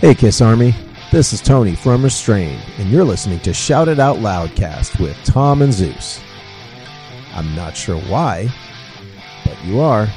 [0.00, 0.74] Hey, Kiss Army.
[1.12, 5.60] This is Tony from Restrained, and you're listening to Shout It Out Loudcast with Tom
[5.60, 6.18] and Zeus.
[7.34, 8.48] I'm not sure why,
[9.44, 10.08] but you are.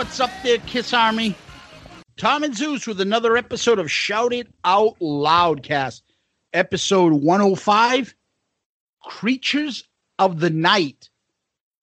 [0.00, 1.34] What's up there, Kiss Army?
[2.16, 6.00] Tom and Zeus with another episode of Shout It Out Loudcast,
[6.54, 8.14] episode 105
[9.02, 9.84] Creatures
[10.18, 11.10] of the Night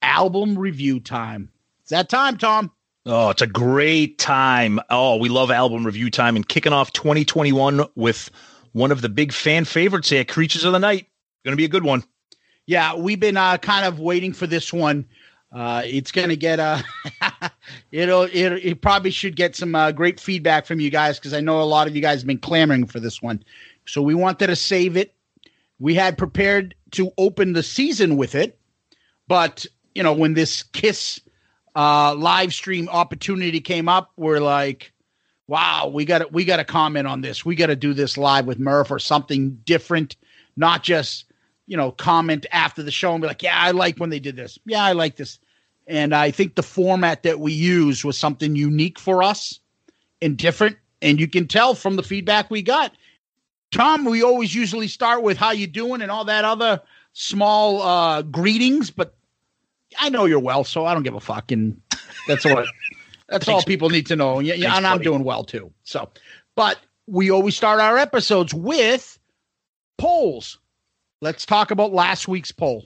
[0.01, 1.51] album review time.
[1.81, 2.71] It's that time, Tom.
[3.05, 4.79] Oh, it's a great time.
[4.89, 8.31] Oh, we love album review time and kicking off 2021 with
[8.71, 11.05] one of the big fan favorites here, Creatures of the Night.
[11.45, 12.03] Going to be a good one.
[12.65, 15.05] Yeah, we've been uh, kind of waiting for this one.
[15.51, 16.81] Uh, it's going to get uh,
[17.91, 21.39] it'll it, it probably should get some uh, great feedback from you guys because I
[21.39, 23.43] know a lot of you guys have been clamoring for this one.
[23.85, 25.13] So we wanted to save it.
[25.79, 28.59] We had prepared to open the season with it,
[29.27, 29.65] but
[29.95, 31.21] you know when this Kiss
[31.75, 34.91] uh, live stream opportunity came up, we're like,
[35.47, 37.45] wow, we got to we got to comment on this.
[37.45, 40.17] We got to do this live with Murph or something different,
[40.57, 41.26] not just
[41.67, 44.35] you know, comment after the show and be like, yeah, I like when they did
[44.35, 44.57] this.
[44.65, 45.37] Yeah, I like this.
[45.85, 49.59] And I think the format that we used was something unique for us
[50.21, 50.77] and different.
[51.01, 52.93] And you can tell from the feedback we got.
[53.71, 56.81] Tom, we always usually start with how you doing and all that other
[57.13, 59.15] small uh greetings, but
[59.99, 61.51] I know you're well, so I don't give a fuck.
[61.51, 61.81] And
[62.27, 62.63] that's all
[63.27, 64.39] that's all people need to know.
[64.39, 65.05] Yeah, yeah, Thanks, and I'm buddy.
[65.05, 65.71] doing well too.
[65.83, 66.09] So
[66.55, 69.17] but we always start our episodes with
[69.97, 70.59] polls.
[71.21, 72.85] Let's talk about last week's poll.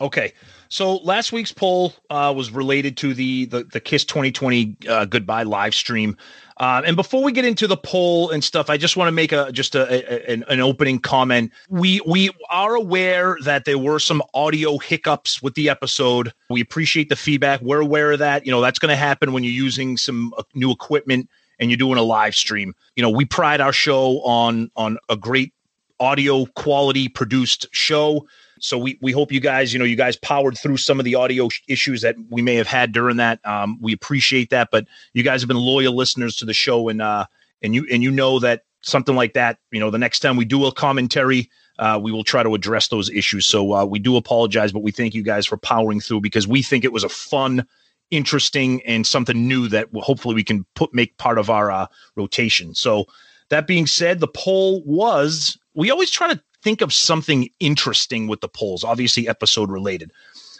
[0.00, 0.32] Okay.
[0.68, 5.42] So last week's poll uh, was related to the the, the Kiss 2020 uh, goodbye
[5.42, 6.16] live stream.
[6.58, 9.32] Uh, and before we get into the poll and stuff, I just want to make
[9.32, 11.52] a just a, a- an, opening comment.
[11.68, 16.32] We we are aware that there were some audio hiccups with the episode.
[16.50, 17.60] We appreciate the feedback.
[17.60, 18.46] We're aware of that.
[18.46, 21.78] You know that's going to happen when you're using some uh, new equipment and you're
[21.78, 22.74] doing a live stream.
[22.94, 25.52] You know we pride our show on on a great
[26.00, 28.26] audio quality produced show.
[28.60, 31.14] So we we hope you guys, you know, you guys powered through some of the
[31.14, 33.40] audio sh- issues that we may have had during that.
[33.46, 37.00] Um, we appreciate that, but you guys have been loyal listeners to the show, and
[37.00, 37.26] uh,
[37.62, 40.44] and you and you know that something like that, you know, the next time we
[40.44, 43.46] do a commentary, uh, we will try to address those issues.
[43.46, 46.62] So uh, we do apologize, but we thank you guys for powering through because we
[46.62, 47.66] think it was a fun,
[48.10, 52.74] interesting, and something new that hopefully we can put make part of our uh, rotation.
[52.74, 53.06] So
[53.50, 58.40] that being said, the poll was we always try to think of something interesting with
[58.40, 60.12] the polls, obviously episode related.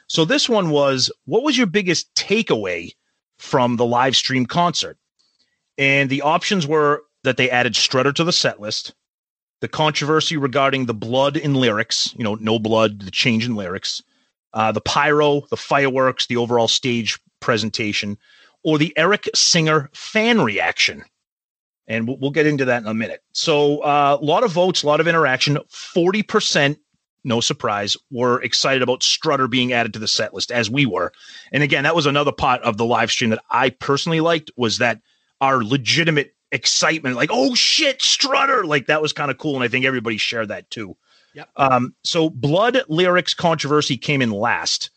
[0.07, 2.95] So this one was what was your biggest takeaway
[3.39, 4.97] from the live stream concert?
[5.77, 8.95] And the options were that they added Strutter to the set list,
[9.61, 14.03] the controversy regarding the blood in lyrics, you know, no blood, the change in lyrics,
[14.55, 18.17] uh, the pyro, the fireworks, the overall stage presentation,
[18.65, 21.05] or the Eric Singer fan reaction
[21.89, 23.23] and we'll, we'll get into that in a minute.
[23.33, 25.59] So, uh, a lot of votes, a lot of interaction.
[25.69, 26.79] Forty percent,
[27.25, 31.13] no surprise, were excited about Strutter being added to the set list, as we were.
[31.53, 34.79] And again, that was another part of the live stream that I personally liked was
[34.79, 35.01] that
[35.41, 38.65] our legitimate excitement, like, oh shit, Strutter.
[38.65, 39.57] Like that was kind of cool.
[39.57, 40.97] And I think everybody shared that too.
[41.35, 41.49] Yep.
[41.57, 44.91] Um, so blood lyrics controversy came in last.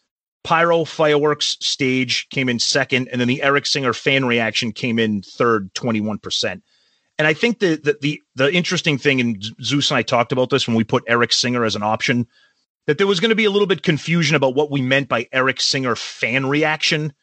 [0.44, 5.22] Pyro fireworks stage came in second, and then the Eric Singer fan reaction came in
[5.22, 6.62] third, 21%.
[7.22, 10.50] And I think the, the the the interesting thing, and Zeus and I talked about
[10.50, 12.26] this when we put Eric Singer as an option,
[12.88, 15.28] that there was going to be a little bit confusion about what we meant by
[15.32, 17.14] Eric Singer fan reaction.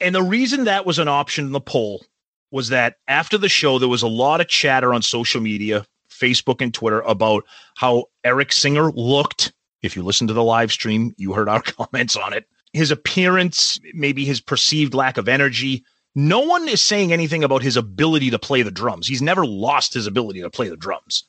[0.00, 2.04] And the reason that was an option in the poll
[2.50, 6.60] was that after the show, there was a lot of chatter on social media, Facebook
[6.60, 7.46] and Twitter, about
[7.76, 9.54] how Eric Singer looked.
[9.80, 12.44] If you listen to the live stream, you heard our comments on it.
[12.74, 15.86] His appearance, maybe his perceived lack of energy.
[16.14, 19.06] No one is saying anything about his ability to play the drums.
[19.06, 21.24] He's never lost his ability to play the drums.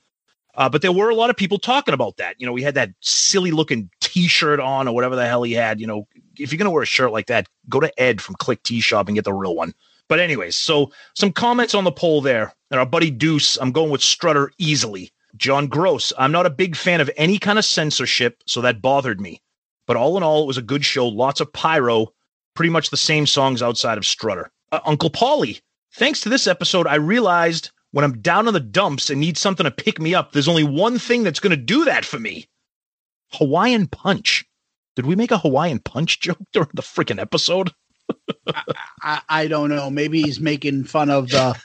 [0.56, 2.36] Uh, but there were a lot of people talking about that.
[2.40, 5.80] You know, he had that silly looking T-shirt on or whatever the hell he had.
[5.80, 6.08] You know,
[6.38, 9.08] if you're gonna wear a shirt like that, go to Ed from Click T Shop
[9.08, 9.74] and get the real one.
[10.08, 12.54] But anyways, so some comments on the poll there.
[12.70, 15.12] And our buddy Deuce, I'm going with Strutter easily.
[15.38, 19.22] John Gross, I'm not a big fan of any kind of censorship, so that bothered
[19.22, 19.42] me.
[19.88, 21.08] But all in all, it was a good show.
[21.08, 22.14] Lots of pyro,
[22.54, 24.52] pretty much the same songs outside of Strutter.
[24.72, 25.60] Uh, Uncle Polly,
[25.94, 29.64] thanks to this episode, I realized when I'm down in the dumps and need something
[29.66, 32.48] to pick me up, there's only one thing that's going to do that for me
[33.34, 34.46] Hawaiian Punch.
[34.96, 37.72] Did we make a Hawaiian Punch joke during the freaking episode?
[39.02, 39.90] I, I don't know.
[39.90, 41.58] Maybe he's making fun of the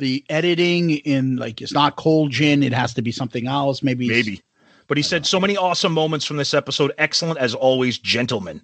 [0.00, 2.62] the editing in like it's not cold gin.
[2.62, 3.82] It has to be something else.
[3.82, 4.42] Maybe Maybe.
[4.86, 6.92] But he said so many awesome moments from this episode.
[6.98, 8.60] Excellent as always, gentlemen.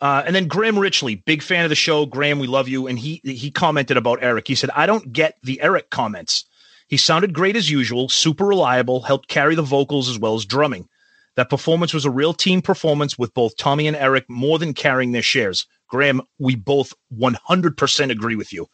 [0.00, 2.04] Uh, and then Graham Richley, big fan of the show.
[2.04, 2.86] Graham, we love you.
[2.86, 4.48] And he he commented about Eric.
[4.48, 6.44] He said, I don't get the Eric comments.
[6.88, 10.88] He sounded great as usual, super reliable, helped carry the vocals as well as drumming.
[11.36, 15.12] That performance was a real team performance with both Tommy and Eric more than carrying
[15.12, 15.66] their shares.
[15.88, 18.68] Graham, we both 100% agree with you.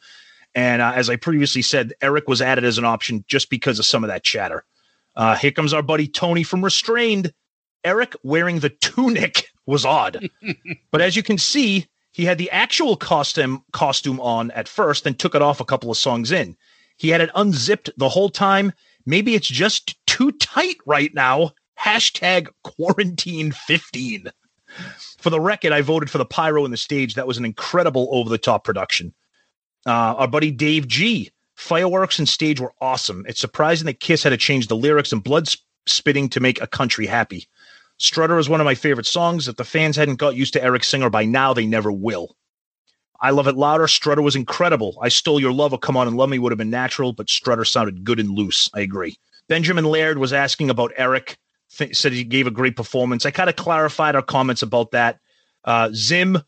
[0.55, 3.87] And uh, as I previously said, Eric was added as an option just because of
[3.87, 4.64] some of that chatter.
[5.17, 7.32] Uh, here comes our buddy Tony from Restrained.
[7.84, 10.28] Eric wearing the tunic was odd,
[10.90, 15.14] but as you can see, he had the actual costume costume on at first, then
[15.14, 16.56] took it off a couple of songs in.
[16.96, 18.72] He had it unzipped the whole time.
[19.06, 21.52] Maybe it's just too tight right now.
[21.78, 24.31] Hashtag quarantine 15.
[25.19, 27.14] For the record, I voted for the pyro in the stage.
[27.14, 29.14] That was an incredible over the top production.
[29.87, 31.31] Uh, our buddy Dave G.
[31.56, 33.25] Fireworks and stage were awesome.
[33.28, 36.61] It's surprising that Kiss had to change the lyrics and blood sp- spitting to make
[36.61, 37.49] a country happy.
[38.00, 39.47] Strutter is one of my favorite songs.
[39.47, 42.35] If the fans hadn't got used to Eric Singer by now, they never will.
[43.20, 43.87] I love it louder.
[43.87, 44.99] Strutter was incredible.
[45.02, 45.75] I stole your love.
[45.75, 48.31] Or come on and love me would have been natural, but Strutter sounded good and
[48.31, 48.70] loose.
[48.73, 49.19] I agree.
[49.49, 51.37] Benjamin Laird was asking about Eric.
[51.76, 53.26] Th- said he gave a great performance.
[53.26, 55.20] I kind of clarified our comments about that.
[55.64, 56.38] Uh, Zim,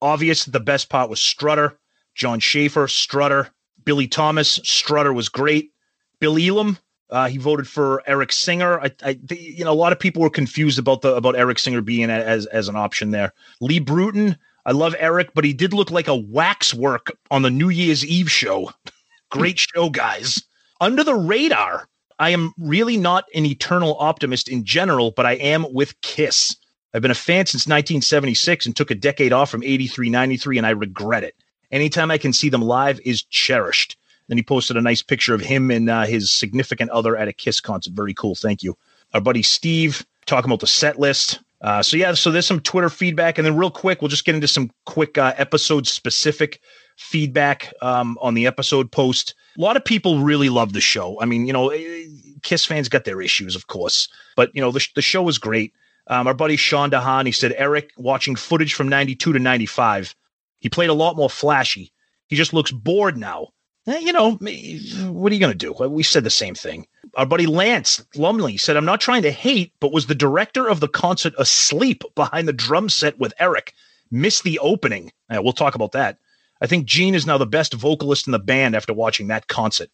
[0.00, 0.46] obvious.
[0.46, 1.78] The best part was Strutter.
[2.14, 3.50] John Schaefer, Strutter.
[3.84, 5.72] Billy Thomas, Strutter was great.
[6.20, 6.78] Bill Elam,
[7.12, 8.80] uh, he voted for Eric Singer.
[8.80, 11.82] I, I, you know, a lot of people were confused about the about Eric Singer
[11.82, 13.34] being as as an option there.
[13.60, 17.68] Lee Bruton, I love Eric, but he did look like a waxwork on the New
[17.68, 18.72] Year's Eve show.
[19.30, 20.42] Great show, guys.
[20.80, 21.86] Under the radar,
[22.18, 26.56] I am really not an eternal optimist in general, but I am with Kiss.
[26.94, 30.66] I've been a fan since 1976 and took a decade off from 83, 93, and
[30.66, 31.34] I regret it.
[31.70, 33.96] Anytime I can see them live is cherished.
[34.28, 37.32] Then he posted a nice picture of him and uh, his significant other at a
[37.32, 37.92] Kiss concert.
[37.92, 38.34] Very cool.
[38.34, 38.76] Thank you.
[39.14, 41.40] Our buddy Steve talking about the set list.
[41.60, 44.34] Uh, so yeah, so there's some Twitter feedback, and then real quick, we'll just get
[44.34, 46.60] into some quick uh, episode specific
[46.96, 49.34] feedback um, on the episode post.
[49.56, 51.20] A lot of people really love the show.
[51.20, 52.06] I mean, you know, eh,
[52.42, 55.72] Kiss fans got their issues, of course, but you know, the, the show was great.
[56.08, 60.16] Um, our buddy Sean Dahan, he said, Eric, watching footage from 92 to 95,
[60.58, 61.92] he played a lot more flashy.
[62.26, 63.48] He just looks bored now.
[63.86, 65.72] Eh, you know, what are you going to do?
[65.72, 66.86] We said the same thing.
[67.16, 70.80] Our buddy Lance Lumley said, I'm not trying to hate, but was the director of
[70.80, 73.74] the concert asleep behind the drum set with Eric?
[74.10, 75.12] Missed the opening.
[75.30, 76.18] We'll talk about that.
[76.60, 79.90] I think Gene is now the best vocalist in the band after watching that concert.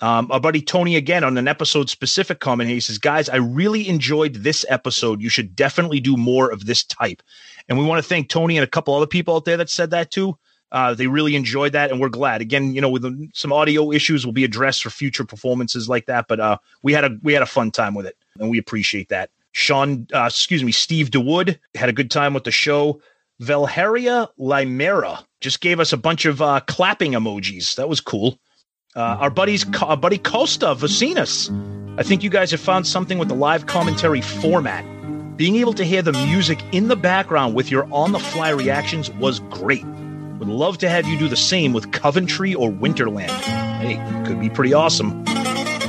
[0.00, 2.68] Um, our buddy Tony again on an episode specific comment.
[2.68, 5.22] He says, "Guys, I really enjoyed this episode.
[5.22, 7.22] You should definitely do more of this type."
[7.68, 9.90] And we want to thank Tony and a couple other people out there that said
[9.90, 10.36] that too.
[10.74, 12.40] Uh, they really enjoyed that, and we're glad.
[12.40, 16.06] Again, you know, with the, some audio issues will be addressed for future performances like
[16.06, 16.26] that.
[16.26, 19.08] But uh, we had a we had a fun time with it, and we appreciate
[19.08, 19.30] that.
[19.52, 23.00] Sean, uh, excuse me, Steve DeWood had a good time with the show.
[23.40, 27.76] Velharia Limera just gave us a bunch of uh, clapping emojis.
[27.76, 28.40] That was cool.
[28.96, 31.50] Uh, our buddies, our buddy Costa Vacinas.
[32.00, 34.84] I think you guys have found something with the live commentary format.
[35.36, 39.84] Being able to hear the music in the background with your on-the-fly reactions was great.
[40.38, 43.30] Would love to have you do the same with Coventry or Winterland.
[43.30, 45.24] Hey, could be pretty awesome.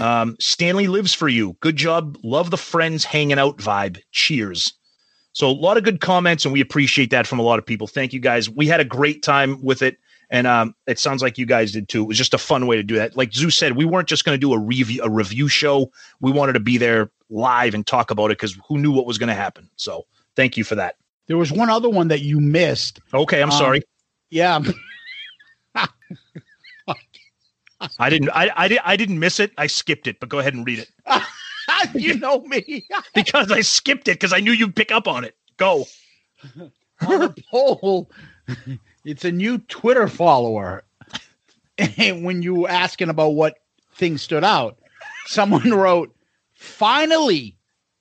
[0.01, 1.57] Um, Stanley lives for you.
[1.61, 2.17] Good job.
[2.23, 3.99] Love the friends hanging out vibe.
[4.11, 4.73] Cheers.
[5.33, 7.87] So a lot of good comments, and we appreciate that from a lot of people.
[7.87, 8.49] Thank you guys.
[8.49, 9.97] We had a great time with it,
[10.29, 12.03] and um, it sounds like you guys did too.
[12.03, 13.17] It was just a fun way to do that.
[13.17, 15.91] Like Zeus said, we weren't just going to do a review a review show.
[16.21, 19.17] We wanted to be there live and talk about it because who knew what was
[19.17, 19.69] going to happen.
[19.75, 20.95] So thank you for that.
[21.27, 22.99] There was one other one that you missed.
[23.13, 23.81] Okay, I'm Um, sorry.
[24.29, 24.59] Yeah.
[27.99, 28.29] I didn't.
[28.29, 28.79] I, I did.
[28.83, 29.51] I didn't miss it.
[29.57, 30.19] I skipped it.
[30.19, 30.89] But go ahead and read it
[31.93, 32.85] you know me.
[33.15, 35.35] because I skipped it because I knew you'd pick up on it.
[35.57, 35.85] Go.
[36.55, 36.71] on
[37.19, 38.09] the poll,
[39.03, 40.83] it's a new Twitter follower.
[41.77, 43.59] And when you were asking about what
[43.95, 44.77] things stood out,
[45.25, 46.15] someone wrote,
[46.53, 47.57] Finally,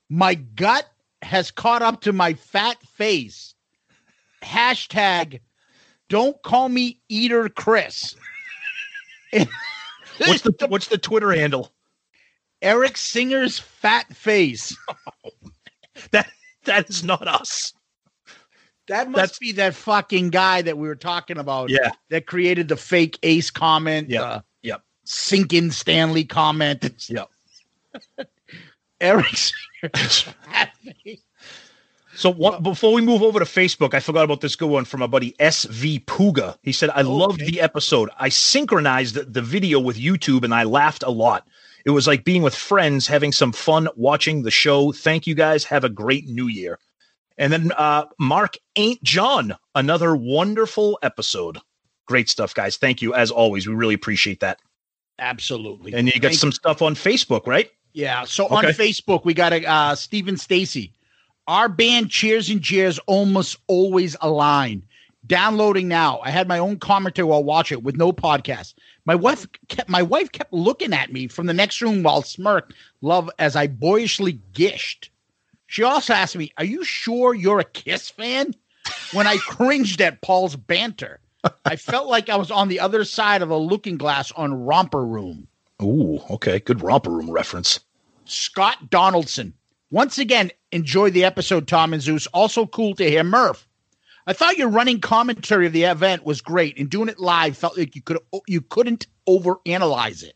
[0.08, 0.88] my gut
[1.22, 3.54] has caught up to my fat face.
[4.42, 5.40] Hashtag
[6.08, 8.14] don't call me Eater Chris.
[9.32, 11.72] What's the What's the Twitter handle?
[12.62, 14.76] Eric Singer's fat face?
[16.10, 16.28] That
[16.64, 17.72] that is not us.
[18.88, 21.70] That must That's- be that fucking guy that we were talking about.
[21.70, 21.92] Yeah.
[22.10, 24.10] That created the fake ace comment.
[24.10, 24.22] Yeah.
[24.22, 24.82] uh, Yep.
[25.04, 27.08] sinking Stanley comment.
[27.08, 27.28] Yep.
[29.00, 30.72] Eric Singer's fat
[31.04, 31.20] face.
[32.16, 35.00] So what, before we move over to Facebook, I forgot about this good one from
[35.00, 36.56] my buddy SV Puga.
[36.62, 37.50] He said, I loved Okay.
[37.50, 38.10] the episode.
[38.18, 41.46] I synchronized the, video with YouTube and I laughed a lot.
[41.84, 44.92] It was like being with friends, having some fun watching the show.
[44.92, 45.64] Thank you guys.
[45.64, 46.78] Have a great new year.
[47.36, 51.58] And then uh, Mark Ain't John, another wonderful episode.
[52.06, 52.76] Great stuff, guys.
[52.76, 53.66] Thank you as always.
[53.66, 54.60] We really appreciate that.
[55.18, 55.94] Absolutely.
[55.94, 57.70] And you got Thank- some stuff on Facebook, right?
[57.92, 58.24] Yeah.
[58.24, 60.92] So on Facebook, we got a uh, Stephen Stacy.
[61.46, 64.82] Our band Cheers and Cheers almost always align.
[65.26, 66.20] Downloading now.
[66.22, 68.74] I had my own commentary while watching it with no podcast.
[69.06, 72.74] My wife kept my wife kept looking at me from the next room while smirked
[73.00, 75.10] love as I boyishly gished.
[75.66, 78.54] She also asked me, "Are you sure you're a Kiss fan?"
[79.12, 81.20] When I cringed at Paul's banter,
[81.64, 85.06] I felt like I was on the other side of a looking glass on Romper
[85.06, 85.46] Room.
[85.82, 86.58] Ooh, okay.
[86.58, 87.80] Good romper room reference.
[88.26, 89.54] Scott Donaldson.
[89.90, 92.26] Once again, enjoy the episode, Tom and Zeus.
[92.28, 93.66] Also cool to hear Murph.
[94.26, 97.78] I thought your running commentary of the event was great, and doing it live felt
[97.78, 100.34] like you could you couldn't overanalyze it.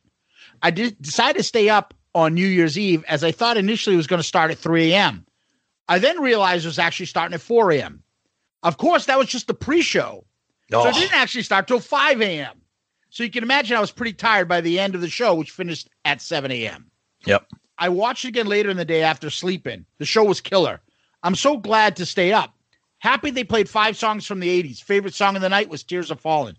[0.62, 3.98] I did decided to stay up on New Year's Eve as I thought initially it
[3.98, 5.24] was going to start at 3 a.m.
[5.88, 8.02] I then realized it was actually starting at 4 a.m.
[8.62, 10.24] Of course, that was just the pre-show.
[10.70, 12.60] So Oh, it didn't actually start till 5 a.m.
[13.10, 15.50] So you can imagine I was pretty tired by the end of the show, which
[15.50, 16.90] finished at 7 a.m.
[17.24, 17.46] Yep.
[17.78, 19.84] I watched it again later in the day after sleeping.
[19.98, 20.80] The show was killer.
[21.22, 22.54] I'm so glad to stay up.
[22.98, 24.82] Happy they played five songs from the 80s.
[24.82, 26.56] Favorite song of the night was Tears Are Falling.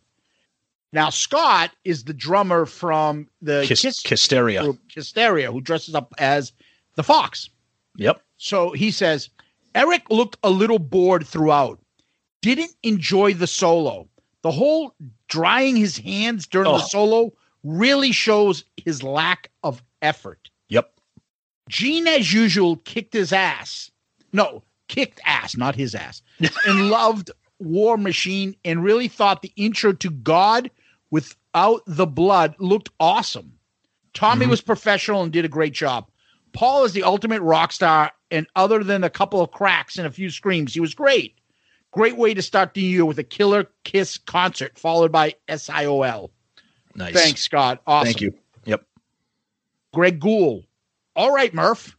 [0.91, 4.63] Now, Scott is the drummer from the Kiss Kisteria.
[4.63, 6.51] group, Hysteria, who dresses up as
[6.95, 7.49] the Fox.
[7.97, 8.21] Yep.
[8.37, 9.29] So he says,
[9.75, 11.79] Eric looked a little bored throughout.
[12.41, 14.07] Didn't enjoy the solo.
[14.41, 14.95] The whole
[15.27, 16.87] drying his hands during the Oh.
[16.87, 17.33] solo
[17.63, 20.49] really shows his lack of effort.
[21.69, 23.89] Gene, as usual, kicked his ass.
[24.33, 26.21] No, kicked ass, not his ass.
[26.65, 30.69] and loved War Machine and really thought the intro to God
[31.11, 33.53] without the blood looked awesome.
[34.13, 34.49] Tommy mm-hmm.
[34.49, 36.09] was professional and did a great job.
[36.53, 40.11] Paul is the ultimate rock star, and other than a couple of cracks and a
[40.11, 41.37] few screams, he was great.
[41.91, 46.31] Great way to start the year with a killer Kiss concert, followed by SIOL.
[46.95, 47.13] Nice.
[47.13, 47.81] Thanks, Scott.
[47.85, 48.05] Awesome.
[48.05, 48.33] Thank you.
[48.65, 48.83] Yep.
[49.93, 50.65] Greg Gould.
[51.19, 51.97] All right, Murph.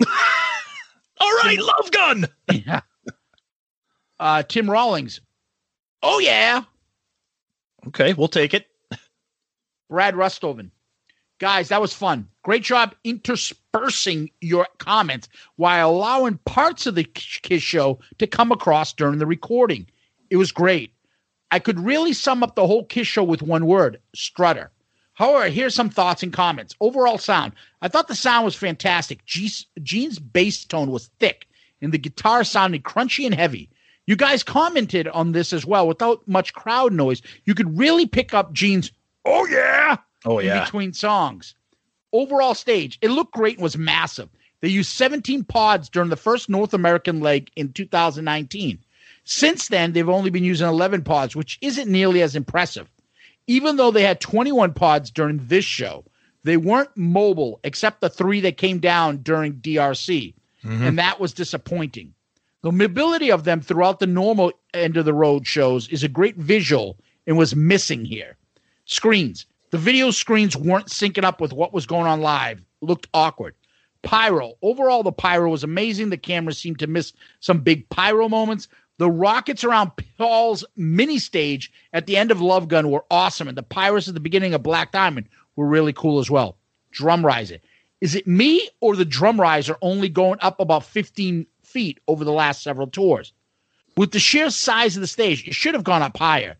[1.20, 2.26] All right, Love Gun.
[2.52, 2.80] Yeah.
[4.18, 5.20] Uh, Tim Rawlings.
[6.02, 6.64] Oh yeah.
[7.86, 8.66] Okay, we'll take it.
[9.88, 10.72] Brad Rustoven.
[11.38, 12.26] Guys, that was fun.
[12.42, 18.92] Great job interspersing your comments while allowing parts of the Kiss show to come across
[18.92, 19.86] during the recording.
[20.30, 20.92] It was great.
[21.52, 24.72] I could really sum up the whole Kiss show with one word strutter.
[25.14, 26.74] However, here's some thoughts and comments.
[26.80, 27.52] Overall sound.
[27.80, 29.24] I thought the sound was fantastic.
[29.24, 31.46] Gene's, Gene's bass tone was thick,
[31.80, 33.70] and the guitar sounded crunchy and heavy.
[34.06, 37.22] You guys commented on this as well without much crowd noise.
[37.44, 38.90] You could really pick up Gene's,
[39.24, 40.64] oh yeah, Oh in yeah.
[40.64, 41.54] between songs.
[42.12, 44.28] Overall stage, it looked great and was massive.
[44.60, 48.78] They used 17 pods during the first North American leg in 2019.
[49.24, 52.88] Since then, they've only been using 11 pods, which isn't nearly as impressive.
[53.46, 56.04] Even though they had 21 pods during this show,
[56.44, 60.34] they weren't mobile except the three that came down during DRC,
[60.64, 60.82] mm-hmm.
[60.82, 62.14] and that was disappointing.
[62.62, 66.36] The mobility of them throughout the normal end of the road shows is a great
[66.36, 68.36] visual and was missing here.
[68.86, 69.46] Screens.
[69.70, 72.64] The video screens weren't syncing up with what was going on live.
[72.80, 73.54] Looked awkward.
[74.02, 74.54] Pyro.
[74.62, 76.10] Overall, the pyro was amazing.
[76.10, 78.68] The camera seemed to miss some big pyro moments.
[78.98, 83.58] The rockets around Paul's mini stage at the end of Love Gun were awesome, and
[83.58, 86.56] the pyros at the beginning of Black Diamond were really cool as well.
[86.92, 87.58] Drum riser.
[88.00, 92.32] Is it me or the drum riser only going up about 15 feet over the
[92.32, 93.32] last several tours?
[93.96, 96.56] With the sheer size of the stage, it should have gone up higher.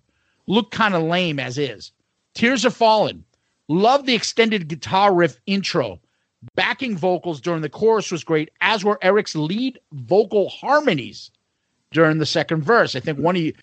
[0.48, 1.92] Looked kind of lame as is.
[2.34, 3.24] Tears are falling.
[3.68, 6.00] Love the extended guitar riff intro.
[6.56, 11.30] Backing vocals during the chorus was great, as were Eric's lead vocal harmonies
[11.94, 12.94] during the second verse.
[12.94, 13.54] I think one of you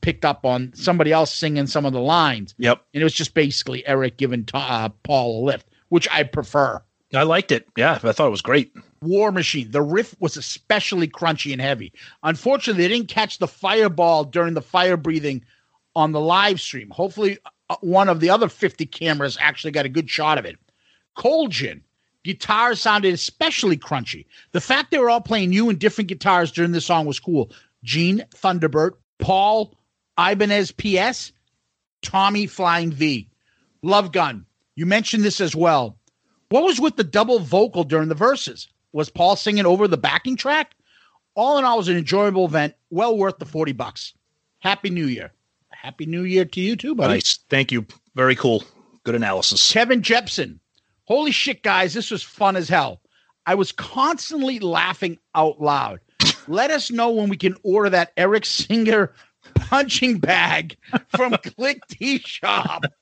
[0.00, 2.54] picked up on somebody else singing some of the lines.
[2.58, 2.80] Yep.
[2.94, 6.80] And it was just basically Eric giving uh, Paul a lift, which I prefer.
[7.14, 7.66] I liked it.
[7.76, 8.72] Yeah, I thought it was great.
[9.00, 9.70] War Machine.
[9.70, 11.92] The riff was especially crunchy and heavy.
[12.22, 15.42] Unfortunately, they didn't catch the fireball during the fire breathing
[15.96, 16.90] on the live stream.
[16.90, 17.38] Hopefully,
[17.70, 20.58] uh, one of the other 50 cameras actually got a good shot of it.
[21.16, 21.82] Cold Gin.
[22.24, 24.26] Guitars sounded especially crunchy.
[24.52, 27.50] The fact they were all playing new and different guitars during this song was cool.
[27.84, 29.74] Gene Thunderbird, Paul
[30.18, 31.32] Ibanez PS,
[32.02, 33.28] Tommy Flying V.
[33.82, 34.44] Love Gun.
[34.76, 35.98] You mentioned this as well.
[36.50, 38.68] What was with the double vocal during the verses?
[38.92, 40.74] Was Paul singing over the backing track?
[41.34, 44.14] All in all, it was an enjoyable event, well worth the 40 bucks.
[44.60, 45.32] Happy New Year.
[45.70, 47.14] Happy New Year to you too, buddy.
[47.14, 47.38] Nice.
[47.48, 47.86] Thank you.
[48.14, 48.64] Very cool.
[49.04, 49.72] Good analysis.
[49.72, 50.58] Kevin Jepson.
[51.04, 53.00] Holy shit, guys, this was fun as hell.
[53.46, 56.00] I was constantly laughing out loud.
[56.48, 59.12] Let us know when we can order that Eric Singer
[59.54, 60.76] punching bag
[61.14, 62.84] from Click T Shop.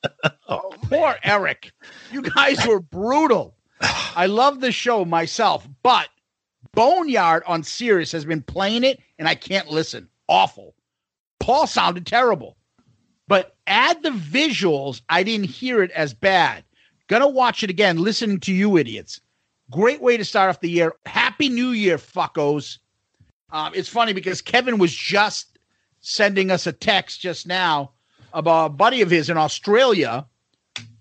[0.49, 1.73] Oh, Poor Eric.
[2.09, 3.57] You guys were brutal.
[3.81, 6.07] I love the show myself, but
[6.71, 10.07] Boneyard on Sirius has been playing it and I can't listen.
[10.29, 10.73] Awful.
[11.41, 12.55] Paul sounded terrible.
[13.27, 16.63] But add the visuals, I didn't hear it as bad.
[17.07, 19.19] Gonna watch it again, listening to you idiots.
[19.69, 20.93] Great way to start off the year.
[21.05, 22.77] Happy New Year, fuckos.
[23.51, 25.57] Um, it's funny because Kevin was just
[26.01, 27.91] sending us a text just now
[28.33, 30.25] about a buddy of his in Australia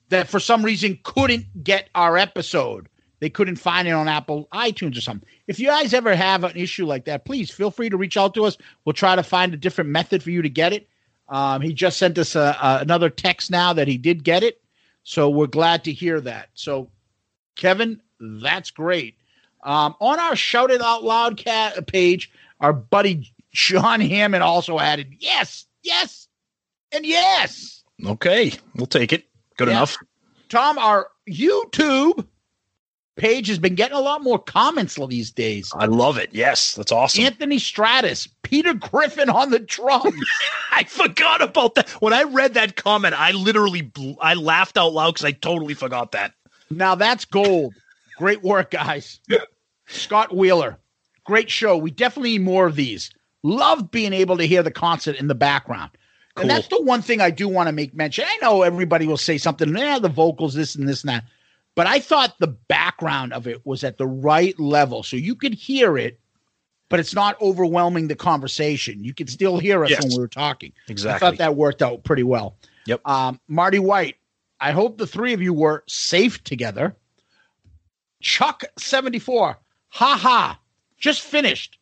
[0.09, 2.88] that for some reason couldn't get our episode.
[3.18, 5.29] They couldn't find it on Apple iTunes or something.
[5.47, 8.35] If you guys ever have an issue like that, please feel free to reach out
[8.35, 8.59] to us.
[8.85, 10.88] We'll try to find a different method for you to get it.
[11.29, 14.61] Um, he just sent us a, a, another text now that he did get it.
[15.03, 16.51] So we're glad to hear that.
[16.55, 16.90] So,
[17.57, 19.16] Kevin, that's great.
[19.62, 25.66] Um, on our Shout It Out Loudcast page, our buddy Sean Hammond also added, yes,
[25.83, 26.29] yes,
[26.92, 27.83] and yes.
[28.05, 28.53] Okay.
[28.75, 29.25] We'll take it.
[29.57, 29.75] Good Yeah.
[29.75, 29.97] enough.
[30.49, 32.27] Tom, our YouTube
[33.16, 35.73] page has been getting a lot more comments these days.
[35.75, 36.29] I love it.
[36.33, 36.75] Yes.
[36.75, 37.25] That's awesome.
[37.25, 40.14] Anthony Stratus, Peter Griffin on the drums.
[40.73, 41.88] I forgot about that.
[42.03, 43.90] When I read that comment, I literally
[44.21, 46.35] I laughed out loud because I totally forgot that.
[46.71, 47.75] now that's gold.
[48.19, 49.21] Great work, guys.
[49.87, 50.79] Scott Wheeler,
[51.27, 51.77] great show.
[51.77, 53.11] We definitely need more of these.
[53.43, 55.91] Love being able to hear the concert in the background.
[56.35, 56.43] Cool.
[56.43, 58.25] And that's the one thing I do want to make mention.
[58.27, 61.25] I know everybody will say something, yeah, the vocals, this and this and that.
[61.75, 65.03] But I thought the background of it was at the right level.
[65.03, 66.19] So you could hear it,
[66.89, 69.05] but it's not overwhelming the conversation.
[69.05, 70.03] You could still hear us Yes.
[70.03, 70.73] when we were talking.
[70.89, 71.15] Exactly.
[71.15, 72.57] I thought that worked out pretty well.
[72.87, 73.07] Yep.
[73.07, 74.17] Um, Marty White,
[74.61, 76.97] I hope the three of you were safe together.
[78.21, 79.59] Chuck 74,
[79.89, 80.59] ha ha,
[80.98, 81.78] just finished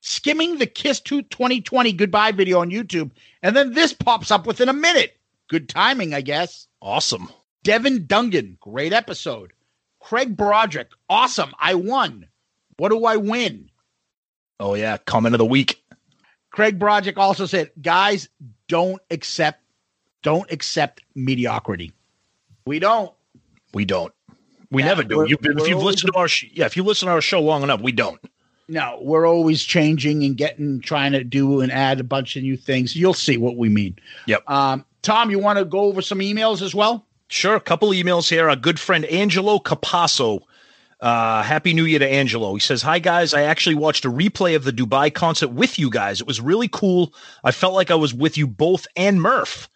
[0.00, 3.10] skimming the Kiss 2 2020 goodbye video on YouTube,
[3.42, 5.16] and then this pops up within a minute.
[5.48, 6.66] Good timing, I guess.
[6.82, 7.28] awesome.
[7.62, 9.52] Devin Dungan, great episode.
[10.00, 11.52] Craig Broderick, awesome.
[11.58, 12.26] I won.
[12.76, 13.70] What do I win?
[14.60, 14.98] Oh yeah.
[14.98, 15.82] Comment of the week.
[16.50, 18.28] Craig Broderick also said, guys,
[18.68, 19.60] don't accept,
[20.22, 21.92] don't accept mediocrity.
[22.66, 23.12] We don't.
[23.74, 24.12] We don't.
[24.70, 25.26] We Yeah, never do.
[25.28, 27.40] You've been, if you've listened to our sh- yeah, if you listen to our show
[27.40, 28.20] long enough, we don't.
[28.68, 32.56] No, we're always changing and getting, trying to do and add a bunch of new
[32.56, 32.96] things.
[32.96, 33.96] You'll see what we mean.
[34.26, 34.48] Yep.
[34.50, 37.06] Um, Tom, you want to go over some emails as well?
[37.28, 37.54] Sure.
[37.54, 38.48] A couple emails here.
[38.48, 40.40] Our good friend Angelo Capasso.
[40.98, 42.54] Uh, Happy New Year to Angelo.
[42.54, 43.34] He says, Hi, guys.
[43.34, 46.20] I actually watched a replay of the Dubai concert with you guys.
[46.20, 47.12] It was really cool.
[47.44, 49.68] I felt like I was with you both and Murph.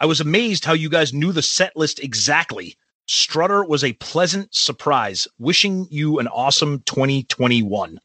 [0.00, 2.76] I was amazed how you guys knew the set list exactly.
[3.06, 5.28] Strutter was a pleasant surprise.
[5.38, 8.00] Wishing you an awesome 2021.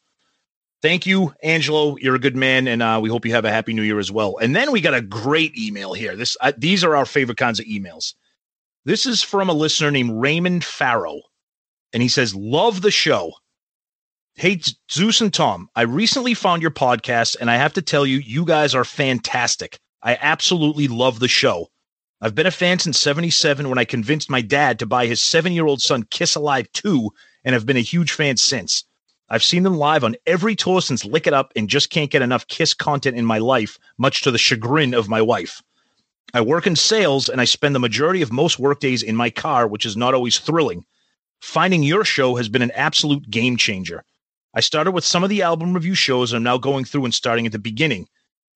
[0.82, 1.98] Thank you, Angelo.
[1.98, 4.12] You're a good man, and uh, we hope you have a happy new year as
[4.12, 4.38] well.
[4.38, 6.16] And then we got a great email here.
[6.16, 8.14] This uh, these are our favorite kinds of emails.
[8.86, 11.22] This is from a listener named Raymond Farrow,
[11.92, 13.34] and he says, "Love the show."
[14.36, 18.20] Hey, Zeus and Tom, I recently found your podcast, and I have to tell you,
[18.20, 19.80] you guys are fantastic.
[20.02, 21.68] I absolutely love the show.
[22.22, 25.52] I've been a fan since 77 when I convinced my dad to buy his seven
[25.52, 27.12] year old son Kiss Alive 2
[27.44, 28.86] and have been a huge fan since.
[29.32, 32.24] I've seen them live on every tour since Lick It Up and just can't get
[32.24, 35.62] enough Kiss content in my life, much to the chagrin of my wife.
[36.34, 39.68] I work in sales and I spend the majority of most workdays in my car,
[39.68, 40.86] which is not always thrilling.
[41.42, 44.04] Finding your show has been an absolute game changer.
[44.56, 47.14] I started with some of the album review shows and I'm now going through and
[47.14, 48.08] starting at the beginning.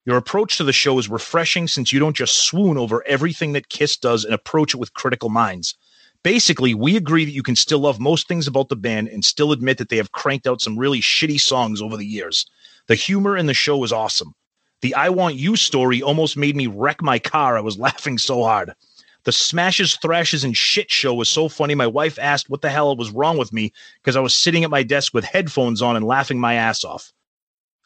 [0.05, 3.69] Your approach to the show is refreshing since you don't just swoon over everything that
[3.69, 5.75] Kiss does and approach it with critical minds.
[6.23, 9.51] Basically, we agree that you can still love most things about the band and still
[9.51, 12.45] admit that they have cranked out some really shitty songs over the years.
[12.87, 14.33] The humor in the show is awesome.
[14.81, 17.57] The I Want You story almost made me wreck my car.
[17.57, 18.73] I was laughing so hard.
[19.25, 21.75] The smashes, thrashes, and shit show was so funny.
[21.75, 24.69] My wife asked what the hell was wrong with me because I was sitting at
[24.69, 27.13] my desk with headphones on and laughing my ass off.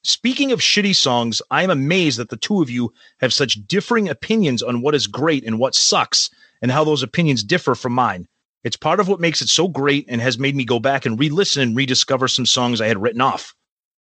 [0.03, 4.09] Speaking of shitty songs, I am amazed that the two of you have such differing
[4.09, 6.29] opinions on what is great and what sucks,
[6.61, 8.27] and how those opinions differ from mine.
[8.63, 11.19] It's part of what makes it so great and has made me go back and
[11.19, 13.53] re listen and rediscover some songs I had written off.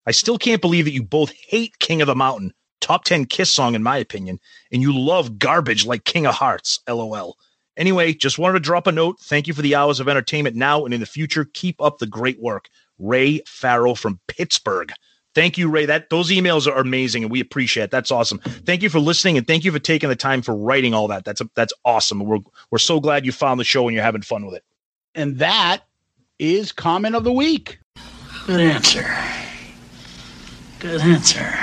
[0.08, 3.50] I still can't believe that you both hate King of the Mountain, top 10 Kiss
[3.50, 4.39] song, in my opinion,
[4.72, 7.38] and you love garbage like King of Hearts, lol.
[7.78, 9.20] Anyway, just wanted to drop a note.
[9.20, 11.46] Thank you for the hours of entertainment now and in the future.
[11.54, 12.70] Keep up the great work.
[12.98, 14.94] Ray Farrell from Pittsburgh.
[15.36, 15.86] Thank you, Ray.
[15.86, 17.91] That those emails are amazing, and we appreciate it.
[17.91, 18.39] That's awesome.
[18.39, 21.26] Thank you for listening, and thank you for taking the time for writing all that.
[21.26, 22.21] That's a, that's awesome.
[22.21, 22.39] We're
[22.71, 24.63] we're so glad you found the show and you're having fun with it.
[25.13, 25.82] And that
[26.39, 27.80] is comment of the week.
[28.48, 29.06] Good answer.
[30.80, 31.54] Good answer.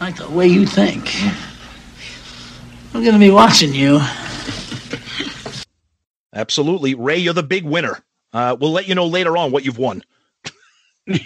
[0.00, 1.14] I like the way you think.
[2.94, 4.00] I'm gonna be watching you.
[6.34, 7.18] Absolutely, Ray.
[7.18, 8.02] You're the big winner.
[8.32, 10.02] Uh, we'll let you know later on what you've won.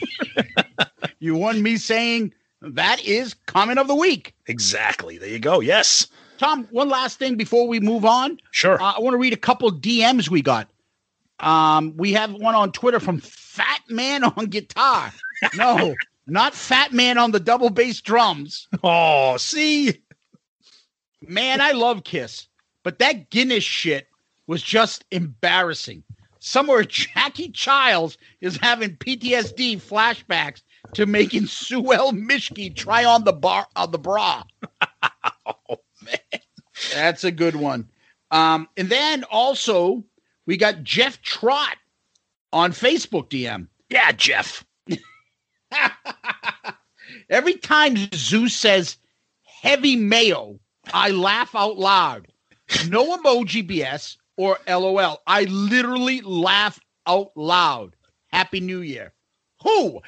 [1.22, 4.34] You won me saying that is comment of the week.
[4.48, 5.18] Exactly.
[5.18, 5.60] There you go.
[5.60, 6.08] Yes.
[6.38, 8.38] Tom, one last thing before we move on.
[8.50, 8.82] Sure.
[8.82, 10.68] Uh, I want to read a couple DMs we got.
[11.38, 15.12] Um, we have one on Twitter from Fat Man on guitar.
[15.56, 15.96] No,
[16.28, 18.68] not Fat Man on the double bass drums.
[18.84, 20.00] Oh, see.
[21.20, 22.46] Man, I love Kiss,
[22.84, 24.06] but that Guinness shit
[24.46, 26.04] was just embarrassing.
[26.44, 30.62] Somewhere Jackie Chiles is having PTSD flashbacks
[30.94, 34.42] to making Sue Ellen Mischke try on the bar on the bra.
[35.44, 36.40] Oh man.
[36.94, 37.88] That's a good one.
[38.30, 40.04] Um, and then also
[40.46, 41.76] we got Jeff Trott
[42.52, 43.68] on Facebook DM.
[43.88, 44.64] Yeah, Jeff.
[47.30, 48.96] Every time Zeus says
[49.44, 50.58] heavy mayo,
[50.92, 52.28] I laugh out loud.
[52.88, 55.22] No emoji BS or LOL.
[55.24, 57.94] I literally laugh out loud.
[58.26, 59.12] Happy New Year.
[59.62, 60.00] Who?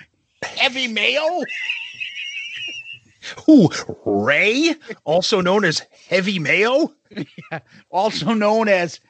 [0.43, 1.43] Heavy mayo?
[3.47, 3.71] Who?
[4.05, 6.93] Ray, also known as Heavy Mayo.
[7.91, 9.01] also known as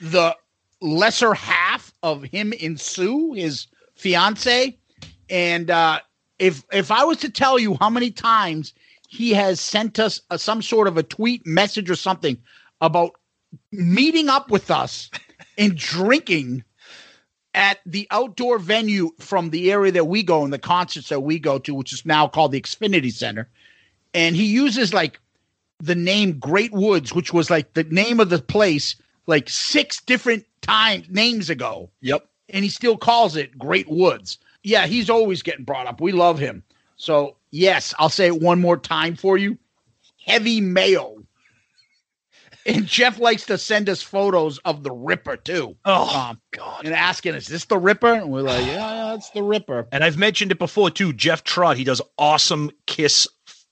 [0.00, 0.36] the
[0.82, 4.76] lesser half of him and Sue, his fiance.
[5.30, 6.00] And uh,
[6.38, 8.74] if if I was to tell you how many times
[9.08, 12.36] he has sent us a, some sort of a tweet message or something
[12.82, 13.12] about
[13.78, 15.10] meeting up with us
[15.58, 16.64] and drinking
[17.54, 21.38] at the outdoor venue from the area that we go and the concerts that we
[21.38, 23.48] go to, which is now called the Xfinity Center.
[24.12, 25.20] And he uses like
[25.78, 30.44] the name Great Woods, which was like the name of the place like six different
[30.62, 31.90] times names ago.
[32.00, 32.26] Yep.
[32.50, 34.38] And he still calls it Great Woods.
[34.62, 36.00] Yeah, he's always getting brought up.
[36.00, 36.62] We love him.
[36.96, 39.58] So yes, I'll say it one more time for you.
[40.24, 41.22] Heavy mayo.
[42.66, 45.76] And Jeff likes to send us photos of the Ripper too.
[45.84, 46.84] Oh Um, God.
[46.86, 48.74] and asking, "Is this the Ripper?" And we're like, "Yeah,
[49.08, 51.12] yeah, it's the Ripper." And I've mentioned it before too.
[51.12, 53.26] Jeff Trott, he does awesome Kiss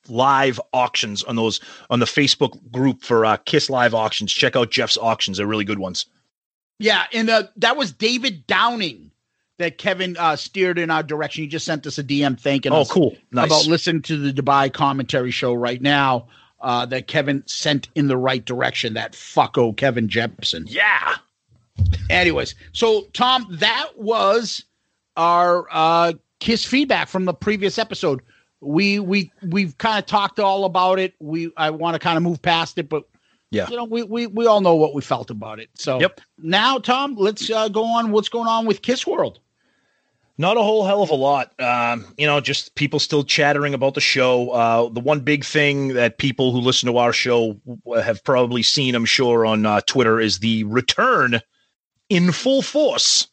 [0.09, 4.31] live auctions on those on the Facebook group for uh, Kiss live auctions.
[4.31, 6.05] Check out Jeff's auctions; they're really good ones.
[6.79, 9.11] Yeah, and uh, that was David Downing
[9.59, 11.43] that Kevin uh, steered in our direction.
[11.43, 13.45] He just sent us a DM thanking Oh, us cool, nice.
[13.47, 16.27] about listening to the Dubai commentary show right now.
[16.63, 18.93] Uh, that Kevin sent in the right direction.
[18.93, 20.65] That fucko Kevin Jepson.
[20.67, 21.15] yeah,
[22.09, 24.63] Anyways, so Tom, that was
[25.17, 28.21] our uh, Kiss feedback from the previous episode.
[28.61, 31.13] We we we've kind of talked all about it.
[31.19, 33.03] We I want to kind of move past it, but
[33.51, 33.69] Yeah.
[33.69, 35.69] you know we we we all know what we felt about it.
[35.73, 36.21] So Yep.
[36.37, 38.11] now, Tom, let's uh, go on.
[38.11, 39.39] What's going on with Kiss World?
[40.37, 41.53] Not a whole hell of a lot.
[41.59, 44.49] Um, you know, just people still chattering about the show.
[44.49, 47.59] Uh, the one big thing that people who listen to our show
[48.03, 51.39] have probably seen, I'm sure, on uh, Twitter is the return
[52.09, 53.27] in full force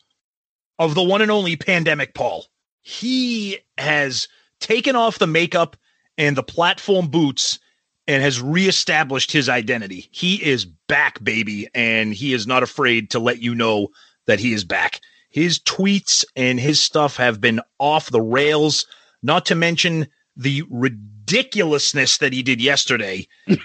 [0.78, 2.46] of the one and only pandemic Paul.
[2.82, 4.28] He has
[4.60, 5.76] taken off the makeup
[6.18, 7.58] and the platform boots
[8.06, 10.08] and has reestablished his identity.
[10.10, 13.88] He is back, baby, and he is not afraid to let you know
[14.26, 15.00] that he is back.
[15.30, 18.84] His tweets and his stuff have been off the rails,
[19.22, 23.26] not to mention the ridiculousness that he did yesterday,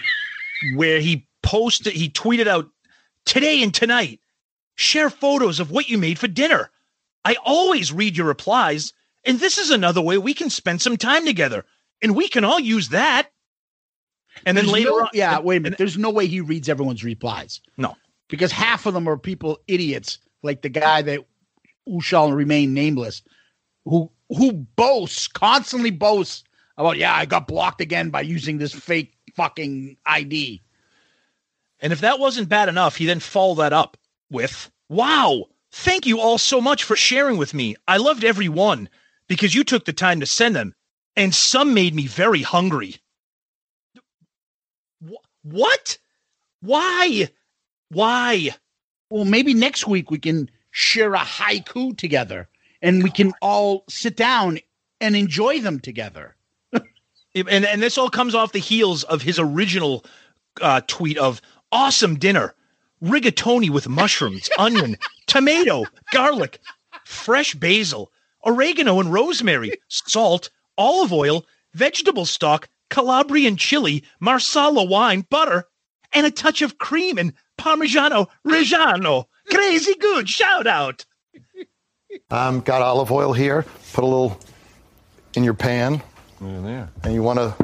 [0.76, 2.68] where he posted, he tweeted out
[3.24, 4.20] today and tonight,
[4.76, 6.70] share photos of what you made for dinner.
[7.24, 8.92] I always read your replies,
[9.24, 11.64] and this is another way we can spend some time together,
[12.02, 13.28] and we can all use that.
[14.44, 15.72] And then There's later no- on, yeah, and- wait a minute.
[15.74, 17.60] and- There's no way he reads everyone's replies.
[17.76, 17.96] No.
[18.28, 21.20] because half of them are people idiots, like the guy that
[21.86, 23.22] who shall remain nameless,
[23.84, 26.44] who who boasts constantly boasts
[26.76, 30.62] about yeah, I got blocked again by using this fake fucking ID.
[31.80, 33.96] And if that wasn't bad enough, he then followed that up
[34.30, 37.76] with, Wow, thank you all so much for sharing with me.
[37.86, 38.88] I loved every one
[39.28, 40.74] because you took the time to send them,
[41.16, 42.96] and some made me very hungry.
[45.06, 45.98] Wh- What?
[46.60, 47.28] Why?
[47.90, 48.50] Why?
[49.10, 52.46] Well, maybe next week we can share a haiku together,
[52.82, 54.58] and we can all sit down
[55.00, 56.36] and enjoy them together.
[57.34, 60.06] And, and this all comes off the heels of his original
[60.62, 62.54] uh, tweet of awesome dinner,
[63.02, 66.60] rigatoni with mushrooms, onion, tomato, garlic,
[67.04, 68.10] fresh basil,
[68.46, 75.66] oregano and rosemary, salt, olive oil, vegetable stock, Calabrian chili, marsala wine, butter,
[76.14, 79.26] and a touch of cream and Parmigiano Reggiano.
[79.50, 80.28] Crazy good.
[80.28, 81.04] Shout out.
[82.30, 83.64] Um, got olive oil here.
[83.92, 84.38] Put a little
[85.34, 86.02] in your pan.
[86.40, 86.88] Yeah.
[87.02, 87.54] And you want to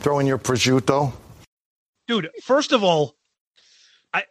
[0.00, 1.12] throw in your prosciutto.
[2.06, 3.16] Dude, first of all,
[4.12, 4.24] I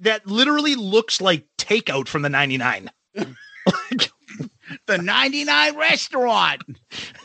[0.00, 2.90] that literally looks like takeout from the 99.
[4.86, 6.62] The 99 restaurant.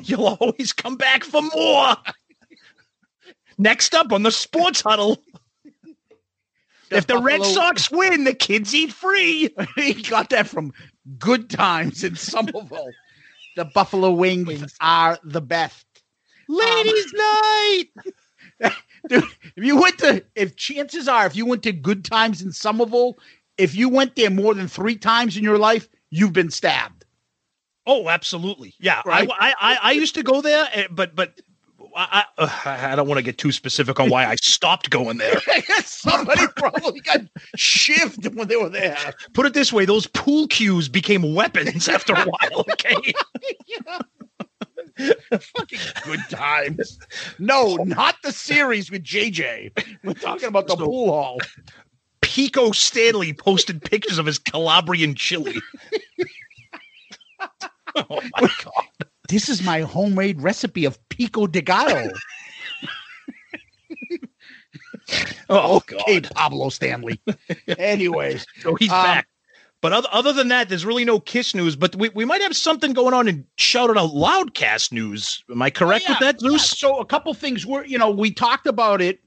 [0.01, 1.95] You'll always come back for more.
[3.57, 5.21] Next up on the sports huddle.
[6.91, 9.49] If the Red Sox win, the kids eat free.
[9.75, 10.73] he got that from
[11.17, 12.91] Good Times in Somerville.
[13.55, 15.85] the Buffalo Wings are the best.
[16.47, 17.85] Ladies' night.
[19.09, 19.23] Dude,
[19.55, 23.17] if you went to, if chances are, if you went to Good Times in Somerville,
[23.57, 27.05] if you went there more than three times in your life, you've been stabbed.
[27.87, 28.73] Oh, absolutely.
[28.79, 29.29] Yeah, Right.
[29.39, 31.39] I, I, I, I used to go there, eh, but but
[31.95, 35.39] I, I, I don't want to get too specific on why I stopped going there.
[35.85, 37.21] Somebody probably got
[37.57, 38.97] shivved when they were there.
[39.33, 42.65] Put it this way: those pool cues became weapons after a while.
[42.71, 43.13] Okay.
[44.97, 46.99] Fucking Good Times.
[47.39, 49.71] No, not the series with JJ.
[50.03, 51.39] We're talking about the So- pool hall.
[52.21, 55.55] Pico Stanley posted pictures of his Calabrian chili.
[57.95, 59.07] oh my god!
[59.27, 62.09] This is my homemade recipe of pico de gallo.
[65.49, 66.31] Oh Okay, god!
[66.33, 67.21] Pablo Stanley.
[67.77, 69.27] Anyways, So he's Um, back.
[69.81, 71.75] But other, other than that, there's really no Kiss news.
[71.75, 75.43] But we, we might have something going on in Shout It Out Loudcast news.
[75.51, 76.53] Am I correct with that, Zeus?
[76.53, 76.57] yeah.
[76.89, 79.19] So a couple things were, you know, we talked about it.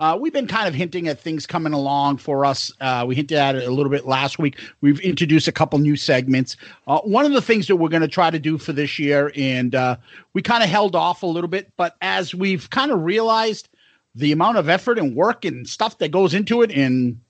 [0.00, 2.72] Uh, we've been kind of hinting at things coming along for us.
[2.80, 4.58] Uh, we hinted at it a little bit last week.
[4.80, 6.56] We've introduced a couple new segments.
[6.86, 9.30] Uh, one of the things that we're going to try to do for this year,
[9.36, 9.96] and uh,
[10.32, 13.68] we kind of held off a little bit, but as we've kind of realized
[14.14, 17.20] the amount of effort and work and stuff that goes into it, and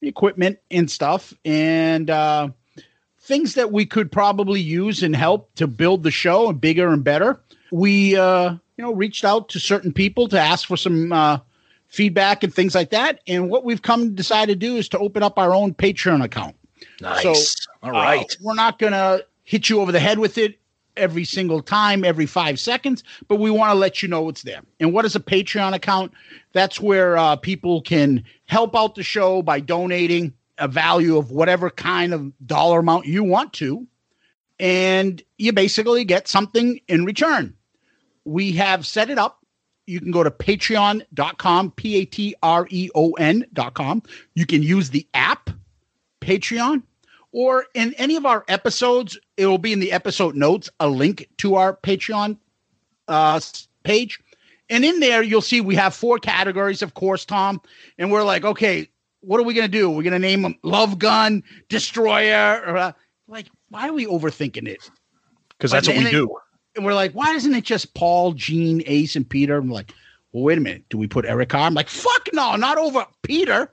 [0.00, 2.48] equipment and stuff, and uh,
[3.20, 7.38] things that we could probably use and help to build the show bigger and better.
[7.70, 11.38] We, uh, you know, reached out to certain people to ask for some uh,
[11.94, 13.20] feedback and things like that.
[13.26, 16.22] And what we've come to decide to do is to open up our own Patreon
[16.24, 16.56] account.
[17.00, 17.22] Nice.
[17.22, 17.34] So,
[17.82, 18.20] All right.
[18.20, 20.58] Uh, we're not going to hit you over the head with it
[20.96, 24.60] every single time, every five seconds, but we want to let you know it's there.
[24.80, 26.12] And what is a Patreon account?
[26.52, 31.70] That's where uh, people can help out the show by donating a value of whatever
[31.70, 33.86] kind of dollar amount you want to.
[34.60, 37.54] And you basically get something in return.
[38.24, 39.43] We have set it up.
[39.86, 44.02] You can go to patreon.com, P A T R E O N.com.
[44.34, 45.50] You can use the app
[46.20, 46.82] Patreon
[47.34, 51.28] or in any of our episodes, it will be in the episode notes a link
[51.38, 52.38] to our Patreon
[53.08, 53.40] uh,
[53.82, 54.20] page.
[54.70, 57.60] And in there, you'll see we have four categories, of course, Tom.
[57.98, 58.88] And we're like, okay,
[59.20, 59.90] what are we going to do?
[59.90, 62.62] We're going to name them Love Gun, Destroyer.
[62.64, 62.92] Or, uh,
[63.26, 64.88] like, why are we overthinking it?
[65.48, 66.36] Because that's what we then- do.
[66.76, 69.56] And we're like, why isn't it just Paul, Gene, Ace, and Peter?
[69.56, 69.92] I'm like,
[70.32, 70.84] well, wait a minute.
[70.88, 71.62] Do we put Eric on?
[71.62, 73.70] I'm like, fuck no, not over Peter.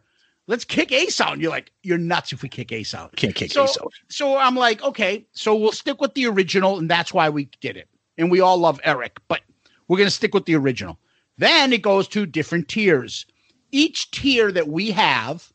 [0.47, 1.33] Let's kick Ace out.
[1.33, 3.15] And you're like, you're nuts if we kick Ace out.
[3.15, 3.93] Can't kick So, Ace out.
[4.09, 7.77] so I'm like, okay, so we'll stick with the original, and that's why we did
[7.77, 7.87] it.
[8.17, 9.41] And we all love Eric, but
[9.87, 10.97] we're gonna stick with the original.
[11.37, 13.25] Then it goes to different tiers.
[13.71, 15.51] Each tier that we have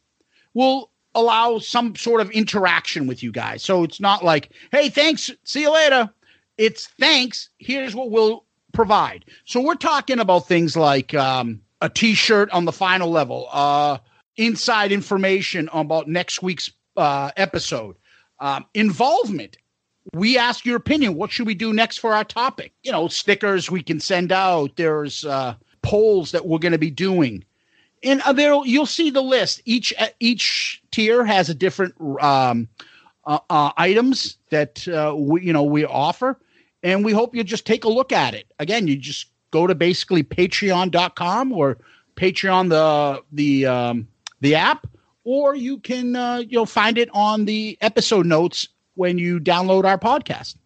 [0.55, 3.63] will allow some sort of interaction with you guys.
[3.63, 6.11] So it's not like, hey, thanks, see you later.
[6.59, 9.25] It's thanks, here's what we'll provide.
[9.45, 13.99] So we're talking about things like um, a t shirt on the final level, uh,
[14.37, 17.97] inside information about next week's uh, episode,
[18.41, 19.59] um, involvement.
[20.13, 21.15] We ask your opinion.
[21.17, 22.73] What should we do next for our topic?
[22.85, 24.77] You know, stickers we can send out.
[24.77, 27.45] There's uh, polls that we're going to be doing
[28.03, 29.61] and uh, there you'll see the list.
[29.65, 32.69] Each uh, each tier has a different um,
[33.25, 36.39] uh, items that we you know we offer,
[36.87, 38.47] and we hope you just take a look at it.
[38.61, 41.79] Again, you just go to basically Patreon.com or
[42.15, 44.09] Patreon the the um,
[44.41, 44.87] the app,
[45.25, 49.99] or you can uh, you'll find it on the episode notes when you download our
[49.99, 50.57] podcast.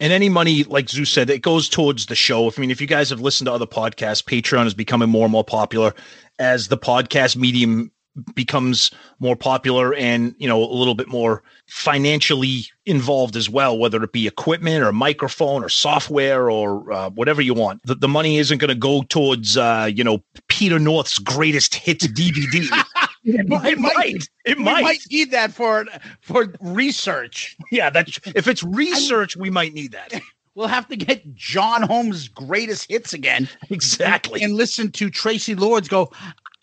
[0.00, 2.50] And any money, like Zeus said, it goes towards the show.
[2.50, 5.32] I mean, if you guys have listened to other podcasts, Patreon is becoming more and
[5.32, 5.94] more popular
[6.38, 7.92] as the podcast medium
[8.34, 14.02] becomes more popular and you know a little bit more financially involved as well whether
[14.02, 18.36] it be equipment or microphone or software or uh, whatever you want the, the money
[18.36, 22.68] isn't going to go towards uh, you know peter north's greatest hits dvd
[23.24, 24.82] it, might, it might it might.
[24.82, 25.86] might need that for
[26.20, 27.56] for research.
[27.70, 30.12] yeah that's if it's research we might need that
[30.54, 33.48] We'll have to get John Holmes' greatest hits again.
[33.70, 36.10] exactly And listen to Traci Lords go,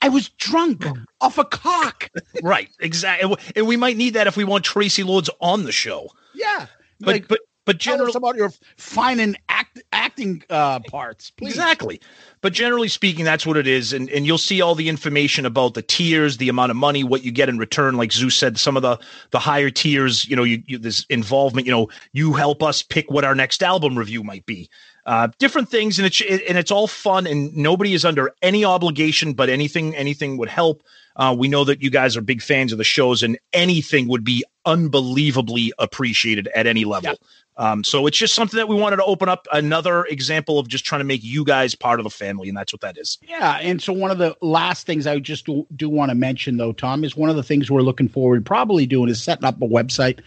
[0.01, 0.85] I was drunk
[1.21, 2.09] off a cock.
[2.43, 6.07] right exactly and we might need that if we want traci lords on the show
[6.33, 6.67] Yeah.
[6.99, 11.49] but like, but but generally about your fine and act, acting uh, parts, please.
[11.49, 12.01] Exactly.
[12.41, 13.93] But generally speaking, that's what it is.
[13.93, 17.23] And and you'll see all the information about the tiers, the amount of money, what
[17.23, 17.95] you get in return.
[17.95, 18.97] Like Zeus said, some of the
[19.31, 23.11] the higher tiers, you know, you, you this involvement, you know, you help us pick
[23.11, 24.69] what our next album review might be.
[25.05, 29.33] Uh, different things, and it's and it's all fun, and nobody is under any obligation,
[29.33, 30.83] but anything anything would help.
[31.15, 34.23] Uh, we know that you guys are big fans of the shows, and anything would
[34.23, 37.15] be unbelievably appreciated at any level.
[37.59, 40.85] Um, so it's just something that we wanted to open up another example of just
[40.85, 43.17] trying to make you guys part of the family, and that's what that is.
[43.21, 46.55] Yeah, and so one of the last things I just do, do want to mention,
[46.55, 49.61] though, Tom, is one of the things we're looking forward probably doing is setting up
[49.61, 50.21] a website.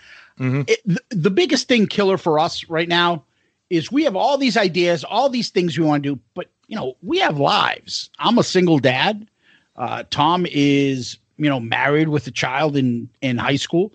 [0.68, 3.24] It, the, the biggest thing killer for us right now
[3.70, 6.76] is we have all these ideas, all these things we want to do, but you
[6.76, 8.10] know we have lives.
[8.18, 9.26] I'm a single dad.
[9.76, 13.94] Uh, Tom is you know married with a child in in high school.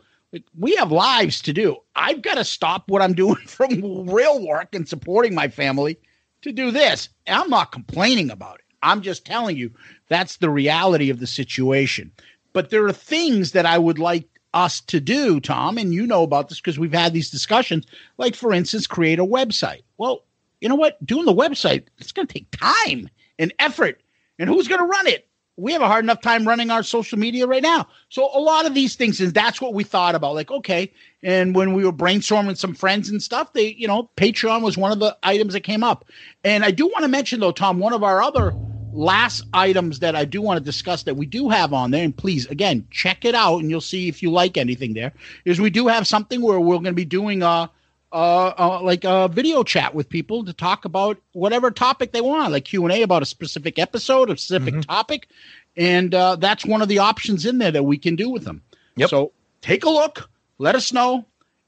[0.57, 1.77] We have lives to do.
[1.95, 5.99] I've got to stop what I'm doing from real work and supporting my family
[6.41, 7.09] to do this.
[7.25, 8.65] And I'm not complaining about it.
[8.83, 9.71] I'm just telling you
[10.07, 12.11] that's the reality of the situation.
[12.53, 16.23] But there are things that I would like us to do, Tom, and you know
[16.23, 17.85] about this because we've had these discussions.
[18.17, 19.83] Like, for instance, create a website.
[19.97, 20.23] Well,
[20.61, 21.03] you know what?
[21.05, 24.01] Doing the website, it's going to take time and effort.
[24.39, 25.27] And who's going to run it?
[25.57, 27.87] We have a hard enough time running our social media right now.
[28.09, 30.35] So a lot of these things, and that's what we thought about.
[30.35, 30.93] Like, okay.
[31.23, 34.91] And when we were brainstorming some friends and stuff, they, you know, Patreon was one
[34.91, 36.05] of the items that came up.
[36.43, 38.53] And I do want to mention though, Tom, one of our other
[38.93, 42.15] last items that I do want to discuss that we do have on there, and
[42.15, 45.13] please again check it out, and you'll see if you like anything there.
[45.45, 47.69] Is we do have something where we're going to be doing a,
[48.11, 52.51] uh, uh, like a video chat with people to talk about whatever topic they want,
[52.51, 55.27] like Q and A about a specific episode, a specific topic,
[55.75, 58.61] and uh, that's one of the options in there that we can do with them.
[58.95, 59.09] Yep.
[59.09, 61.25] So take a look, let us know,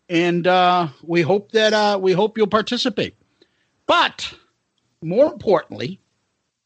[0.08, 3.15] and uh, we hope that uh, we hope you'll participate.
[3.86, 4.34] But
[5.02, 5.99] more importantly,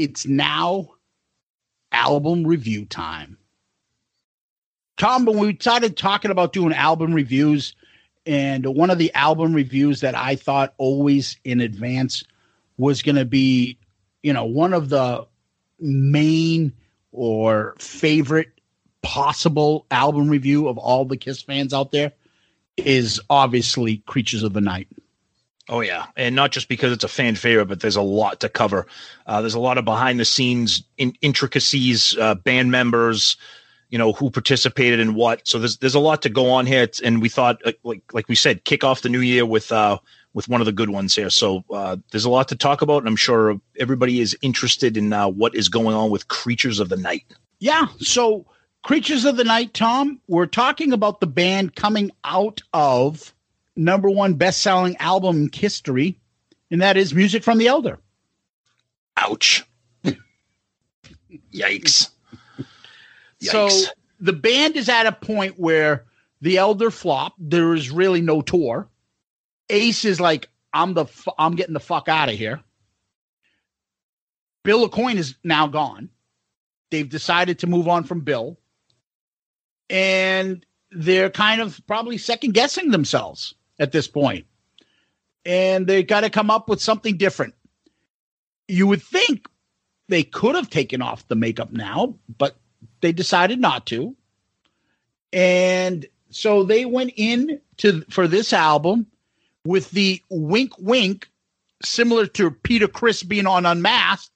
[0.00, 0.94] It's now
[1.92, 3.36] album review time.
[4.96, 7.74] Tom, when we started talking about doing album reviews,
[8.24, 12.24] and one of the album reviews that I thought always in advance
[12.78, 13.78] was going to be,
[14.22, 15.26] you know, one of the
[15.78, 16.72] main
[17.12, 18.48] or favorite
[19.02, 22.12] possible album review of all the Kiss fans out there
[22.78, 24.88] is obviously Creatures of the Night.
[25.70, 28.48] Oh yeah, and not just because it's a fan favorite, but there's a lot to
[28.48, 28.88] cover.
[29.26, 33.36] Uh, there's a lot of behind the scenes in- intricacies, uh, band members,
[33.88, 35.46] you know, who participated in what.
[35.46, 38.02] So there's there's a lot to go on here, it's, and we thought, uh, like
[38.12, 39.98] like we said, kick off the new year with uh,
[40.34, 41.30] with one of the good ones here.
[41.30, 45.12] So uh, there's a lot to talk about, and I'm sure everybody is interested in
[45.12, 47.24] what is going on with Creatures of the Night.
[47.60, 47.86] Yeah.
[48.00, 48.44] So
[48.82, 53.32] Creatures of the Night, Tom, we're talking about the band coming out of
[53.80, 56.18] number one best selling album in history,
[56.70, 57.98] and that is Music from the Elder.
[59.16, 59.64] Ouch.
[61.52, 62.10] Yikes.
[63.40, 63.68] So
[64.20, 66.04] the band is at a point where
[66.40, 67.34] the Elder flop.
[67.38, 68.88] There is really no tour.
[69.70, 72.60] Ace is like, I'm the fu- I'm getting the fuck out of here.
[74.62, 76.10] Bill Aucoin is now gone.
[76.90, 78.58] They've decided to move on from Bill,
[79.88, 84.46] and they're kind of probably second guessing themselves at this point.
[85.44, 87.54] And they got to come up with something different.
[88.68, 89.48] You would think
[90.08, 92.56] they could have taken off the makeup now, but
[93.00, 94.14] they decided not to.
[95.32, 99.06] And so they went in to for this album
[99.64, 101.28] with the wink wink,
[101.82, 104.30] similar to Peter Criss being on Unmasked,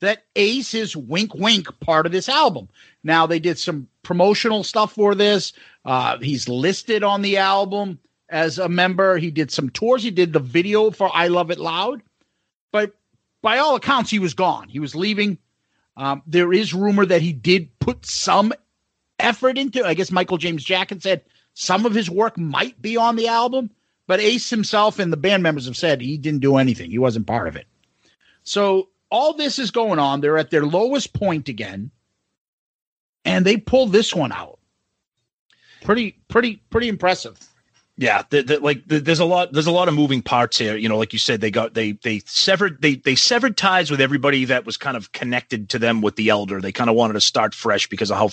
[0.00, 2.68] that Ace is wink wink part of this album.
[3.02, 5.52] Now they did some promotional stuff for this.
[5.84, 7.98] Uh, he's listed on the album
[8.28, 9.16] as a member.
[9.16, 10.02] He did some tours.
[10.02, 12.02] He did the video for I Love It Loud,
[12.72, 12.94] but
[13.42, 14.68] by all accounts, he was gone.
[14.68, 15.38] He was leaving.
[15.96, 18.52] Um, there is rumor that he did put some
[19.18, 19.84] effort into.
[19.84, 21.22] I guess Michael James Jackson said
[21.54, 23.70] some of his work might be on the album,
[24.06, 26.90] but Ace himself and the band members have said he didn't do anything.
[26.90, 27.66] He wasn't part of it.
[28.42, 30.20] So all this is going on.
[30.20, 31.90] They're at their lowest point again,
[33.24, 34.58] and they pull this one out.
[35.82, 37.38] Pretty, pretty, pretty impressive.
[37.96, 40.76] Yeah, the, the, like the, there's a lot there's a lot of moving parts here.
[40.76, 44.00] You know, like you said, they got they they severed they they severed ties with
[44.00, 46.60] everybody that was kind of connected to them with the elder.
[46.60, 48.30] They kind of wanted to start fresh because of how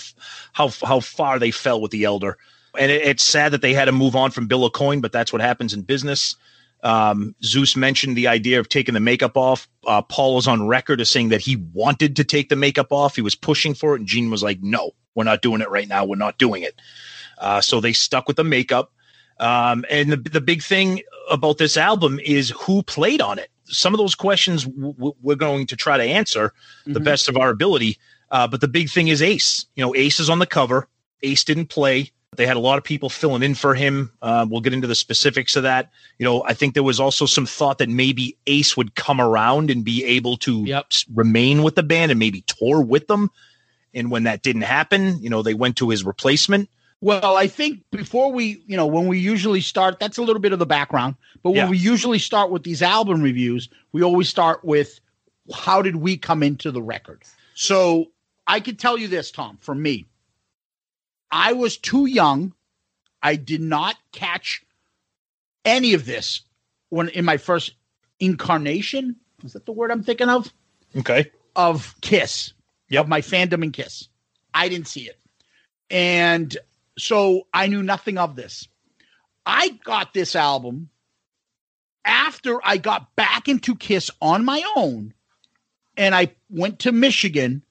[0.52, 2.38] how how far they fell with the elder.
[2.76, 5.32] And it, it's sad that they had to move on from Bill Aucoin, but that's
[5.32, 6.34] what happens in business.
[6.82, 9.68] Um, Zeus mentioned the idea of taking the makeup off.
[9.86, 13.14] Uh, Paul was on record as saying that he wanted to take the makeup off.
[13.14, 15.86] He was pushing for it, and Gene was like, "No, we're not doing it right
[15.86, 16.04] now.
[16.04, 16.74] We're not doing it."
[17.38, 18.90] Uh, so they stuck with the makeup.
[19.42, 23.50] Um, and the, the big thing about this album is who played on it.
[23.64, 26.52] Some of those questions w- we're going to try to answer
[26.86, 27.04] the Mhm.
[27.04, 27.98] best of our ability.
[28.30, 29.66] Uh, but the big thing is Ace.
[29.76, 30.88] You know, Ace is on the cover.
[31.22, 32.10] Ace didn't play.
[32.36, 34.10] They had a lot of people filling in for him.
[34.22, 35.90] Uh, we'll get into the specifics of that.
[36.18, 39.70] You know, I think there was also some thought that maybe Ace would come around
[39.70, 43.30] and be able to s- remain with the band and maybe tour with them.
[43.92, 46.70] And when that didn't happen, you know, they went to his replacement.
[47.02, 50.52] Well, I think before we, you know, when we usually start, that's a little bit
[50.52, 51.16] of the background.
[51.42, 51.68] But when Yeah.
[51.70, 55.00] we usually start with these album reviews, we always start with
[55.52, 57.24] how did we come into the record?
[57.54, 58.12] So
[58.46, 60.06] I could tell you this, Tom, for me,
[61.32, 62.54] I was too young.
[63.20, 64.62] I did not catch
[65.64, 66.42] any of this
[66.90, 67.74] when in my first
[68.20, 69.16] incarnation.
[69.44, 70.52] Is that the word I'm thinking of?
[70.96, 71.32] Okay.
[71.56, 72.52] Of Kiss.
[72.92, 74.08] Of my fandom and Kiss.
[74.54, 75.18] I didn't see it.
[75.90, 76.56] And
[76.98, 78.68] so I knew nothing of this.
[79.44, 80.90] I got this album
[82.04, 85.14] after I got back into Kiss on my own
[85.96, 87.62] and I went to Michigan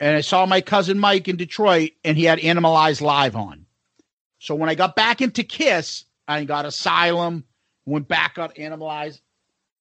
[0.00, 3.66] and I saw my cousin Mike in Detroit and he had Animalized Live on.
[4.38, 7.44] So when I got back into Kiss, I got Asylum,
[7.86, 9.20] went back on Animalized.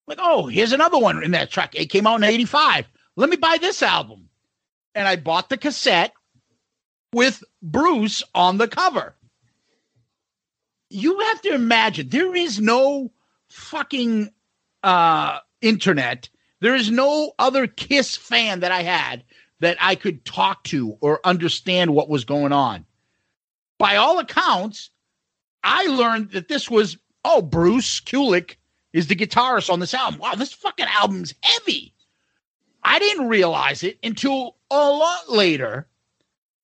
[0.08, 1.74] Like, oh, here's another one in that track.
[1.76, 2.88] It came out in 85.
[3.16, 4.30] Let me buy this album.
[4.94, 6.14] And I bought the cassette
[7.14, 9.16] with Bruce on the cover.
[10.90, 13.12] You have to imagine there is no
[13.50, 14.32] fucking
[14.84, 19.24] uh, internet, there is no other Kiss fan that I had
[19.60, 22.86] that I could talk to or understand what was going on.
[23.78, 24.90] By all accounts,
[25.64, 28.56] I learned that this was oh Bruce Kulick
[28.94, 30.20] is the guitarist on this album.
[30.20, 31.94] Wow, this fucking album's heavy.
[32.84, 35.88] I didn't realize it until a lot later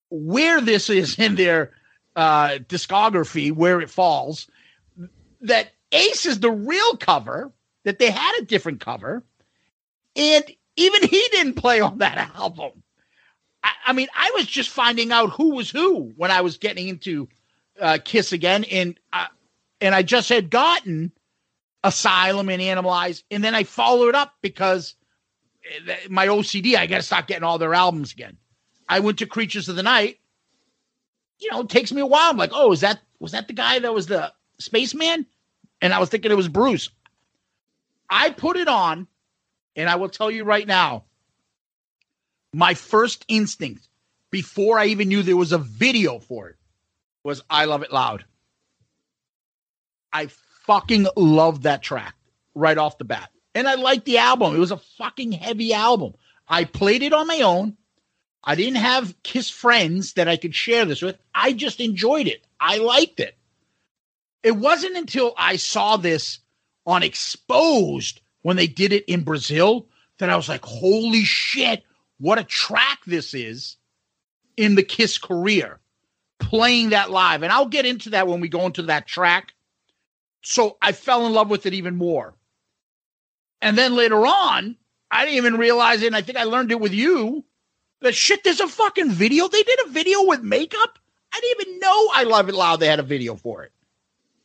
[0.09, 1.71] where this is in their
[2.15, 4.47] uh, discography, where it falls.
[5.41, 7.51] That Ace is the real cover,
[7.83, 9.23] that they had a different cover,
[10.15, 10.43] and
[10.75, 12.83] even he didn't play on that album.
[13.63, 16.87] I, I mean, I was just finding out who was who when I was getting
[16.87, 17.29] into
[17.79, 19.27] uh, Kiss again, and uh,
[19.79, 21.11] and I just had gotten
[21.83, 24.95] Asylum and Animalize, and then I followed up because
[25.87, 26.75] eh, my OCD.
[26.75, 28.37] I got to start getting all their albums again.
[28.87, 30.19] I went to Creatures of the Night.
[31.39, 32.31] You know, it takes me a while.
[32.31, 35.25] I'm like, oh, is that was that the guy that was the spaceman?
[35.81, 36.89] And I was thinking it was Bruce.
[38.09, 39.07] I put it on,
[39.75, 41.03] and I will tell you right now,
[42.53, 43.87] my first instinct
[44.31, 46.55] before I even knew there was a video for it
[47.23, 48.25] was I Love It Loud.
[50.11, 50.29] I
[50.65, 52.15] fucking love that track
[52.55, 53.29] right off the bat.
[53.53, 54.55] And I liked the album.
[54.55, 56.13] It was a fucking heavy album.
[56.47, 57.75] I played it on my own.
[58.47, 61.17] I didn't have Kiss friends that I could share this with.
[61.35, 62.45] I just enjoyed it.
[62.61, 63.37] I liked it.
[64.41, 66.39] It wasn't until I saw this
[66.85, 69.87] on Exposed when they did it in Brazil
[70.19, 71.83] that I was like, holy shit,
[72.19, 73.75] what a track this is
[74.55, 75.81] in the Kiss career
[76.39, 77.43] playing that live.
[77.43, 79.53] And I'll get into that when we go into that track.
[80.41, 82.33] So I fell in love with it even more.
[83.61, 84.77] And then later on,
[85.11, 86.07] I didn't even realize it.
[86.07, 87.43] And I think I learned it with you
[88.01, 89.47] that shit, there's a fucking video.
[89.47, 90.99] They did a video with makeup.
[91.33, 92.79] I didn't even know I Love It Loud.
[92.79, 93.71] They had a video for it.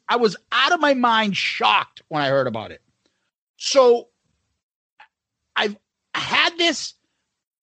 [0.09, 2.83] I was out of my mind shocked when I heard about it.
[3.57, 4.09] So
[5.57, 5.77] I've
[6.15, 6.95] had this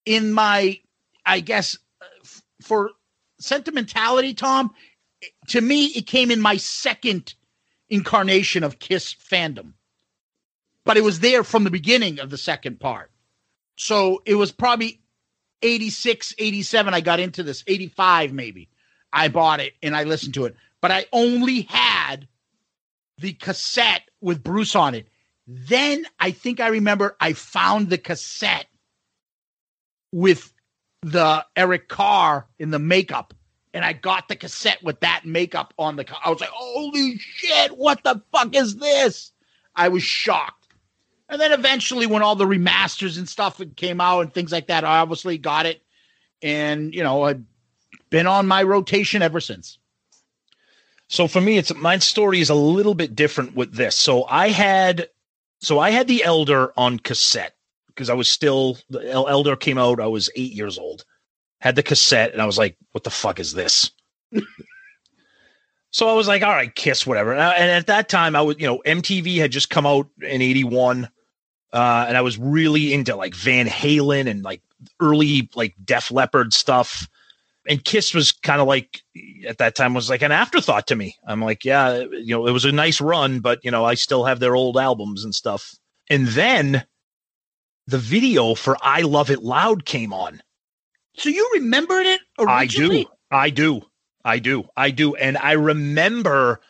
[0.06, 0.80] in my,
[1.26, 2.04] I guess, uh,
[2.62, 2.90] for
[3.38, 4.72] sentimentality, Tom.
[5.48, 7.34] To me, it came in my second
[7.88, 9.74] incarnation of Kiss fandom,
[10.84, 13.10] but it was there from the beginning of the second part.
[13.76, 14.99] So it was probably
[15.62, 16.94] 86, 87.
[16.94, 18.68] I got into this, 85 maybe.
[19.12, 22.28] I bought it and I listened to it, but I only had
[23.18, 25.08] the cassette with Bruce on it.
[25.46, 28.66] Then I think I remember I found the cassette
[30.12, 30.52] with
[31.02, 33.34] the Eric Carr in the makeup,
[33.74, 36.04] and I got the cassette with that makeup on the.
[36.24, 37.76] I was like, "Holy shit!
[37.76, 39.32] What the fuck is this?"
[39.74, 40.59] I was shocked.
[41.30, 44.84] And then eventually, when all the remasters and stuff came out and things like that,
[44.84, 45.80] I obviously got it,
[46.42, 47.42] and you know, I've
[48.10, 49.78] been on my rotation ever since.
[51.08, 53.96] So for me, it's my story is a little bit different with this.
[53.96, 55.08] So I had,
[55.60, 57.54] so I had the Elder on cassette
[57.88, 60.00] because I was still the Elder came out.
[60.00, 61.04] I was eight years old.
[61.60, 63.90] Had the cassette, and I was like, "What the fuck is this?"
[65.90, 68.66] so I was like, "All right, Kiss, whatever." And, at that time, I was, you
[68.66, 71.08] know, MTV had just come out in '81,
[71.72, 74.62] uh, and I was really into like Van Halen and like
[75.00, 77.08] early like Def Leppard stuff.
[77.68, 79.02] And Kiss was kind of like
[79.46, 81.16] at that time was like an afterthought to me.
[81.26, 84.24] I'm like, yeah, you know, it was a nice run, but you know, I still
[84.24, 85.74] have their old albums and stuff.
[86.08, 86.84] And then
[87.86, 90.42] the video for I Love It Loud came on.
[91.16, 93.00] So you remembered it originally?
[93.00, 93.10] I do.
[93.30, 93.82] I do.
[94.24, 94.68] I do.
[94.76, 95.14] I do.
[95.14, 96.60] And I remember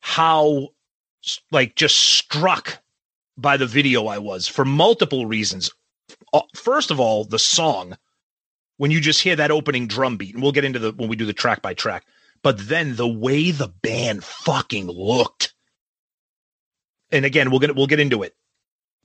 [0.00, 0.68] how
[1.50, 2.78] like just struck
[3.36, 5.70] by the video I was for multiple reasons.
[6.32, 7.96] Uh, First of all, the song
[8.78, 11.16] when you just hear that opening drum beat and we'll get into the when we
[11.16, 12.04] do the track by track.
[12.42, 15.54] But then the way the band fucking looked.
[17.10, 18.34] And again, we'll get we'll get into it.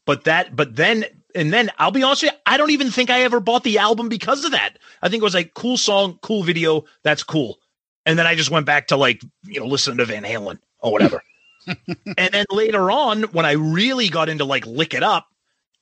[0.06, 3.10] But that but then and then I'll be honest with you, I don't even think
[3.10, 4.78] I ever bought the album because of that.
[5.02, 7.60] I think it was like cool song, cool video, that's cool.
[8.06, 10.92] And then I just went back to like, you know, listening to Van Halen or
[10.92, 11.24] whatever.
[11.68, 15.28] And then later on, when I really got into like Lick It Up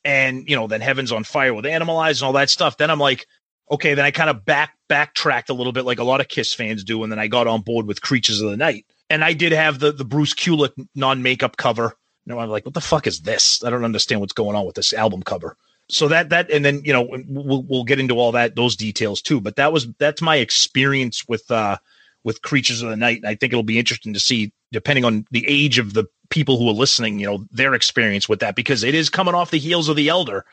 [0.04, 3.00] and, you know, then Heaven's on Fire with Animalize and all that stuff, then I'm
[3.00, 3.28] like,
[3.72, 6.54] okay, then I kind of back backtracked a little bit like a lot of Kiss
[6.54, 7.04] fans do.
[7.04, 8.86] And then I got on board with Creatures of the Night.
[9.10, 11.96] And I did have the the Bruce Kulick non-makeup cover.
[12.26, 13.64] You know, I'm like, what the fuck is this?
[13.64, 15.58] I don't understand what's going on with this album cover.
[15.90, 19.22] So that that and then you know we'll we'll get into all that those details
[19.22, 19.42] too.
[19.42, 21.78] But that was that's my experience with uh
[22.24, 23.18] with Creatures of the Night.
[23.18, 26.58] And I think it'll be interesting to see, depending on the age of the people
[26.58, 29.60] who are listening, you know, their experience with that because it is coming off the
[29.60, 30.46] heels of the Elder.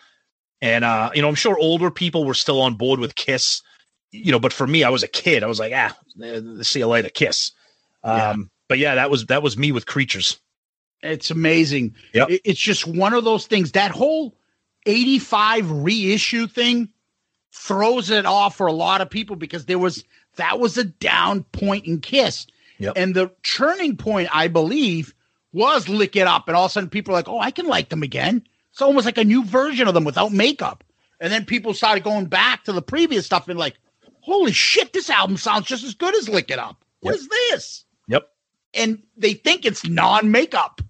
[0.62, 3.62] And uh, you know, I'm sure older people were still on board with Kiss,
[4.10, 5.42] you know, but for me, I was a kid.
[5.42, 5.94] I was like, ah,
[6.62, 7.52] see you later, Kiss.
[8.02, 10.40] Um, but yeah, that was that was me with Creatures.
[11.02, 11.94] It's amazing.
[12.14, 12.28] Yep.
[12.44, 13.72] It's just one of those things.
[13.72, 14.34] That whole
[14.86, 16.88] 85 reissue thing
[17.52, 20.04] throws it off for a lot of people because there was
[20.37, 22.47] that was a down point in Kiss.
[22.78, 22.95] Yep.
[22.97, 25.14] And the turning point, I believe,
[25.53, 26.49] was lick it up.
[26.49, 28.47] And all of a sudden people are like, oh, I can like them again.
[28.70, 30.84] It's almost like a new version of them without makeup.
[31.20, 33.78] And then people started going back to the previous stuff and like,
[34.20, 36.84] holy shit, this album sounds just as good as Lick It Up.
[37.01, 37.20] What Yep.
[37.20, 37.84] is this?
[38.09, 38.28] Yep.
[38.74, 40.82] And they think it's non-makeup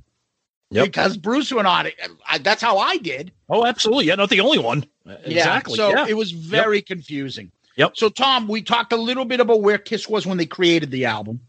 [0.70, 0.84] Yep.
[0.84, 1.94] because Bruce went on it.
[2.26, 3.30] I, that's how I did.
[3.48, 4.06] Oh, absolutely.
[4.06, 4.84] Yeah, not the only one.
[5.24, 5.76] Exactly.
[5.76, 6.06] So yeah.
[6.08, 7.52] it was very confusing.
[7.76, 7.96] Yep.
[7.96, 11.04] So Tom, we talked a little bit about where Kiss was when they created the
[11.06, 11.40] album.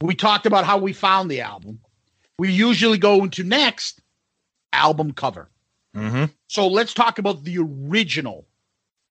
[0.00, 1.80] We talked about how we found the album.
[2.38, 4.00] We usually go into next
[4.72, 5.48] album cover.
[5.96, 6.26] mm-hmm.
[6.46, 8.46] So let's talk about the original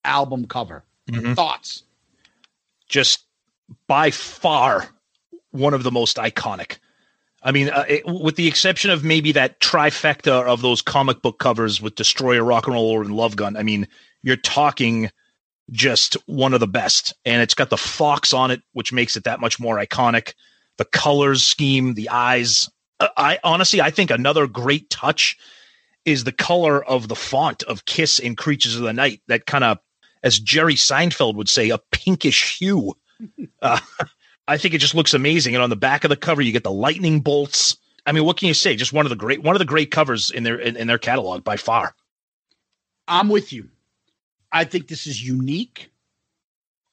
[0.06, 0.84] album cover.
[1.10, 1.36] Mhm.
[1.36, 1.84] Thoughts?
[2.88, 3.26] just
[3.88, 4.88] by far
[5.52, 6.78] one of the most iconic.
[7.44, 11.40] I mean, uh, it, with the exception of maybe that trifecta of those comic book
[11.40, 13.56] covers with Destroyer, Rock and Roll, and Love Gun.
[13.56, 13.88] I mean,
[14.24, 15.10] you're talking
[15.72, 19.26] just one of the best, and it's got the fox on it, which makes it
[19.26, 20.34] that much more iconic.
[20.78, 22.70] The colors scheme, the eyes.
[23.00, 25.38] Uh, I honestly, I think another great touch
[26.06, 29.22] is the color of the font of Kiss in Creatures of the Night.
[29.28, 29.80] That kind of,
[30.24, 32.94] as Jerry Seinfeld would say, a pinkish hue.
[33.64, 33.80] Uh,
[34.48, 35.56] I think it just looks amazing.
[35.56, 37.76] And on the back of the cover, you get the lightning bolts.
[38.06, 38.76] I mean, what can you say?
[38.76, 41.00] Just one of the great, one of the great covers in their in, in their
[41.00, 41.96] catalog by far.
[43.08, 43.70] I'm with you.
[44.52, 45.90] I think this is unique.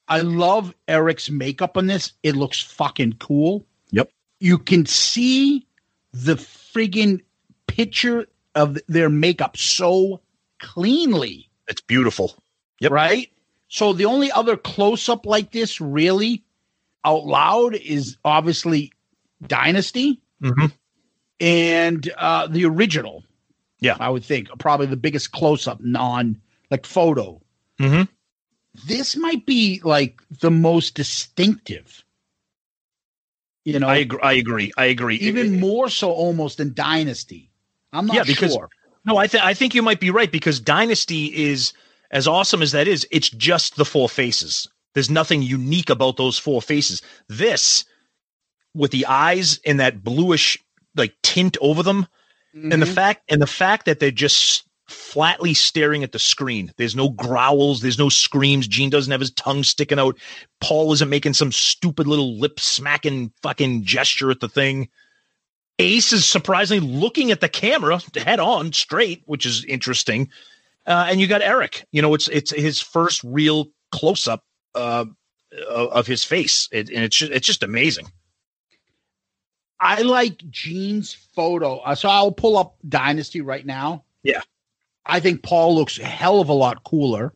[0.09, 2.13] I love Eric's makeup on this.
[2.23, 3.65] It looks fucking cool.
[3.91, 4.11] Yep.
[4.41, 5.67] You can see
[6.13, 7.21] the friggin'
[7.67, 10.21] picture of their makeup so
[10.61, 12.35] cleanly, It's beautiful.
[12.81, 12.93] Yep.
[12.93, 13.31] right?
[13.69, 16.45] So the only other close up like this, really
[17.05, 18.93] out loud, is obviously
[19.47, 20.73] Dynasty Mhm.
[21.41, 23.25] and uh, the original.
[23.81, 23.97] Yeah.
[23.99, 26.41] I would think probably the biggest close up non
[26.71, 27.41] like photo.
[27.81, 28.09] Mhm.
[28.87, 32.05] This might be like the most distinctive.
[33.65, 34.19] You know, I agree.
[34.23, 34.73] I agree.
[34.77, 35.17] I agree.
[35.17, 37.51] even It- more so almost than Dynasty.
[37.93, 38.69] I'm not Yeah, because- sure.
[39.07, 41.73] No, I think I think you might be right because Dynasty is
[42.11, 43.07] as awesome as that is.
[43.11, 44.67] It's just the four faces.
[44.95, 47.03] There's nothing unique about those four faces.
[47.29, 47.85] This,
[48.75, 50.59] with the eyes and that bluish
[50.97, 52.07] like tint over them,
[52.55, 52.95] and the Mhm.
[52.95, 54.65] fact and the fact that they're just
[54.95, 56.73] flatly staring at the screen.
[56.77, 57.81] There's no growls.
[57.81, 58.67] There's no screams.
[58.67, 60.17] Gene doesn't have his tongue sticking out.
[60.61, 64.89] Paul isn't making some stupid little lip smacking fucking gesture at the thing.
[65.79, 70.31] Ace is surprisingly looking at the camera head on straight, which is interesting.
[70.87, 71.85] Uh, and you got Eric.
[71.93, 75.07] You know, it's it's his first real close up uh,
[75.69, 78.07] of his face, it, and it's just, it's just amazing.
[79.81, 81.79] I like Gene's photo.
[81.79, 84.05] Uh, so I'll pull up Dynasty right now.
[84.23, 84.41] Yeah.
[85.07, 87.33] I think Paul looks a hell of a lot cooler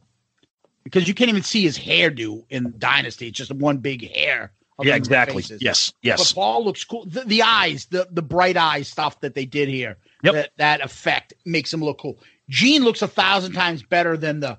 [0.85, 3.29] because you can't even see his hairdo in Dynasty.
[3.29, 4.53] It's just one big hair.
[4.81, 5.43] Yeah, exactly.
[5.43, 5.61] faces.
[5.61, 6.33] Yes, But yes.
[6.33, 7.05] Paul looks cool.
[7.05, 9.97] The, the eyes, the the bright eye stuff that they did here.
[10.23, 10.35] Yep.
[10.35, 12.19] That that effect makes him look cool.
[12.49, 14.59] Gene looks a thousand times better than the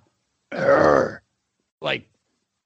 [0.51, 1.23] "Arr,"
[1.81, 2.09] like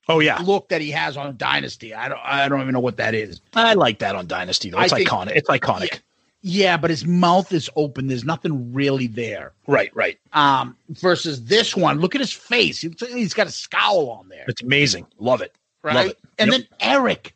[0.09, 1.93] Oh yeah, look that he has on Dynasty.
[1.93, 3.39] I don't I don't even know what that is.
[3.53, 4.79] I like that on Dynasty though.
[4.81, 5.35] It's think- iconic.
[5.35, 5.91] It's iconic.
[5.93, 5.99] Yeah,
[6.43, 8.07] but his mouth is open.
[8.07, 9.53] There's nothing really there.
[9.67, 10.19] Right, right.
[10.33, 12.81] Um, versus this one, look at his face.
[12.81, 15.07] He- He's got a scowl on there, It's amazing.
[15.19, 15.55] Love it.
[15.83, 15.95] right?
[15.95, 16.19] love it.
[16.37, 16.61] And Yep.
[16.61, 17.35] then Eric,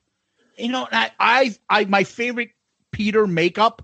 [0.57, 2.51] you know, I, I, I, my favorite
[2.91, 3.81] Peter makeup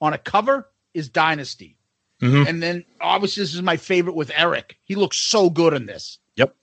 [0.00, 1.76] on a cover is Dynasty,
[2.22, 2.46] Mhm.
[2.48, 4.76] and then obviously this is my favorite with Eric.
[4.84, 6.18] He looks so good in this.
[6.36, 6.54] Yep.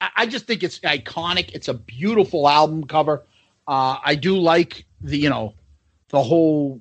[0.00, 1.50] I, I just think it's iconic.
[1.54, 3.24] It's a beautiful album cover.
[3.68, 5.54] Uh, I do like the, you know,
[6.08, 6.80] the whole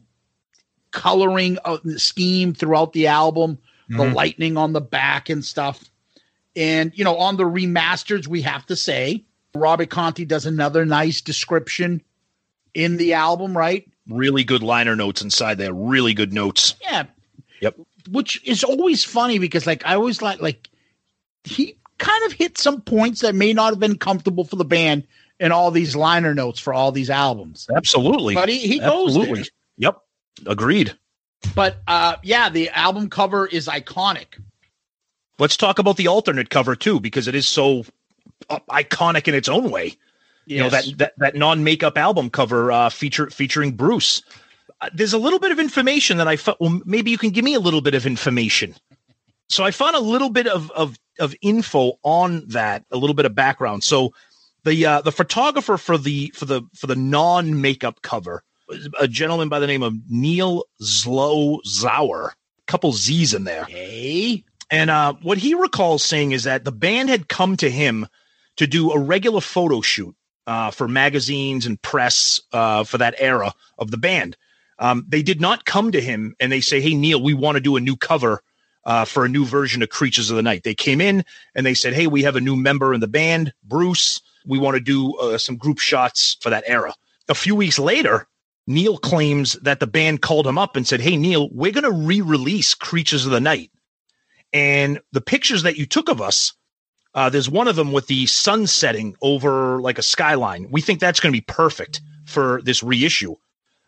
[0.91, 3.57] coloring of the scheme throughout the album,
[3.89, 4.13] the Mhm.
[4.13, 5.83] lightning on the back and stuff.
[6.55, 9.23] And, you know, on the remasters, we have to say,
[9.55, 12.01] Robert Conte does another nice description
[12.73, 13.85] in the album, right?
[14.07, 15.73] Really good liner notes inside there.
[15.73, 16.75] Really good notes.
[16.81, 17.03] Yeah.
[17.61, 17.77] Yep.
[18.09, 20.69] Which is always funny because, like, I always like, like,
[21.43, 25.05] he kind of hit some points that may not have been comfortable for the band
[25.39, 27.67] in all these liner notes for all these albums.
[27.75, 28.33] Absolutely.
[28.35, 29.23] But he, he goes there.
[29.23, 29.49] Absolutely.
[29.77, 29.97] Yep.
[30.45, 30.97] Agreed.
[31.55, 34.39] But uh, yeah, the album cover is iconic.
[35.39, 37.86] Let's talk about the alternate cover too, because it is so
[38.49, 39.95] uh, iconic in its own way.
[40.45, 44.21] You know that that, that non makeup album cover uh, feature featuring Bruce.
[44.82, 46.59] Uh, there's a little bit of information that I thought.
[46.59, 48.75] Well, maybe you can give me a little bit of information.
[49.49, 53.25] So I found a little bit of of of info on that, a little bit
[53.25, 53.84] of background.
[53.84, 54.13] So
[54.63, 58.43] the uh, the photographer for the for the for the non makeup cover
[58.99, 62.32] a gentleman by the name of Neil Zlozower,
[62.67, 63.65] couple Z's in there.
[63.65, 68.07] Hey, And uh, what he recalls saying is that the band had come to him
[68.57, 70.15] to do a regular photo shoot
[70.47, 74.38] uh, for magazines and press uh, for that era of the band.
[74.80, 77.61] Um, they did not come to him and they say, "Hey Neil, we want to
[77.61, 78.41] do a new cover
[78.84, 81.76] uh, for a new version of Creatures of the Night." They came in and they
[81.76, 84.22] said, "Hey, we have a new member in the band, Bruce.
[84.45, 86.95] We want to do uh, some group shots for that era."
[87.30, 88.28] A few weeks later,
[88.68, 91.91] Neil claims that the band called him up and said, "Hey Neil, we're going to
[91.91, 93.72] re-release Creatures of the Night."
[94.53, 96.53] And the pictures that you took of us,
[97.14, 100.68] uh, there's one of them with the sun setting over like a skyline.
[100.72, 103.36] We think that's going to be perfect for this reissue.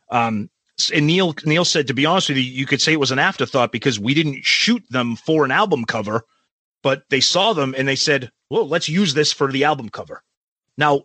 [0.10, 0.50] Um,
[0.94, 3.20] and Neil Neil said, to be honest with you, you could say it was an
[3.20, 6.24] afterthought because we didn't shoot them for an album cover,
[6.82, 10.24] but they saw them and they said, "Well, let's use this for the album cover."
[10.78, 11.04] Now,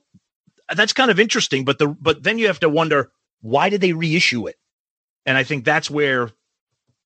[0.75, 3.93] that's kind of interesting, but the but then you have to wonder why did they
[3.93, 4.57] reissue it?
[5.27, 6.31] And I think that's where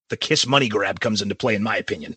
[0.08, 2.16] the Kiss money grab comes into play, in my opinion.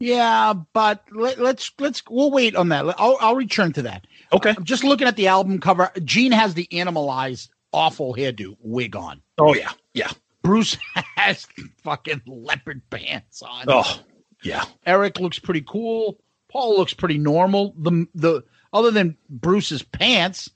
[0.00, 2.84] yeah, but let, let's let's we'll wait on that.
[3.00, 4.06] I'll I'll return to that.
[4.32, 4.54] Okay.
[4.56, 5.90] I'm just looking at the album cover.
[6.04, 9.20] Gene has the animalize awful hairdo wig on.
[9.38, 10.10] Oh yeah, yeah.
[10.42, 10.76] Bruce
[11.16, 11.46] has
[11.82, 13.64] fucking leopard pants on.
[13.68, 14.00] Oh
[14.42, 14.64] yeah.
[14.86, 16.20] Eric looks pretty cool.
[16.48, 17.74] Paul looks pretty normal.
[17.76, 20.50] The the other than Bruce's pants,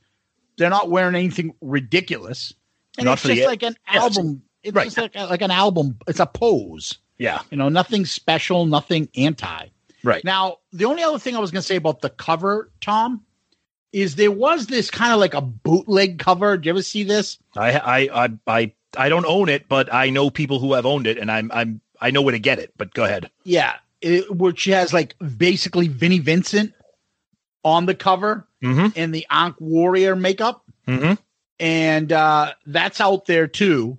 [0.56, 2.54] they're not wearing anything ridiculous.
[2.98, 4.02] And Not it's the just e- like an Yes.
[4.02, 4.42] album.
[4.62, 4.84] It's Right.
[4.84, 5.98] just like like an album.
[6.06, 6.98] It's a pose.
[7.18, 7.40] Yeah.
[7.50, 9.66] You know, nothing special, nothing anti.
[10.04, 10.24] Right.
[10.24, 13.24] Now, the only other thing I was going to say about the cover, Tom,
[13.92, 16.56] is there was this kind of like a bootleg cover.
[16.56, 17.38] Did you ever see this?
[17.56, 21.06] I I I I I don't own it, but I know people who have owned
[21.06, 22.72] it, and I'm I'm I know where to get it.
[22.76, 23.30] But go ahead.
[23.44, 26.72] Yeah, it, which has like basically Vinnie Vincent
[27.64, 28.96] on the cover Mm-hmm.
[28.98, 31.14] in the Ankh Warrior makeup, Mm-hmm.
[31.60, 33.98] And uh, that's out there too.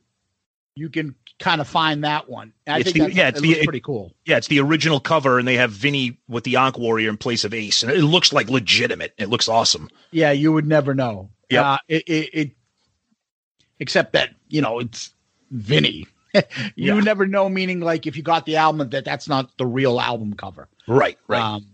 [0.75, 2.53] You can kind of find that one.
[2.67, 4.13] I It's think the- yeah, it's it the- it- pretty cool.
[4.25, 7.43] Yeah, it's the original cover, and they have Vinny with the Ankh Warrior in place
[7.43, 9.13] of Ace, and it looks like legitimate.
[9.17, 9.89] It looks awesome.
[10.11, 11.29] Yeah, you would never know.
[11.49, 12.51] Yeah, Uh, it, it, it,
[13.79, 15.11] except that you know it's
[15.51, 16.07] Vinny.
[16.33, 16.41] you
[16.75, 16.93] Yeah.
[16.95, 17.49] would never know.
[17.49, 20.67] Meaning, like if you got the album, that that's not the real album cover.
[20.87, 21.41] Right, right.
[21.41, 21.67] Um,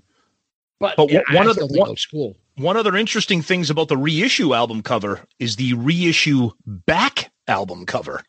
[0.79, 2.35] but But yeah, one of the- still think it one- looks cool.
[2.59, 8.21] One other interesting things about the reissue album cover is the reissue back album cover,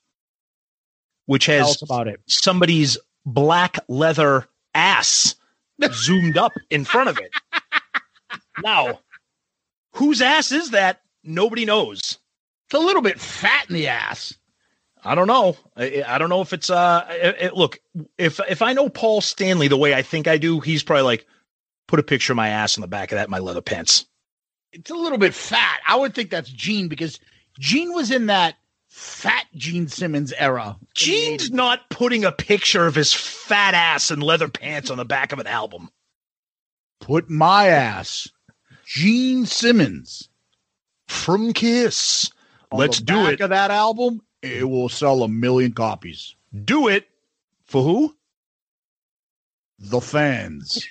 [1.26, 2.20] which has about it.
[2.28, 5.34] somebody's black leather ass
[5.92, 7.32] zoomed up in front of it.
[8.62, 9.00] Now,
[9.94, 11.00] whose ass is that?
[11.24, 12.18] Nobody knows.
[12.68, 14.34] It's a little bit fat in the ass.
[15.02, 15.56] I don't know.
[15.76, 17.04] I, I don't know if it's uh.
[17.10, 17.80] It, it- look,
[18.16, 21.26] if if I know Paul Stanley the way I think I do, he's probably like,
[21.88, 24.06] put a picture of my ass on the back of that, in my leather pants.
[24.72, 25.80] It's a little bit fat.
[25.86, 27.18] I would think that's Gene because
[27.58, 28.56] Gene was in that
[28.88, 30.76] fat Gene Simmons era.
[30.94, 35.32] Gene's not putting a picture of his fat ass and leather pants on the back
[35.32, 35.90] of an album.
[37.00, 38.28] Put my ass,
[38.86, 40.28] Gene Simmons.
[41.08, 42.30] From Kiss.
[42.70, 43.40] on Let's the do back it.
[43.40, 46.36] Of that album, it will sell a million copies.
[46.64, 47.08] Do it.
[47.64, 48.16] For who?
[49.78, 50.86] The fans.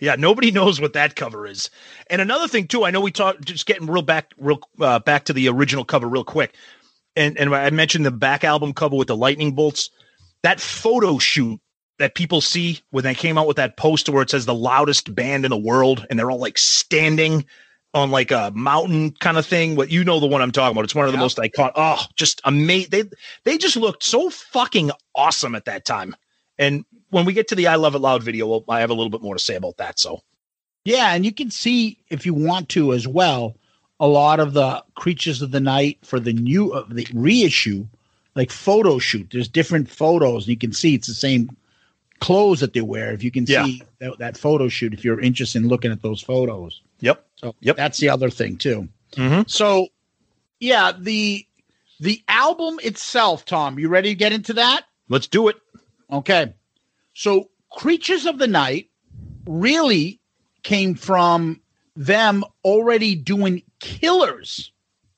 [0.00, 1.70] Yeah, nobody knows what that cover is.
[2.10, 5.24] And another thing too, I know we talked just getting real back real uh, back
[5.26, 6.54] to the original cover real quick.
[7.16, 9.90] And and I mentioned the back album cover with the lightning bolts.
[10.42, 11.60] That photo shoot
[11.98, 15.14] that people see when they came out with that poster where it says the loudest
[15.14, 17.44] band in the world and they're all like standing
[17.94, 19.76] on like a mountain kind of thing.
[19.76, 20.84] What you know the one I'm talking about.
[20.84, 21.22] It's one of the Yeah.
[21.22, 21.72] most iconic.
[21.76, 22.90] Oh, just amazing.
[22.90, 23.04] They
[23.44, 26.16] they just looked so fucking awesome at that time.
[26.58, 26.84] And
[27.14, 29.08] when we get to the I Love It Loud video, well, I have a little
[29.08, 30.00] bit more to say about that.
[30.00, 30.20] So
[30.84, 33.56] Yeah, and you can see if you want to as well
[34.00, 37.86] a lot of the creatures of the night for the new uh, the reissue,
[38.34, 39.28] like photo shoot.
[39.30, 41.56] There's different photos, and you can see it's the same
[42.18, 43.12] clothes that they wear.
[43.12, 43.64] If you can Yeah.
[43.64, 47.24] see that, that photo shoot, if you're interested in looking at those photos, Yep.
[47.36, 47.76] so Yep.
[47.76, 48.88] that's the other thing too.
[49.12, 49.48] Mhm.
[49.48, 49.86] So,
[50.58, 51.46] yeah, the
[52.00, 54.82] the album itself, Tom, you ready to get into that?
[55.08, 55.56] Let's do it.
[56.10, 56.52] Okay.
[57.14, 58.90] So Creatures of the Night
[59.46, 60.20] really
[60.62, 61.60] came from
[61.96, 64.72] them already doing Killers.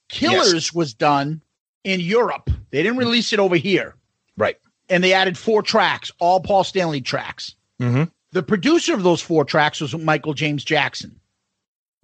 [0.09, 1.41] Killers was done
[1.85, 2.51] in Europe.
[2.71, 3.95] They didn't release it over here.
[4.37, 4.59] Right.
[4.89, 7.55] And they added four tracks, all Paul Stanley tracks.
[7.81, 8.05] Mm-hmm.
[8.33, 11.19] The producer of those four tracks was Michael James Jackson.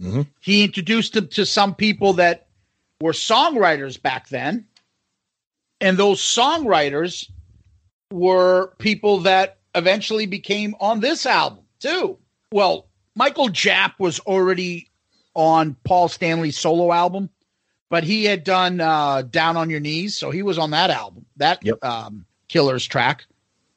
[0.00, 0.26] Mhm.
[0.40, 2.48] He introduced them to some people that
[3.00, 4.66] were songwriters back then.
[5.80, 7.28] And those songwriters
[8.10, 12.18] were people that eventually became on this album too.
[12.52, 14.90] Well, Mikel Japp was already
[15.34, 17.30] on Paul Stanley's solo album,
[17.90, 21.24] but he had done uh, Down on Your Knees, so he was on that album,
[21.36, 21.82] that Yep.
[21.84, 23.24] um, Killers track,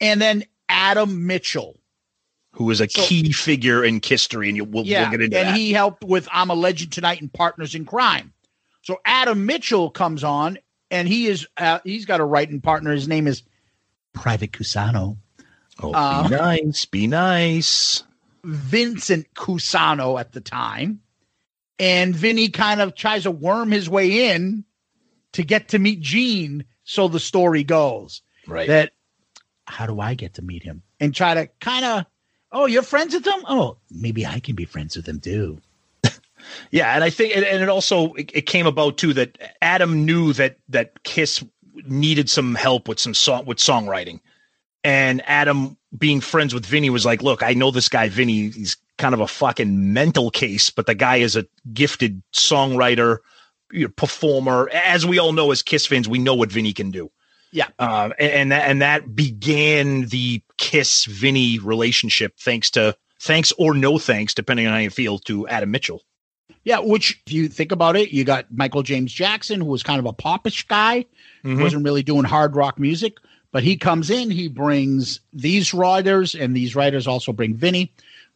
[0.02, 1.78] and then Adam Mitchell.
[2.52, 5.38] Who is a So- key figure in history, and you, we'll, Yeah, we'll get into
[5.38, 5.58] and that.
[5.58, 8.32] he helped with "I'm a Legend Tonight" and Partners in Crime.
[8.82, 10.58] So Adam Mitchell comes on,
[10.92, 12.92] and he is uh, he's got a writing partner.
[12.94, 13.44] His name is
[14.14, 15.18] Private Cusano,
[15.82, 18.04] oh, uh, be nice, be nice.
[18.44, 21.02] Vincent Cusano at the time,
[21.80, 24.64] and Vinny kind of tries to worm his way in
[25.34, 26.66] to get to meet Gene.
[26.84, 28.68] So the story goes Right.
[28.68, 28.92] that
[29.66, 32.06] how do I get to meet him and try to kind of
[32.52, 35.60] oh you're friends with him oh maybe I can be friends with him too.
[36.70, 40.06] Yeah, and I think, and, and it also it, it came about too that Adam
[40.06, 41.44] knew that that Kiss
[41.88, 44.20] needed some help with some song with songwriting,
[44.86, 48.50] and Adam, being friends with Vinny, was like, "Look, I know this guy Vinny.
[48.52, 53.18] He's kind of a fucking mental case, but the guy is a gifted songwriter,
[53.72, 54.70] you know, performer.
[54.72, 57.12] As we all know, as Kiss fans, we know what Vinny can do.
[57.52, 57.68] Yeah.
[57.80, 63.74] um, and, and that and that began the Kiss Vinny relationship, thanks to thanks or
[63.74, 66.04] no thanks, depending on how you feel, to Adam Mitchell.
[66.64, 70.00] Yeah, which if you think about it, you got Michael James Jackson, who was kind
[70.00, 71.06] of a popish guy,
[71.44, 71.62] Mhm.
[71.62, 73.18] wasn't really doing hard rock music,
[73.56, 77.94] but he comes in, he brings these writers, and these writers also bring Vinny.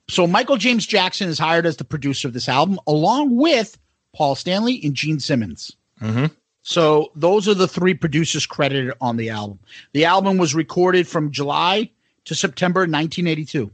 [0.08, 3.78] So Michael James Jackson is hired as the producer of this album, along with
[4.16, 5.76] Paul Stanley and Gene Simmons.
[6.02, 6.28] Mm-hmm.
[6.62, 9.60] So those are the three producers credited on the album.
[9.92, 11.90] The album was recorded from July
[12.24, 13.70] to September 1982.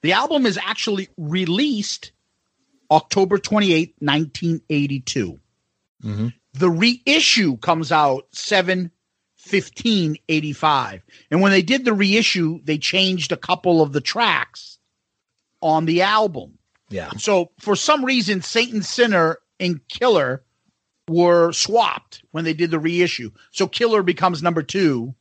[0.00, 2.12] The album is actually released
[2.90, 5.38] October 28, 1982.
[6.02, 6.32] Mhm.
[6.54, 8.90] The reissue comes out 7
[9.44, 11.02] 15 85.
[11.30, 14.78] And when they did the reissue, they changed a couple of the tracks
[15.60, 16.58] on the album.
[16.90, 17.10] Yeah.
[17.18, 20.42] So for some reason, Saint and Sinner and Killer
[21.08, 23.30] were swapped when they did the reissue.
[23.50, 25.14] So Killer becomes number two,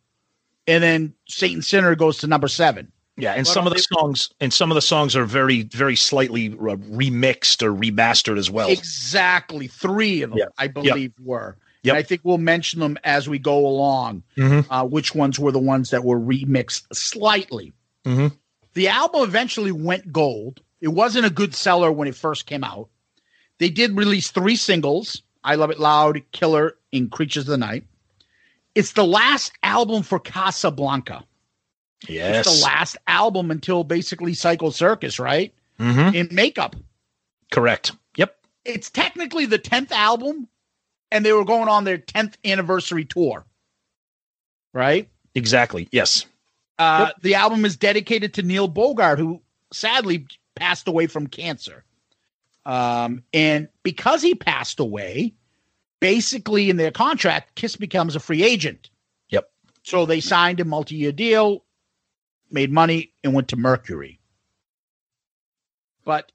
[0.68, 2.92] and then Saint and Sinner goes to number seven.
[3.16, 5.64] Yeah, and But some of the they- songs and some of the songs are very
[5.64, 8.70] very slightly uh, remixed or remastered as well.
[8.70, 9.68] Exactly.
[9.68, 10.46] Three of them, Yeah.
[10.58, 11.58] I believe, were.
[11.84, 11.94] Yep.
[11.96, 14.66] And I think we'll mention them as we go along, Mhm.
[14.70, 17.74] uh, which ones were the ones that were remixed slightly.
[18.06, 18.38] Mhm.
[18.74, 20.62] The album eventually went gold.
[20.82, 22.90] It wasn't a good seller when it first came out.
[23.60, 27.84] They did release three singles I Love It Loud, Killer, and Creatures of the Night.
[28.76, 31.26] It's the last album for Casablanca.
[32.08, 32.48] Yes.
[32.48, 35.54] It's the last album until basically Psycho Circus, right?
[35.80, 36.16] Mhm.
[36.16, 36.76] In makeup.
[37.52, 37.92] Correct.
[38.16, 38.38] Yep.
[38.66, 40.48] It's technically the 10th album,
[41.14, 43.46] and they were going on their 10th anniversary tour,
[44.74, 45.08] right?
[45.36, 45.88] Exactly.
[45.92, 46.26] Yes.
[46.80, 49.40] Uh, The album is dedicated to Neil Bogart, who
[49.72, 51.86] sadly passed away from cancer.
[52.66, 55.36] Um, and because he passed away,
[56.00, 58.90] basically in their contract, Kiss becomes a free agent.
[59.30, 59.52] Yep.
[59.84, 61.64] So they signed a multi year deal,
[62.50, 64.20] made money, and went to Mercury.
[66.06, 66.32] But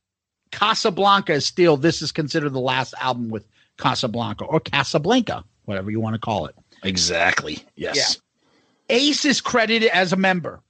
[0.52, 3.44] Casablanca is still, this is considered the last album with
[3.78, 6.54] Casablanca or Casablanca, whatever you want to call it.
[6.82, 7.58] Exactly.
[7.76, 7.96] Yes.
[7.96, 8.96] Yeah.
[8.96, 10.60] Ace is credited as a member.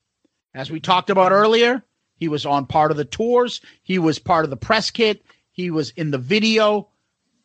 [0.55, 1.83] As we talked about earlier,
[2.17, 5.71] he was on part of the tours, he was part of the press kit, he
[5.71, 6.89] was in the video.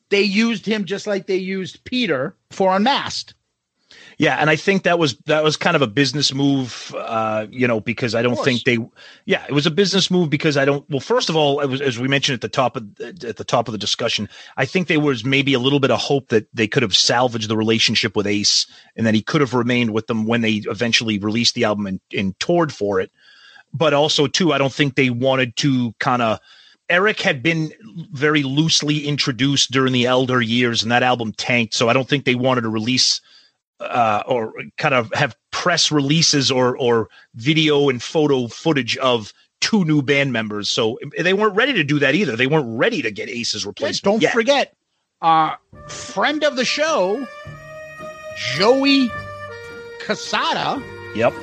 [0.09, 3.33] They used him just like they used Peter for Unmasked.
[4.17, 7.67] Yeah, and I think that was that was kind of a business move, uh, you
[7.67, 8.77] know, because I don't think they.
[9.25, 10.87] Yeah, it was a business move because I don't.
[10.89, 13.43] Well, first of all, it was as we mentioned at the top of at the
[13.43, 14.29] top of the discussion.
[14.57, 17.49] I think there was maybe a little bit of hope that they could have salvaged
[17.49, 21.17] the relationship with Ace, and that he could have remained with them when they eventually
[21.19, 23.11] released the album and, and toured for it.
[23.73, 26.39] But also, too, I don't think they wanted to kind of.
[26.89, 27.71] Eric had been
[28.11, 31.73] very loosely introduced during the elder years, and that album tanked.
[31.73, 33.21] So I don't think they wanted to release
[33.79, 39.83] uh, or kind of have press releases or or video and photo footage of two
[39.85, 40.69] new band members.
[40.69, 42.35] So they weren't ready to do that either.
[42.35, 44.03] They weren't ready to get Ace's replacement.
[44.03, 44.33] don't yet.
[44.33, 44.75] forget,
[45.21, 45.55] uh,
[45.87, 47.25] friend of the show,
[48.55, 49.09] Joey
[50.05, 50.81] Casada.
[51.15, 51.33] Yep.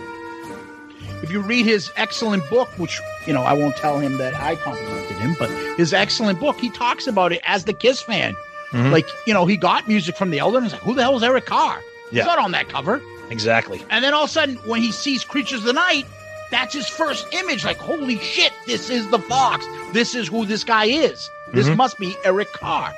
[1.22, 4.56] If you read his excellent book, which you know I won't tell him that I
[4.56, 8.34] complimented him, but his excellent book, he talks about it as the Kiss fan.
[8.72, 8.90] Mhm.
[8.90, 11.16] Like you know, he got music from the Elder, and he's like, "Who the hell
[11.16, 11.82] is Eric Carr?
[12.12, 12.22] Yeah.
[12.22, 13.00] He's not on that cover."
[13.30, 13.82] Exactly.
[13.90, 16.04] And then all of a sudden, when he sees Creatures of the Night,
[16.50, 17.64] that's his first image.
[17.64, 19.64] Like, holy shit, this is the Fox.
[19.92, 21.28] This is who this guy is.
[21.52, 21.76] This Mhm.
[21.76, 22.92] must be Eric Carr.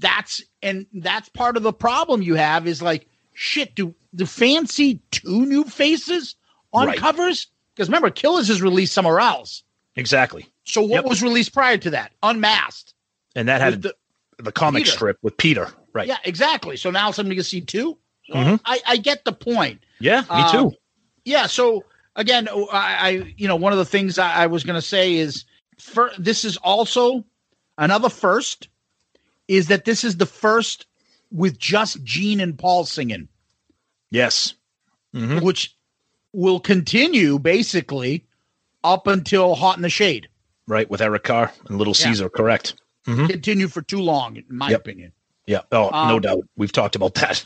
[0.00, 4.72] That's and that's part of the problem you have is like, shit, do the fans
[4.72, 6.36] see two new faces
[6.72, 6.98] on Right.
[6.98, 7.48] covers?
[7.74, 9.62] Because remember, Killers is released somewhere else.
[9.96, 10.46] Exactly.
[10.64, 11.04] So what Yep.
[11.06, 12.12] was released prior to that?
[12.22, 12.94] Unmasked.
[13.36, 13.94] And that had the-
[14.38, 14.92] the, comic Peter.
[14.96, 15.70] strip with Peter.
[15.92, 16.08] right.
[16.08, 16.76] Yeah, exactly.
[16.76, 17.98] So now somebody can see two.
[18.32, 18.60] Mhm.
[18.64, 19.82] I, I get the point.
[20.00, 20.76] Yeah, me Um, too.
[21.24, 21.46] Yeah.
[21.46, 21.84] So
[22.16, 25.14] again, I, I you know one of the things I, I was going to say
[25.14, 25.44] is
[25.78, 27.24] for this is also
[27.78, 28.68] another first
[29.48, 30.86] is that this is the first
[31.30, 33.28] with just Gene and Paul singing,
[34.10, 34.54] Yes.
[35.14, 35.42] Mhm.
[35.42, 35.74] which
[36.32, 38.24] will continue basically
[38.82, 40.28] up until Hot in the Shade.
[40.66, 42.06] Right with Eric Carr and Little Yeah.
[42.06, 42.74] Caesar, correct.
[43.06, 43.28] Mhm.
[43.28, 44.80] Continue for too long, in my Yep.
[44.80, 45.12] opinion.
[45.46, 45.60] Yeah.
[45.72, 46.40] Oh, no Um, doubt.
[46.56, 47.44] We've talked about that.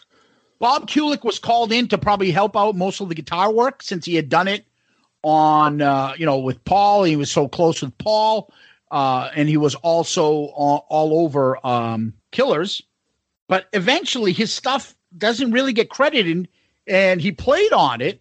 [0.59, 4.05] Bob Kulick was called in to probably help out most of the guitar work since
[4.05, 4.65] he had done it
[5.23, 7.05] on, uh, you know, with Paul.
[7.05, 8.53] He was so close with Paul,
[8.91, 12.83] uh, and he was also all, all over um, Killers.
[13.47, 16.49] But eventually, his stuff doesn't really get credited,
[16.87, 18.21] and he played on it,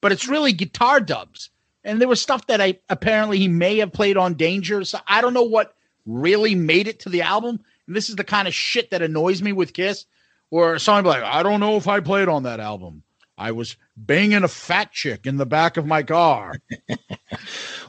[0.00, 1.50] but it's really guitar dubs.
[1.84, 4.84] And there was stuff that I apparently he may have played on Danger.
[4.84, 5.76] So I don't know what
[6.06, 7.60] really made it to the album.
[7.86, 10.06] And this is the kind of shit that annoys me with Kiss
[10.54, 13.02] where somebody be like, I don't know if I played on that album.
[13.36, 16.54] I was banging a fat chick in the back of my car.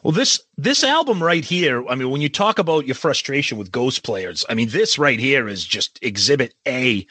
[0.02, 3.72] Well, this this album right here, I mean, when you talk about your frustration with
[3.72, 7.08] Ghost players, I mean, this right here is just Exhibit A.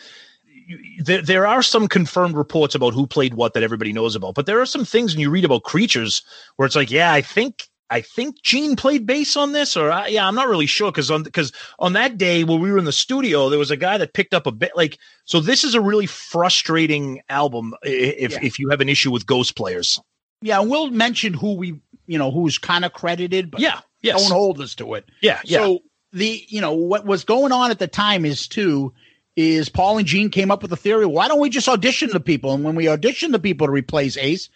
[0.98, 4.46] There, there are some confirmed reports about who played what that everybody knows about, but
[4.46, 6.22] there are some things when you read about creatures
[6.55, 10.09] where it's like, yeah, I think I think Gene played bass on this, or I,
[10.09, 12.85] yeah, I'm not really sure because on because on that day when we were in
[12.87, 14.99] the studio, there was a guy that picked up a bit like.
[15.26, 18.39] So this is a really frustrating album if Yeah.
[18.43, 20.01] if you have an issue with Ghost players.
[20.41, 24.32] Yeah, we'll mention who we, you know, who's kind of credited, but Yeah, yes, don't
[24.32, 25.09] hold us to it.
[25.22, 25.59] yeah, yeah.
[25.59, 25.78] So
[26.12, 28.93] the, you know, what was going on at the time is too,
[29.37, 31.07] is Paul and Gene came up with the theory.
[31.07, 32.53] Why don't we just audition the people?
[32.53, 34.49] And when we audition the people to replace Ace,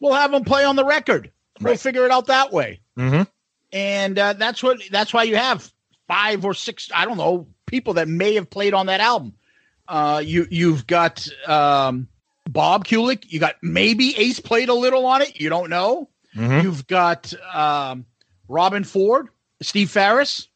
[0.00, 1.30] we'll have them play on the record.
[1.60, 1.80] We'll Right.
[1.80, 2.80] figure it out that way.
[2.98, 3.22] mm-hmm.
[3.72, 5.70] and uh, that's what that's why you have
[6.08, 9.34] five or six I don't know people that may have played on that album.
[9.88, 12.08] Uh, you you've got um,
[12.48, 13.24] Bob Kulick.
[13.28, 15.40] You got maybe Ace played a little on it.
[15.40, 16.08] You don't know.
[16.36, 16.62] Mhm.
[16.62, 18.04] You've got um,
[18.48, 19.28] Robben Ford,
[19.62, 20.48] Steve Farris.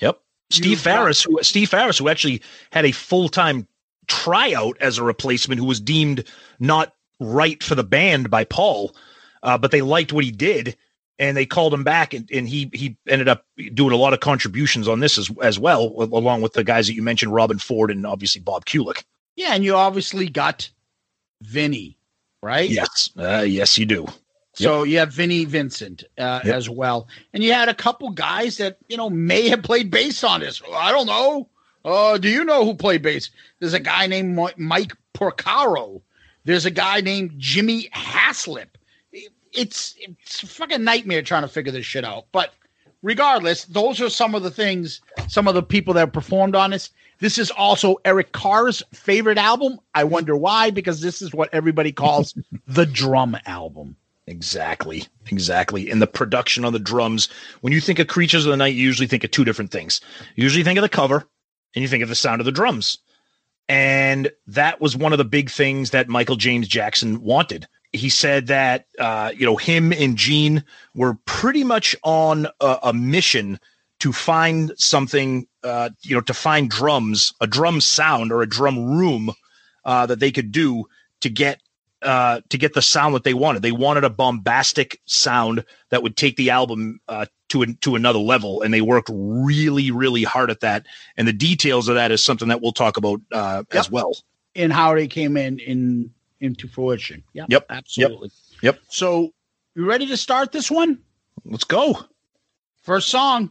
[0.00, 0.20] Yep.
[0.50, 2.42] Steve You've got- who Steve Farris, who actually
[2.72, 3.66] had a full time
[4.06, 6.24] tryout as a replacement, who was deemed
[6.58, 8.94] not right for the band by Paul,
[9.42, 10.76] uh, but they liked what he did,
[11.18, 14.20] and they called him back, and, and he he ended up doing a lot of
[14.20, 17.90] contributions on this as as well, along with the guys that you mentioned, Robben Ford
[17.90, 19.04] and obviously Bob Kulick.
[19.36, 20.68] Yeah, and you obviously got
[21.42, 21.96] Vinny,
[22.42, 22.68] right?
[22.68, 24.06] Yes, uh, yes, you do.
[24.54, 26.54] So you have Vinny Vincent uh, Yep.
[26.54, 30.24] as well, and you had a couple guys that you know may have played bass
[30.24, 30.60] on this.
[30.74, 31.48] I don't know.
[31.84, 33.30] Uh, do you know who played bass?
[33.60, 36.02] There's a guy named Mike Porcaro.
[36.44, 38.76] There's a guy named Jimmy Haslip.
[39.52, 42.26] It- It's it's a fucking nightmare trying to figure this shit out.
[42.32, 42.54] But
[43.02, 46.90] regardless, those are some of the things, some of the people that performed on this.
[47.20, 49.80] This is also Eric Carr's favorite album.
[49.94, 52.32] I wonder why, because this is what everybody calls
[52.68, 53.96] the drum album.
[54.28, 55.04] Exactly.
[55.30, 55.90] Exactly.
[55.90, 57.28] And the production on the drums.
[57.62, 60.00] When you think of Creatures of the Night, you usually think of two different things.
[60.36, 61.26] You usually think of the cover
[61.74, 62.98] and you think of the sound of the drums.
[63.68, 67.66] And that was one of the big things that Michael James Jackson wanted.
[67.92, 70.64] He said that, uh, you know, him and Gene
[70.94, 73.58] were pretty much on a, a mission
[74.00, 78.96] to find something, uh, you know, to find drums, a drum sound or a drum
[78.96, 79.32] room
[79.84, 80.84] uh, that they could do
[81.20, 81.60] to get
[82.02, 83.62] uh, to get the sound that they wanted.
[83.62, 88.20] They wanted a bombastic sound that would take the album uh, to an, to another
[88.20, 90.86] level, and they worked really, really hard at that.
[91.16, 94.12] And the details of that is something that we'll talk about uh, as well.
[94.54, 96.10] in how they came in in
[96.40, 97.22] into fruition.
[97.32, 97.46] Yeah.
[97.48, 97.66] Yep.
[97.70, 98.30] Absolutely.
[98.62, 98.80] Yep.
[98.88, 99.32] So
[99.74, 101.00] you ready to start this one?
[101.44, 102.04] Let's go.
[102.82, 103.50] First song.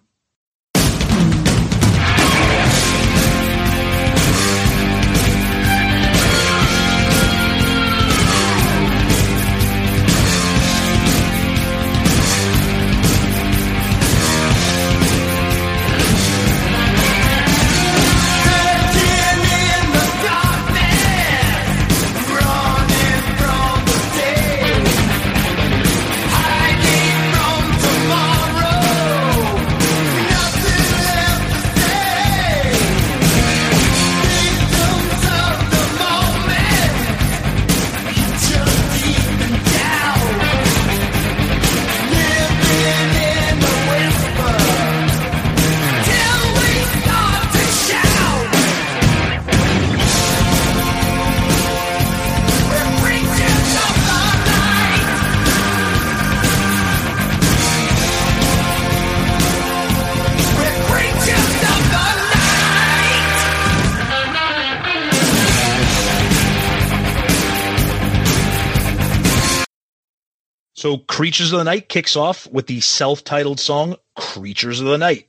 [70.88, 75.28] So Creatures of the Night kicks off with the self-titled song Creatures of the Night.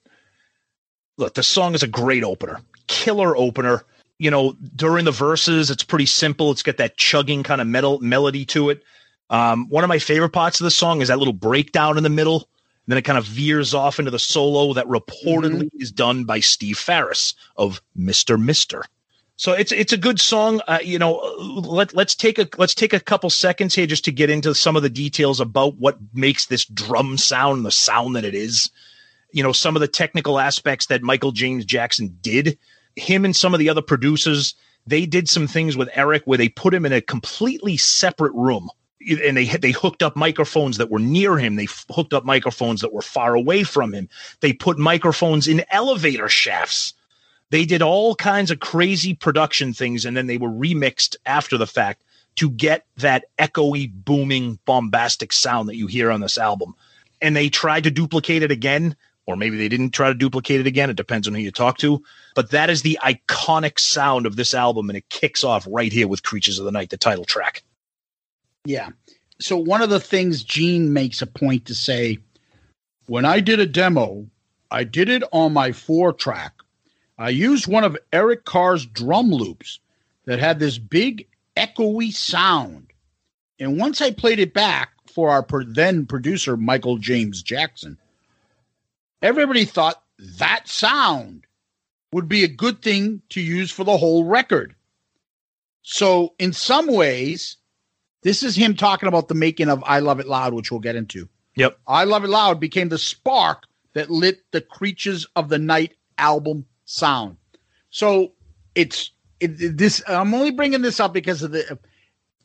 [1.16, 2.60] Look, the song is a great opener.
[2.86, 3.82] Killer opener.
[4.20, 6.52] You know, during the verses, it's pretty simple.
[6.52, 8.84] It's got that chugging kind of metal melody to it.
[9.30, 12.08] Um, one of my favorite parts of the song is that little breakdown in the
[12.08, 12.36] middle.
[12.36, 16.38] And then it kind of veers off into the solo that reportedly is done by
[16.38, 18.40] Steve Farris of Mr.
[18.40, 18.84] Mister.
[19.38, 20.60] So it's it's a good song.
[20.66, 24.12] Uh, you know, let let's take a let's take a couple seconds here just to
[24.12, 28.24] get into some of the details about what makes this drum sound the sound that
[28.24, 28.68] it is.
[29.30, 32.58] You know, some of the technical aspects that Michael James Jackson did.
[32.96, 34.56] Him and some of the other producers,
[34.88, 38.68] they did some things with Eric where they put him in a completely separate room
[39.08, 41.54] and they they hooked up microphones that were near him.
[41.54, 44.08] They f- hooked up microphones that were far away from him.
[44.40, 46.94] They put microphones in elevator shafts.
[47.50, 51.66] They did all kinds of crazy production things, and then they were remixed after the
[51.66, 52.02] fact
[52.36, 56.74] to get that echoey, booming, bombastic sound that you hear on this album.
[57.20, 58.94] And they tried to duplicate it again,
[59.26, 60.88] or maybe they didn't try to duplicate it again.
[60.90, 62.02] It depends on who you talk to.
[62.34, 66.06] But that is the iconic sound of this album, and it kicks off right here
[66.06, 67.62] with Creatures of the Night, the title track.
[68.64, 68.90] Yeah.
[69.40, 72.18] So one of the things Gene makes a point to say,
[73.06, 74.26] when I did a demo,
[74.70, 76.52] I did it on my four track.
[77.18, 79.80] I used one of Eric Carr's drum loops
[80.24, 82.92] that had this big echoey sound.
[83.58, 87.98] And once I played it back for our per- then producer, Michael James Jackson,
[89.20, 90.02] everybody thought
[90.38, 91.44] that sound
[92.12, 94.74] would be a good thing to use for the whole record.
[95.82, 97.56] So, in some ways,
[98.22, 100.96] this is him talking about the making of I Love It Loud, which we'll get
[100.96, 101.28] into.
[101.56, 101.78] Yep.
[101.86, 103.64] I Love It Loud became the spark
[103.94, 107.36] that lit the Creatures of the Night album sound.
[107.90, 108.32] So
[108.74, 109.10] it's
[109.40, 110.02] it, it- this.
[110.08, 111.78] I'm only bringing this up because of the.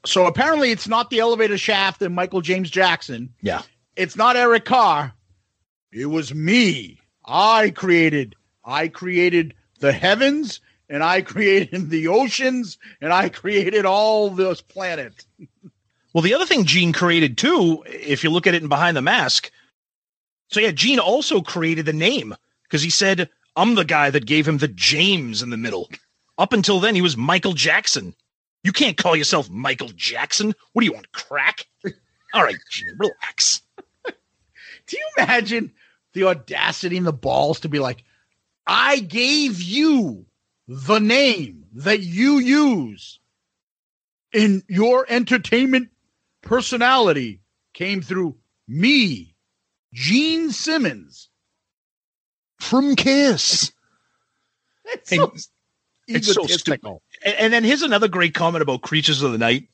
[0.06, 3.34] So apparently, it's not the elevator shaft and Michael James Jackson.
[3.41, 3.62] Yeah.
[3.96, 5.14] It's not Eric Carr.
[5.91, 7.00] It was me.
[7.26, 8.36] I created.
[8.66, 15.26] I created the heavens, and I created the oceans, and I created all those planets.
[16.14, 19.02] Well, the other thing Gene created too, if you look at it in Behind the
[19.02, 19.52] Mask,
[20.50, 24.47] so yeah, Gene also created the name because he said, I'm the guy that gave
[24.47, 25.89] him the James in the middle.
[26.38, 28.16] Up until then, he was Michael Jackson.
[28.64, 30.54] You can't call yourself Michael Jackson.
[30.72, 31.68] What do you want, crack?
[32.34, 33.62] All right, Gene, relax.
[34.88, 35.72] Do you imagine
[36.14, 38.04] the audacity and the balls to be like,
[38.66, 40.26] I gave you
[40.68, 43.20] the name that you use
[44.32, 45.89] in your entertainment
[46.41, 47.41] personality
[47.74, 48.36] came through
[48.68, 49.36] me,
[49.93, 51.30] Gene Simmons.
[52.64, 53.72] From Kiss.
[54.86, 55.34] It's And so
[56.07, 57.01] it's so egotistical.
[57.24, 59.68] And, and then here's another great comment about Creatures of the Night.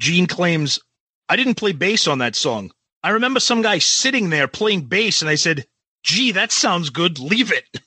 [0.00, 0.80] Gene claims,
[1.28, 2.72] I didn't play bass on that song.
[3.02, 5.66] I remember some guy sitting there playing bass, and I said,
[6.02, 7.18] gee, that sounds good.
[7.18, 7.80] Leave it.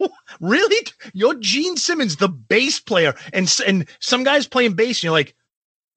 [0.40, 0.86] really?
[1.12, 5.34] You're Gene Simmons, the bass player, and and some guy's playing bass, and you're like,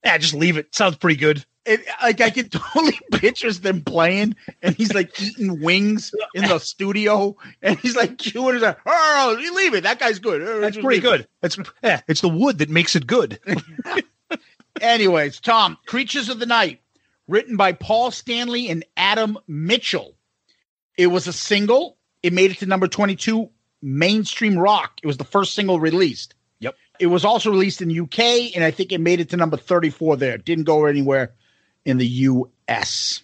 [0.04, 0.74] yeah, just leave it.
[0.76, 1.46] Sounds pretty good.
[1.70, 6.58] It, like I can totally pictures them playing, and he's like eating wings in the
[6.58, 8.64] studio, and he's like chewing his.
[8.88, 9.84] Oh, you leave it.
[9.84, 10.42] That guy's good.
[10.42, 11.28] Oh, That's pretty good.
[11.44, 13.40] It's yeah, it's the wood that makes it good.
[14.82, 16.82] Anyways, Tom, Creatures of the Night,
[17.28, 20.16] written by Paul Stanley and Adam Mitchell.
[20.98, 21.98] It was a single.
[22.24, 23.48] It made it to number 22
[23.84, 25.00] mainstream rock.
[25.04, 26.34] It was the first single released.
[26.62, 26.76] Yep.
[27.00, 30.18] It was also released in UK, and I think it made it to number 34
[30.18, 30.40] there.
[30.40, 31.34] Didn't go anywhere
[31.86, 33.22] in the US.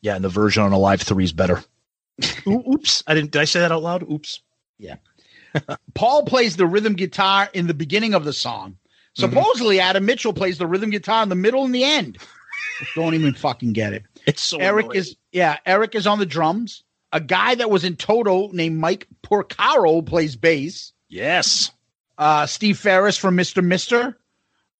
[0.00, 1.62] Yeah, and the version on Alive Three is better.
[2.46, 3.30] Oops, I didn't.
[3.32, 4.02] Did I say that out loud?
[4.10, 4.40] Oops.
[4.78, 4.96] Yeah.
[5.94, 8.76] Paul plays the rhythm guitar in the beginning of the song.
[9.16, 12.18] Supposedly, Adam Mitchell plays the rhythm guitar in the middle and the end.
[12.96, 14.04] Don't even fucking get it.
[14.26, 14.98] It's so Eric annoying.
[14.98, 16.82] is yeah, Eric is on the drums.
[17.12, 20.92] A guy that was in Toto named Mike Porcaro plays bass.
[21.08, 21.70] yes.
[22.16, 23.64] Uh, Steve Farris from Mr.
[23.64, 24.16] Mister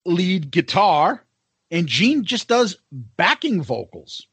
[0.04, 1.24] lead guitar,
[1.70, 4.26] and Gene just does backing vocals.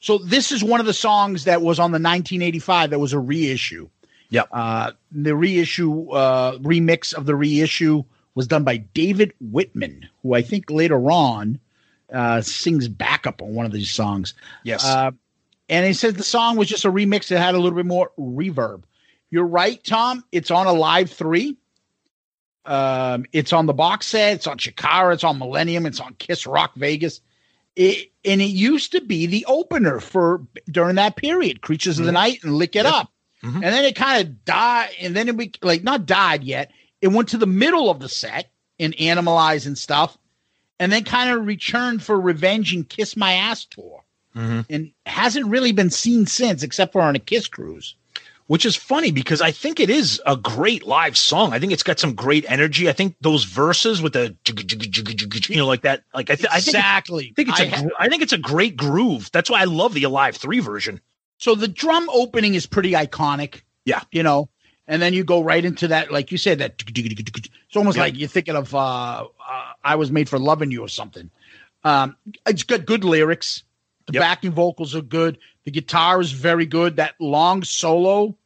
[0.00, 3.18] So this is one of the songs that was on the 1985 that was a
[3.18, 3.88] reissue.
[4.30, 4.48] Yep.
[4.50, 8.02] Uh, the reissue uh, remix of the reissue
[8.34, 11.60] was done by David Wittman, who I think later on
[12.12, 14.34] uh, sings backup on one of these songs.
[14.64, 14.84] Yes.
[14.84, 15.12] Uh,
[15.68, 18.10] and he says the song was just a remix that had a little bit more
[18.18, 18.82] reverb.
[19.30, 20.24] You're right, Tom.
[20.32, 21.56] It's on Alive Three.
[22.64, 24.34] Um, it's on the box set.
[24.34, 25.14] It's on Chikara.
[25.14, 25.86] It's on Millennium.
[25.86, 27.20] It's on Kiss Rock Vegas.
[27.74, 32.12] It, and it used to be the opener for during that period, Creatures of the
[32.12, 33.10] Night and Lick It Up.
[33.42, 33.54] Mhm.
[33.54, 36.70] And then it kind of died, and then it be like not died yet.
[37.00, 40.16] It went to the middle of the set and Animalize and stuff,
[40.78, 44.04] and then kind of returned for Revenge and Kiss My Ass tour,
[44.70, 47.96] and hasn't really been seen since, except for on a Kiss cruise.
[48.52, 51.54] Which is funny because I think it is a great live song.
[51.54, 52.86] I think it's got some great energy.
[52.86, 54.36] I think those verses with the
[55.48, 57.28] you know like that, like I, th- I think exactly.
[57.30, 59.30] I think it's I a ha- I think it's a great groove.
[59.32, 61.00] That's why I love the Alive Three version.
[61.38, 63.62] So the drum opening is pretty iconic.
[63.86, 64.02] Yeah.
[64.12, 64.50] You know,
[64.86, 68.02] and then you go right into that, like you said, that it's almost Yeah.
[68.02, 71.30] like you're thinking of uh, uh I was made for loving you or something.
[71.84, 72.16] Um
[72.46, 73.62] it's got good lyrics.
[74.08, 74.20] The Yep.
[74.20, 75.38] backing vocals are good.
[75.64, 76.96] The guitar is very good.
[76.96, 78.36] That long solo,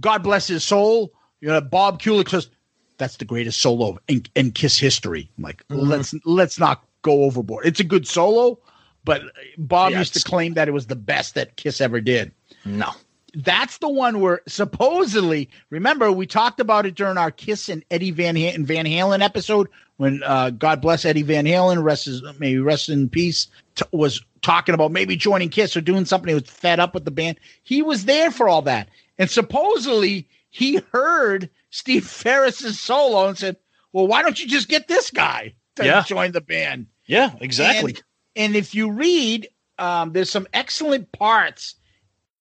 [0.00, 1.12] God bless his soul.
[1.40, 2.50] You know, Bob Kulick says
[2.98, 5.30] that's the greatest solo in, in Kiss history.
[5.36, 5.90] I'm like, Mm-hmm.
[5.90, 7.66] let's let's not go overboard.
[7.66, 8.58] It's a good solo,
[9.04, 9.22] but
[9.58, 12.32] Bob Yeah, used to claim that it was the best that Kiss ever did
[12.64, 12.90] No,
[13.34, 18.10] that's the one where supposedly remember we talked about it during our Kiss and Eddie
[18.12, 22.58] Van and Van Halen episode when uh, God bless Eddie Van Halen rest his, maybe
[22.58, 26.48] rest in peace t- was talking about maybe joining Kiss or doing something he was
[26.48, 27.38] fed up with the band.
[27.62, 28.88] He was there for all that,
[29.22, 33.56] and supposedly he heard Steve Farris's solo and said,
[33.92, 36.02] "Well, why don't you just get this guy to Yeah.
[36.02, 37.92] join the band?" yeah, exactly.
[37.92, 38.02] And,
[38.36, 41.76] and if you read, um, there's some excellent parts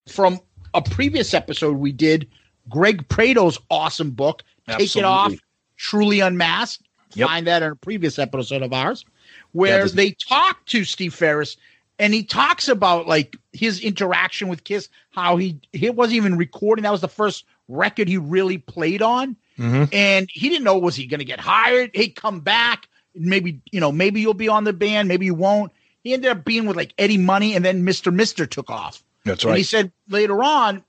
[0.07, 0.39] from
[0.73, 2.27] a previous episode we did.
[2.67, 5.33] Greg Prato's awesome book, Take It Off,
[5.77, 6.83] Truly Unmasked.
[7.13, 7.27] Yep.
[7.27, 9.05] Find that in a previous episode of ours,
[9.51, 11.57] where they talk to Steve Farris
[12.01, 16.83] and he talks about like his interaction with Kiss, how he he wasn't even recording.
[16.83, 19.37] That was the first record he really played on.
[19.57, 19.89] Mhm.
[19.93, 21.91] and he didn't know was he going to get hired?
[21.93, 22.87] He'd come back.
[23.13, 25.71] Maybe you know maybe you'll be on the band maybe you won't.
[26.03, 29.03] He ended up being with like eddie money and then mr mister took off.
[29.23, 30.83] That's and he said later on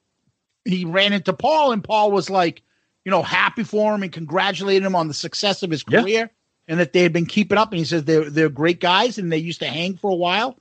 [0.64, 2.62] he ran into paul and paul was like
[3.04, 6.00] you know happy for him and congratulated him on the success of his Yeah.
[6.02, 6.30] career
[6.68, 7.72] and that they had been keeping up.
[7.72, 10.56] And he says they're they're great guys and they used to hang for a while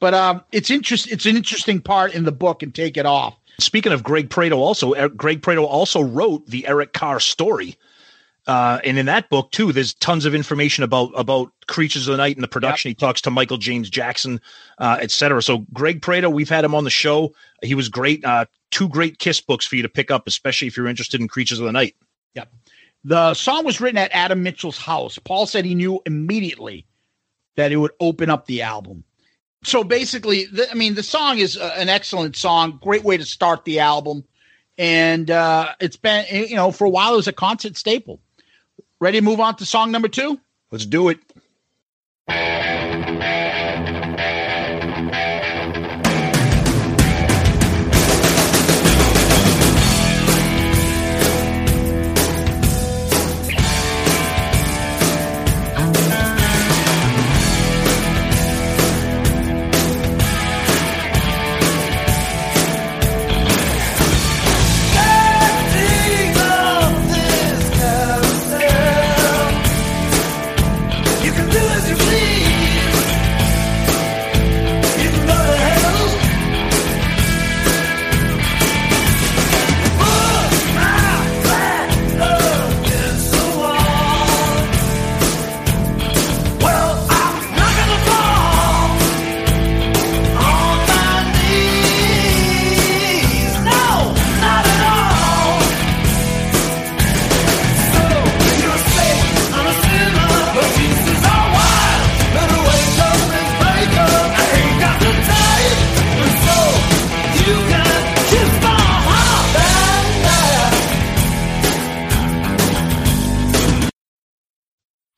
[0.00, 3.36] but um it's interest it's an interesting part in the book and take it off
[3.58, 7.76] Speaking of Greg Prato, also Er- Greg Prato also wrote the Eric Carr story,
[8.46, 12.18] uh, and in that book too, there's tons of information about about Creatures of the
[12.18, 12.90] Night and the production.
[12.90, 14.42] He talks to Michael James Jackson,
[14.78, 15.42] uh, et cetera.
[15.42, 17.34] So Greg Prato, we've had him on the show.
[17.62, 18.22] He was great.
[18.24, 21.26] Uh, two great Kiss books for you to pick up, especially if you're interested in
[21.26, 21.96] Creatures of the Night.
[22.34, 22.52] Yep.
[23.04, 25.18] The song was written at Adam Mitchell's house.
[25.18, 26.84] Paul said he knew immediately
[27.56, 29.02] that it would open up the album.
[29.66, 33.24] So basically, the, I mean, the song is uh, an excellent song, great way to
[33.24, 34.22] start the album,
[34.78, 38.20] and uh, it's been you know for a while it was a concert staple.
[39.00, 40.38] Ready to move on to song number two?
[40.70, 41.18] Let's do it.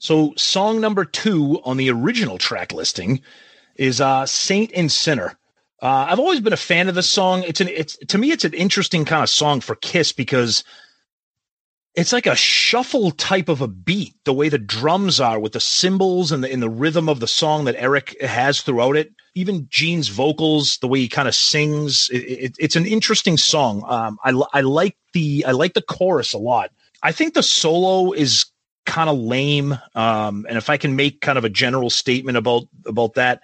[0.08, 3.20] So song number two on the original track listing
[3.76, 5.38] is uh, "Saint and Sinner."
[5.82, 7.42] Uh, I've always been a fan of this song.
[7.42, 10.64] It's an it's to me it's an interesting kind of song for Kiss because
[11.94, 14.14] it's like a shuffle type of a beat.
[14.24, 17.28] The way the drums are with the cymbals and the in the rhythm of the
[17.28, 19.12] song that Eric has throughout it.
[19.34, 23.84] Even Gene's vocals, the way he kind of sings, it, it, it's an interesting song.
[23.86, 26.70] Um, I I like the I like the chorus a lot.
[27.02, 28.46] I think the solo is
[28.88, 29.78] kind of lame.
[29.94, 33.42] Um, and if I can make kind of a general statement about about that,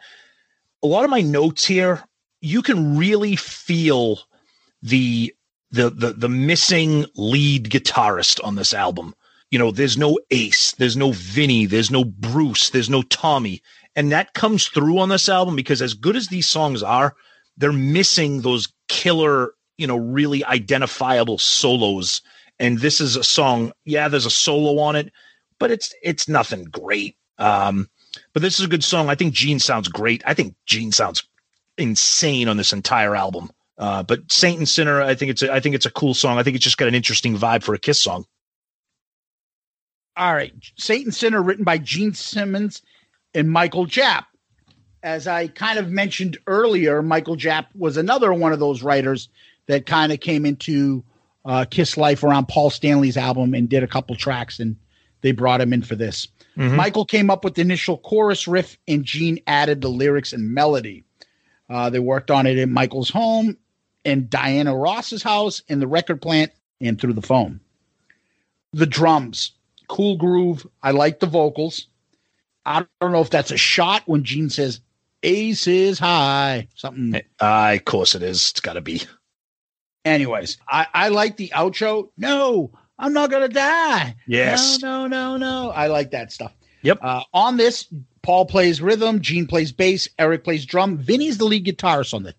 [0.83, 2.03] a lot of my notes here,
[2.41, 4.19] you can really feel
[4.83, 5.33] the
[5.71, 9.15] the the the missing lead guitarist on this album.
[9.51, 13.63] You know, there's no Ace, there's no Vinny, there's no Bruce, there's no Tommy.
[13.95, 17.15] And that comes through on this album because as good as these songs are,
[17.57, 22.21] they're missing those killer, you know, really identifiable solos.
[22.59, 25.13] And this is a song, yeah, there's a solo on it,
[25.65, 27.17] but it's it's nothing great.
[27.39, 27.89] Um,
[28.35, 29.09] But this is a good song.
[29.09, 30.23] I think Gene sounds great.
[30.27, 31.27] I think Gene sounds
[31.79, 33.51] insane on this entire album.
[33.79, 36.37] Uh, but Saint and Sinner, I think it's a, I think it's a cool song.
[36.37, 38.27] I think it's just got an interesting vibe for a Kiss song.
[40.19, 40.53] All right.
[40.77, 42.83] Saint and Sinner, written by Gene Simmons
[43.33, 44.27] and Mikel Japp.
[45.03, 49.31] As I kind of mentioned earlier, Mikel Japp was another one of those writers
[49.67, 51.03] that kind of came into
[51.47, 54.77] uh, Kiss life around Paul Stanley's album and did a couple tracks, and
[55.25, 56.29] they brought him in for this.
[56.55, 56.77] Mhm.
[56.77, 61.03] Mikel came up with the initial chorus riff, and Gene added the lyrics and melody.
[61.71, 63.57] Uh, they worked on it in Mikel's home,
[64.05, 67.61] in Diana Ross's house, in the record plant, and through the phone.
[68.75, 69.53] The drums,
[69.89, 70.67] cool groove.
[70.83, 71.87] I like the vocals.
[72.67, 74.81] I don't know if that's a shot when Gene says
[75.23, 77.15] "Ace is high," something.
[77.41, 78.51] Uh, of course it is.
[78.51, 79.01] It's got to be.
[80.05, 82.11] Anyways, I, I like the outro.
[82.19, 84.15] No, I'm not gonna die.
[84.27, 84.81] Yes.
[84.81, 85.71] No, no, no, no.
[85.71, 86.53] I like that stuff.
[86.83, 86.99] Yep.
[87.03, 87.87] Uh, on this,
[88.23, 92.35] Paul plays rhythm, Gene plays bass, Eric plays drum, Vinny's the lead guitarist on this.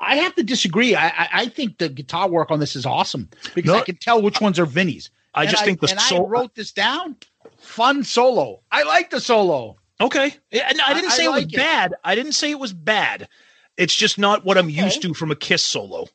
[0.00, 0.94] I have to disagree.
[0.94, 3.78] I, I, I think the guitar work on this is awesome because No.
[3.78, 5.10] I can tell which ones are Vinny's.
[5.34, 7.16] I And just think the and sol- I wrote this down.
[7.58, 8.60] Fun solo.
[8.70, 9.76] I like the solo.
[10.00, 10.34] Okay.
[10.52, 11.56] No, I didn't I- say I it was like it.
[11.56, 11.94] bad.
[12.04, 13.28] I didn't say it was bad.
[13.76, 16.06] It's just not what I'm used to from a Kiss solo.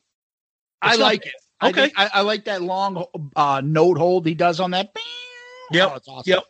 [0.82, 1.32] I It's not- like it.
[1.60, 1.80] I Okay.
[1.82, 3.04] think- I, I like that long
[3.36, 4.94] uh, note hold he does on that.
[5.72, 5.90] Yep.
[5.90, 6.30] Oh, it's awesome.
[6.30, 6.44] Yep.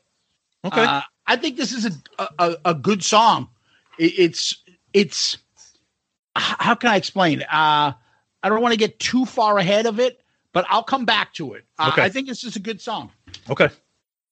[0.67, 0.85] Okay.
[0.85, 1.87] Uh, I think this is
[2.19, 3.49] a a, a good song.
[3.99, 4.57] It, it's
[4.93, 5.39] it's
[6.37, 7.43] how can I explain?
[7.43, 7.93] Uh,
[8.43, 10.21] I don't want to get too far ahead of it,
[10.53, 11.65] but I'll come back to it.
[11.79, 12.03] Uh, Okay.
[12.03, 13.13] I think this is a good song.
[13.49, 13.69] okay.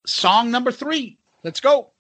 [0.05, 1.19] Song number three.
[1.45, 1.92] Let's go.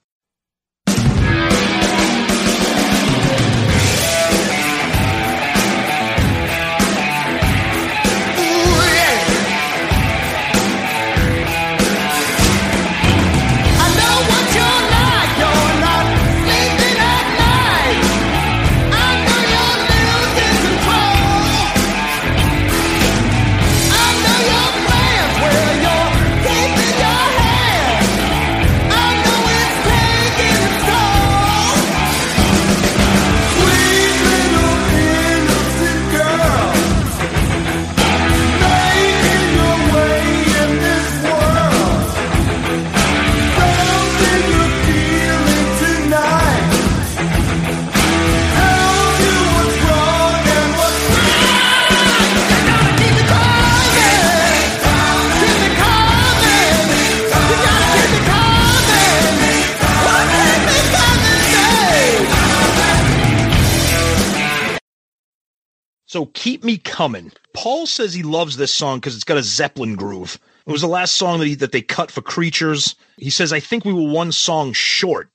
[66.13, 67.33] So keep me coming.
[67.55, 70.39] Paul says he loves this song because it's got a Zeppelin groove.
[70.67, 72.95] It was the last song that he, that they cut for Creatures.
[73.17, 75.31] He says, "I think we were one song short."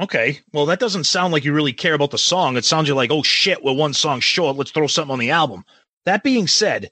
[0.00, 2.56] Okay, well that doesn't sound like you really care about the song.
[2.56, 4.56] It sounds like, "Oh shit, we're one song short.
[4.56, 5.66] Let's throw something on the album."
[6.06, 6.90] That being said,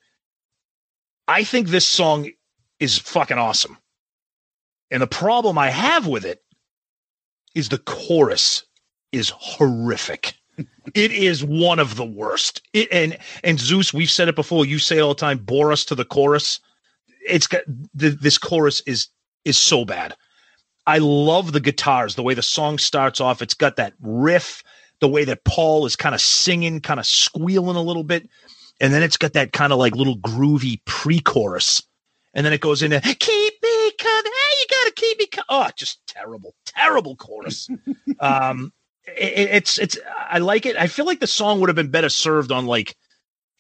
[1.27, 2.31] I think this song
[2.79, 3.79] is fucking awesome.
[4.91, 6.43] And the problem I have with it
[7.55, 8.67] is the chorus
[9.13, 10.35] is horrific.
[10.95, 12.63] It is one of the worst.
[12.73, 14.67] It, and and Zeus, we've said it before.
[14.67, 15.39] You say it all the time.
[15.39, 16.61] Bore us to the chorus.
[17.27, 17.63] It's got
[17.99, 19.09] th- this chorus is
[19.45, 20.17] is so bad.
[20.87, 23.43] I love the guitars, the way the song starts off.
[23.43, 24.63] It's got that riff,
[25.01, 28.29] the way that Paul is kind of singing, kind of squealing a little bit,
[28.81, 31.83] and then it's got that kind of like little groovy pre-chorus,
[32.35, 35.47] and then it goes into "Keep me coming." Hey, you gotta keep me coming.
[35.49, 37.69] Oh, just terrible, terrible chorus.
[38.21, 38.73] um,
[39.07, 39.99] it, it's it's
[40.29, 40.77] I like it.
[40.77, 42.97] I feel like the song would have been better served on like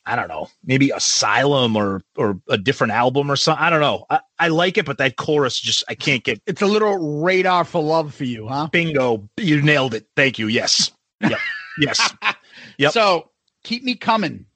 [0.07, 3.62] I don't know, maybe Asylum or or a different album or something.
[3.62, 4.07] I don't know.
[4.09, 6.41] I, I like it, but that chorus just I can't get.
[6.47, 8.69] It's a little radar for love for you, huh?
[8.73, 10.07] Bingo, you nailed it.
[10.17, 10.49] Thank you.
[10.49, 10.91] Yes,
[11.21, 11.39] yep,
[11.79, 12.15] yes.
[12.79, 12.93] Yep.
[12.93, 13.31] So
[13.62, 14.47] keep me coming.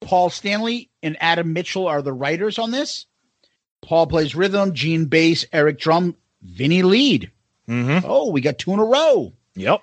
[0.00, 3.04] Paul Stanley and Adam Mitchell are the writers on this.
[3.82, 7.30] Paul plays rhythm, Gene bass, Eric drum, Vinny lead.
[7.68, 8.06] Mm-hmm.
[8.08, 9.34] Oh, we got two in a row.
[9.54, 9.82] Yep.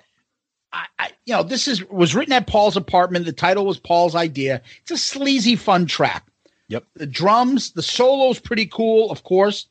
[0.72, 3.24] I, I, you know, this is was written at Paul's apartment.
[3.24, 4.62] The title was Paul's idea.
[4.82, 6.26] It's a sleazy, fun track.
[6.68, 6.84] Yep.
[6.94, 9.66] The drums, the solo's pretty cool, of course.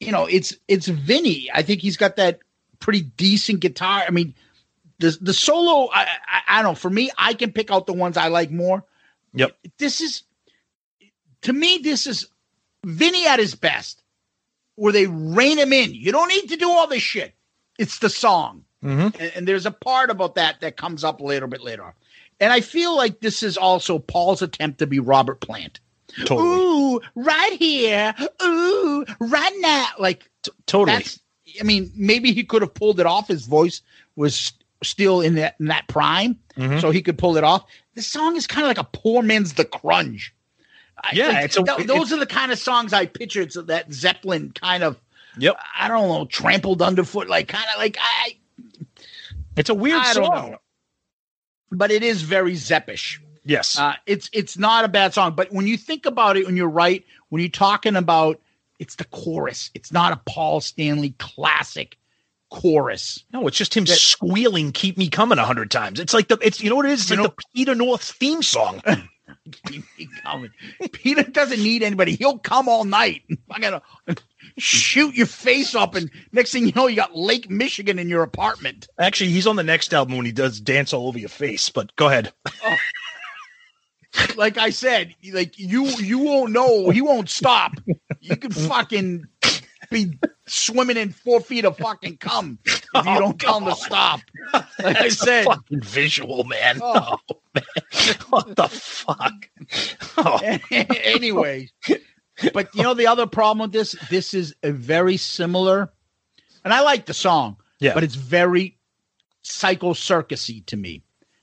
[0.00, 1.50] You know, it's it's Vinny.
[1.52, 2.40] I think he's got that
[2.80, 4.04] pretty decent guitar.
[4.06, 4.34] I mean,
[4.98, 5.90] the the solo.
[5.92, 6.74] I, I I don't know.
[6.76, 8.84] For me, I can pick out the ones I like more.
[9.34, 9.56] Yep.
[9.78, 10.22] This is
[11.42, 11.78] to me.
[11.78, 12.28] This is
[12.84, 14.02] Vinny at his best,
[14.76, 15.94] where they rein him in.
[15.94, 17.34] You don't need to do all this shit.
[17.78, 18.63] It's the song.
[18.84, 19.20] Mm-hmm.
[19.22, 21.82] And, and there's a part about that that comes up a little bit later.
[21.84, 21.92] on.
[22.40, 25.80] And I feel like this is also Paul's attempt to be Robert Plant.
[26.26, 26.48] Totally.
[26.48, 28.14] Ooh, right here.
[28.42, 29.86] Ooh, right now.
[29.98, 30.28] Like
[30.66, 30.96] totally.
[30.98, 31.20] That's
[31.60, 33.28] I mean, maybe he could have pulled it off.
[33.28, 33.80] His voice
[34.16, 34.52] was
[34.82, 36.80] still in that in that prime, Mhm.
[36.80, 37.64] so he could pull it off.
[37.94, 40.30] This song is kind of like a poor man's The Crunge.
[41.02, 43.52] I- Yeah, like, it's a- th- those are the kind of songs I pictured.
[43.52, 45.00] So that Zeppelin kind of,
[45.38, 45.56] Yep.
[45.78, 48.36] I don't know, trampled underfoot, like kind of like I.
[49.56, 50.50] It's a weird I don't song.
[50.52, 50.58] know.
[51.70, 53.18] But it is very Zeppish.
[53.44, 53.78] Yes.
[53.78, 56.68] Uh, it's it's not a bad song, but when you think about it, when you're
[56.68, 58.40] right, when you're talking about
[58.78, 61.98] it's the chorus, it's not a Paul Stanley classic
[62.50, 63.24] chorus.
[63.32, 66.00] no, it's just him that- squealing "Keep Me Coming" a hundred times.
[66.00, 67.02] It's like the it's you know what it is.
[67.02, 68.80] It's like know- the Peter North theme song.
[69.66, 70.50] Keep me coming.
[70.92, 72.14] Peter doesn't need anybody.
[72.16, 73.22] He'll come all night.
[73.50, 73.82] I'm gonna
[74.58, 78.22] shoot your face up, and next thing you know, you got Lake Michigan in your
[78.22, 78.86] apartment.
[78.98, 81.94] Actually, he's on the next album when he does "Dance All Over Your Face." But
[81.96, 82.32] go ahead.
[82.64, 82.76] Oh.
[84.36, 86.90] Like I said, like you you won't know.
[86.90, 87.72] He won't stop.
[88.20, 89.24] You could fucking
[89.90, 90.16] be
[90.46, 94.20] swimming in four feet of fucking cum if you Oh, don't tell him to stop.
[94.52, 95.44] Like I That's a said.
[95.46, 96.78] fucking visual, man.
[96.80, 97.16] Oh.
[97.28, 97.64] oh man
[98.28, 99.48] what the fuck?
[100.16, 100.38] Oh,
[100.70, 101.70] anyway,
[102.52, 105.92] but you know the other problem with this, this is a very similar,
[106.64, 107.94] and I like the song, Yeah.
[107.94, 108.78] but it's very
[109.42, 111.02] psycho circusy to me.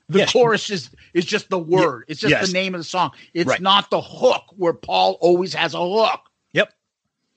[0.09, 0.33] The Yes.
[0.33, 2.05] chorus is is just the word.
[2.07, 2.47] It's just Yes.
[2.47, 3.11] the name of the song.
[3.33, 3.61] It's Right.
[3.61, 6.21] not the hook where Paul always has a hook.
[6.53, 6.73] Yep.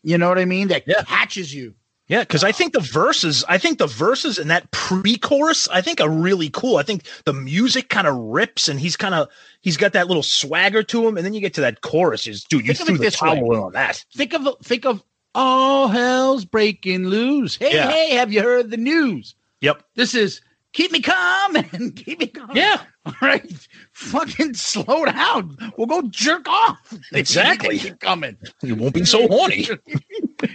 [0.02, 0.68] You know what I mean?
[0.68, 1.02] That Yeah.
[1.04, 1.74] catches you.
[2.06, 6.02] Yeah, because I think the verses, I think the verses and that pre-chorus, I think
[6.02, 6.76] are really cool.
[6.76, 9.28] I think the music kind of rips, and he's kind of
[9.62, 12.26] he's got that little swagger to him, and then you get to that chorus.
[12.26, 13.34] Is dude, you Think of threw the this way.
[13.36, 14.04] towel in on that.
[14.14, 15.02] Think of think of
[15.34, 17.56] all hell's breaking loose.
[17.56, 17.90] Hey, Yeah.
[17.90, 19.34] hey, have you heard the news?
[19.62, 19.82] Yep.
[19.94, 20.42] This is
[20.74, 22.50] keep me calm and keep me calm.
[22.54, 22.82] Yeah.
[23.06, 25.56] All right, fucking slow down.
[25.76, 26.78] We'll go jerk off.
[27.12, 27.78] Exactly.
[27.78, 29.66] Keep coming, You won't be so horny.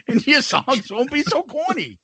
[0.08, 2.00] and your songs won't be so corny.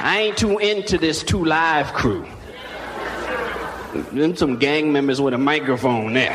[0.00, 2.26] I ain't too into this two live crew.
[4.12, 6.34] Them some gang members with a microphone there.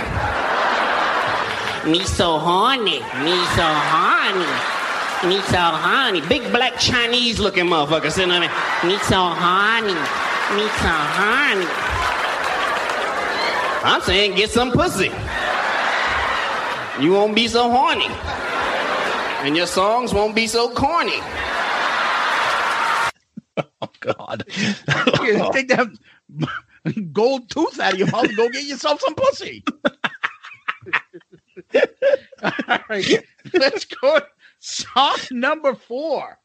[1.88, 4.46] Me so horny, me so horny,
[5.28, 6.22] me so horny.
[6.22, 8.52] Big black Chinese looking motherfucker sitting on there.
[8.86, 9.94] Me so horny,
[10.56, 11.68] me so horny.
[13.86, 15.12] I'm saying get some pussy.
[17.04, 18.08] You won't be so horny.
[19.46, 21.14] And your songs won't be so corny.
[23.82, 24.44] Oh God.
[25.24, 25.88] You Take that
[27.14, 29.64] gold tooth out of your mouth and go get yourself some pussy.
[32.44, 33.24] All right,
[33.54, 34.20] let's go.
[34.66, 36.40] Song number four.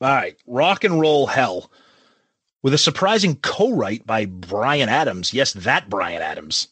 [0.00, 1.70] All right, rock and roll hell,
[2.62, 5.32] with a surprising co-write by Bryan Adams.
[5.32, 6.68] Yes, that Bryan Adams.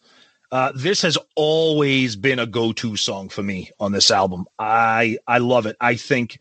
[0.53, 4.47] Uh, this has always been a go-to song for me on this album.
[4.59, 5.77] I I love it.
[5.81, 6.39] I think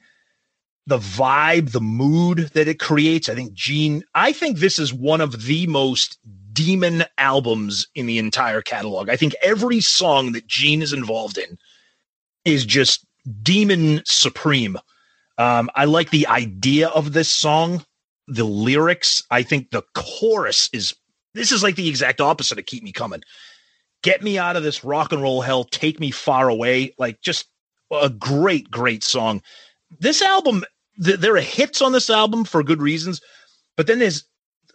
[0.85, 3.29] the vibe, the mood that it creates.
[3.29, 4.03] I think Gene.
[4.13, 6.19] I think this is one of the most
[6.51, 9.09] demon albums in the entire catalog.
[9.09, 11.57] I think every song that Gene is involved in
[12.45, 13.05] is just
[13.41, 14.77] demon supreme.
[15.37, 17.83] Um, I like the idea of this song,
[18.27, 19.23] the lyrics.
[19.31, 20.93] I think the chorus is
[21.33, 23.23] this is like the exact opposite of "Keep Me Coming."
[24.03, 25.63] Get me out of this rock and roll hell.
[25.63, 26.93] Take me far away.
[26.97, 27.47] Like just
[27.91, 29.41] a great, great song.
[29.99, 30.63] This album,
[31.03, 33.21] th- there are hits on this album for good reasons,
[33.77, 34.25] but then there's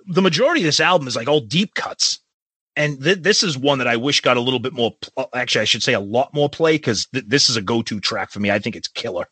[0.06, 2.20] the majority of this album is like all deep cuts,
[2.74, 4.92] and th- this is one that I wish got a little bit more.
[5.00, 8.00] Pl- actually, I should say a lot more play because th- this is a go-to
[8.00, 8.50] track for me.
[8.50, 9.28] I think it's killer.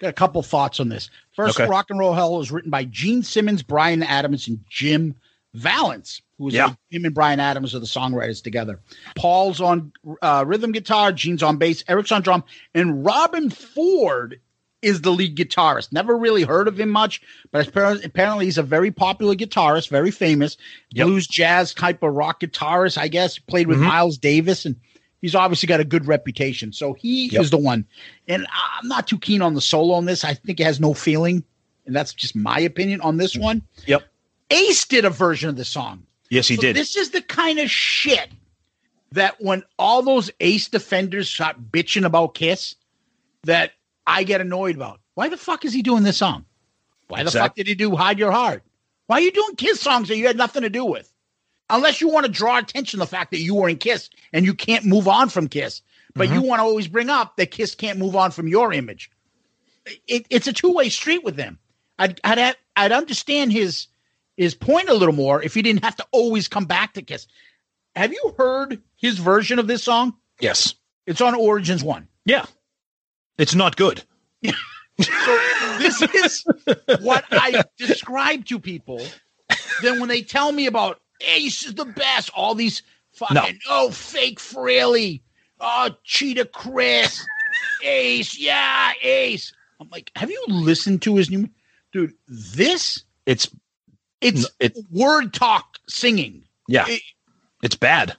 [0.00, 1.10] Got a couple thoughts on this.
[1.32, 1.68] First, Okay.
[1.68, 5.14] Rock and Roll Hell was written by Gene Simmons, Bryan Adams, and Jim
[5.52, 6.66] Vallance, who was Yeah.
[6.68, 8.80] like, him and Bryan Adams are the songwriters together.
[9.14, 12.44] Paul's on uh, rhythm guitar, Gene's on bass, Eric's on drum,
[12.74, 14.40] and Robben Ford
[14.80, 15.92] is the lead guitarist.
[15.92, 17.20] Never really heard of him much,
[17.52, 20.56] but apparently, he's a very popular guitarist, very famous
[20.92, 21.06] Yep.
[21.06, 22.96] blues jazz type of rock guitarist.
[22.96, 23.88] I guess played with Mhm.
[23.88, 24.76] Miles Davis, and
[25.20, 26.72] he's obviously got a good reputation.
[26.72, 27.42] So he Yep.
[27.42, 27.86] is the one.
[28.28, 30.24] And I'm not too keen on the solo on this.
[30.24, 31.44] I think it has no feeling,
[31.86, 33.44] and that's just my opinion on this mm-hmm.
[33.44, 33.62] one.
[33.86, 34.02] Yep.
[34.50, 36.04] Ace did a version of the song.
[36.28, 36.76] Yes, he So did.
[36.76, 38.30] This is the kind of shit
[39.12, 42.76] that when all those Ace defenders start bitching about Kiss,
[43.44, 43.72] that
[44.06, 45.00] I get annoyed about.
[45.14, 46.44] Why the fuck is he doing this song?
[47.08, 48.62] Why the fuck did he do Hide Your Heart?
[49.06, 51.12] Why are you doing Kiss songs that you had nothing to do with?
[51.70, 54.44] Unless you want to draw attention to the fact that you were in Kiss and
[54.44, 55.82] you can't move on from Kiss,
[56.14, 56.34] but Mm-hmm.
[56.34, 59.10] you want to always bring up that Kiss can't move on from your image.
[60.06, 61.58] It, it's a two way street with them.
[61.98, 63.86] I'd I'd, have, I'd understand his
[64.36, 67.26] his point a little more if he didn't have to always come back to Kiss.
[67.96, 70.14] Have you heard his version of this song?
[70.40, 70.74] yes.
[71.06, 72.06] It's on Origins One.
[72.24, 72.44] Yeah.
[73.38, 74.02] It's not good.
[75.00, 75.38] So
[75.78, 76.44] this is
[77.00, 79.00] what I describe to people.
[79.82, 82.82] Then when they tell me about Ace is the best, all these
[83.12, 85.20] fucking oh fake Frehley,
[85.60, 87.24] oh Cheetah Chris,
[87.84, 89.52] Ace, yeah, Ace.
[89.80, 91.48] I'm like, have you listened to his new
[91.92, 92.12] dude?
[92.28, 93.48] This It's
[94.20, 96.44] it's it's word talk singing.
[96.68, 96.86] yeah.
[96.88, 97.02] It-
[97.62, 98.16] It's bad.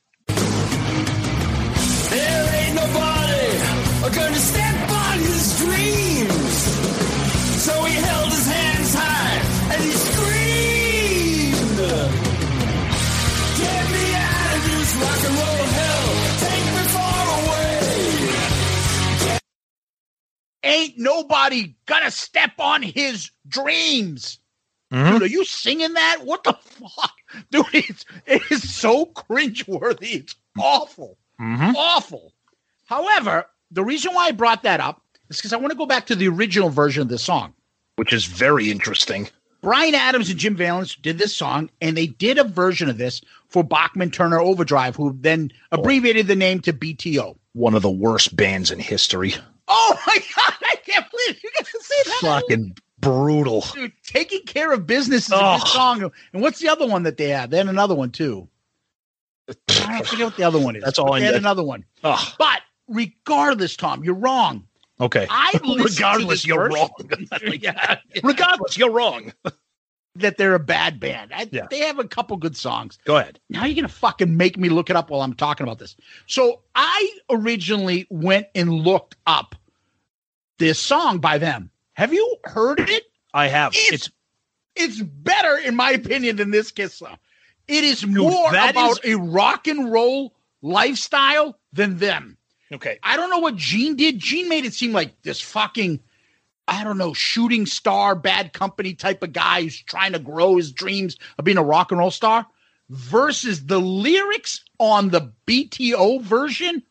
[20.64, 24.40] Ain't nobody gonna step on his dreams.
[24.92, 25.12] Mhm.
[25.14, 26.20] Dude, are you singing that?
[26.24, 27.14] What the fuck?
[27.52, 30.16] Dude, it's it is so cringeworthy.
[30.16, 31.18] It's awful.
[31.40, 31.74] Mhm.
[31.76, 32.34] Awful.
[32.86, 36.08] However, the reason why I brought that up is because I want to go back
[36.08, 37.54] to the original version of the song.
[37.96, 39.30] Which is very interesting.
[39.62, 43.22] Bryan Adams and Jim Vallance did this song, and they did a version of this
[43.48, 47.38] for Bachman Turner Overdrive, who then abbreviated the name to BTO.
[47.54, 49.36] One of the worst bands in history.
[49.74, 52.18] Oh my god, I can't believe you get to say that.
[52.22, 53.62] Fucking brutal.
[53.74, 56.12] Dude, taking care of business is a good song.
[56.34, 57.52] And what's the other one that they had?
[57.52, 58.48] They had another one too.
[59.50, 60.84] I don't forget what the other one is.
[60.84, 61.86] That's all I They had another one.
[62.02, 64.68] But regardless, Tom, you're wrong.
[65.00, 65.26] Okay.
[65.30, 66.92] I Regardless, you're wrong.
[67.60, 69.34] yeah, Regardless, you're wrong.
[70.16, 71.32] that they're a bad band.
[71.34, 71.68] I, Yeah.
[71.70, 73.00] They have a couple good songs.
[73.06, 73.40] Go ahead.
[73.50, 75.96] Now you're gonna fucking make me look it up while I'm talking about this.
[76.28, 79.56] So I originally went and looked up
[80.62, 81.72] this song by them.
[81.94, 83.04] Have you heard it?
[83.34, 83.74] I have.
[83.76, 84.12] It's It's
[84.76, 87.18] it's better in my opinion than this Kiss song.
[87.68, 92.38] It is more that about a rock and roll lifestyle than them.
[92.72, 93.00] okay.
[93.04, 94.20] I don't know what Gene did.
[94.20, 96.00] Gene made it seem like this fucking,
[96.68, 100.72] I don't know, shooting star, bad company type of guy who's trying to grow his
[100.72, 102.46] dreams of being a rock and roll star.
[102.90, 106.84] Versus the lyrics on the BTO version.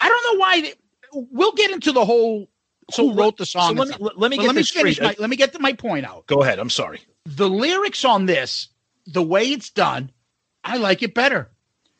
[0.00, 0.60] I don't know why.
[0.62, 0.74] They,
[1.12, 2.48] we'll get into the whole
[2.94, 3.76] who wrote the song.
[3.76, 5.00] So let me let, me get let me finish.
[5.00, 6.58] My, let me get my point out Go ahead.
[6.58, 7.00] I'm sorry.
[7.24, 8.68] the lyrics on this,
[9.06, 10.10] the way it's done,
[10.62, 11.50] I like it better.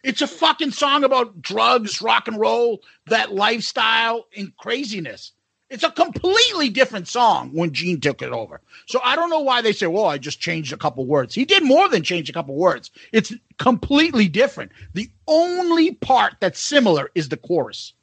[0.05, 5.33] It's a fucking song about drugs, rock and roll, that lifestyle, and craziness.
[5.69, 8.61] It's a completely different song when Gene took it over.
[8.87, 11.35] So I don't know why they say, well, I just changed a couple words.
[11.35, 12.93] He did more than change a couple words.
[13.13, 14.71] It's completely different.
[14.95, 17.95] The only part that's similar is the chorus.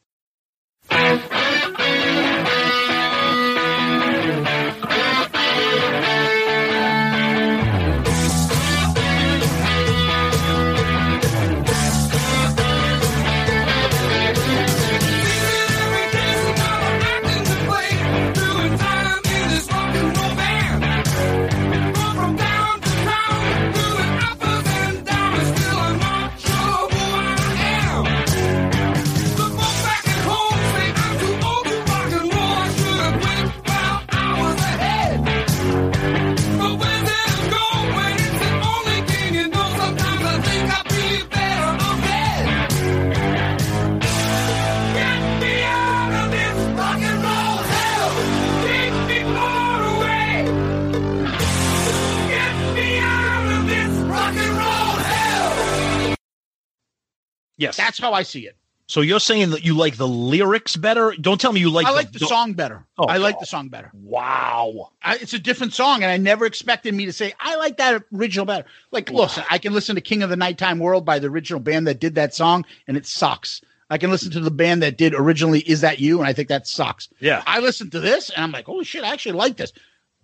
[57.58, 57.78] Yes.
[57.78, 58.58] That's how I see it.
[58.86, 61.16] So you're saying that you like the lyrics better?
[61.20, 61.88] Don't tell me you like.
[61.88, 62.86] I like the don't- song better.
[62.98, 63.42] Oh, I like God.
[63.42, 63.90] the song better.
[63.94, 64.92] Wow.
[65.02, 68.04] I, it's a different song, and I never expected me to say I like that
[68.14, 68.68] original better.
[68.92, 71.88] Like, listen, I can listen to "King of the Nighttime World" by the original band
[71.88, 73.62] that did that song, and it sucks.
[73.90, 76.50] I can listen to the band that did originally "Is That You," and I think
[76.50, 77.08] that sucks.
[77.20, 77.42] Yeah.
[77.48, 79.72] I listened to this, and I'm like, holy shit, I actually like this.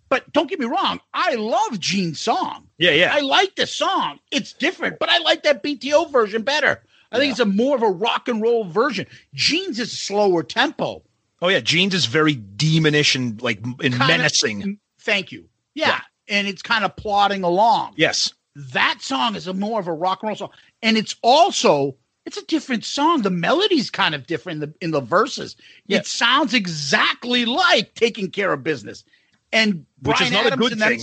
[0.10, 2.68] But don't get me wrong, I love Gene's song.
[2.78, 3.14] Yeah, yeah.
[3.14, 4.20] I like the song.
[4.32, 6.84] It's different, but I like that BTO version better.
[7.12, 9.08] I think it's a more of a rock and roll version.
[9.34, 11.04] Gene's is slower tempo.
[11.42, 14.80] Oh yeah, Gene's is very demonish and like and Kinda- menacing.
[15.00, 15.46] Thank you.
[15.74, 16.02] Yeah.
[16.28, 17.94] And it's kind of plodding along.
[17.96, 18.34] Yes.
[18.56, 20.50] That song is a more of a rock and roll song.
[20.84, 21.96] And it's also
[22.26, 23.22] it's a different song.
[23.24, 25.56] The melody's kind of different in the in the verses.
[25.88, 26.00] Yeah.
[26.00, 29.04] It sounds exactly like taking care of business.
[29.52, 31.02] And Which is Bryan not a good thing.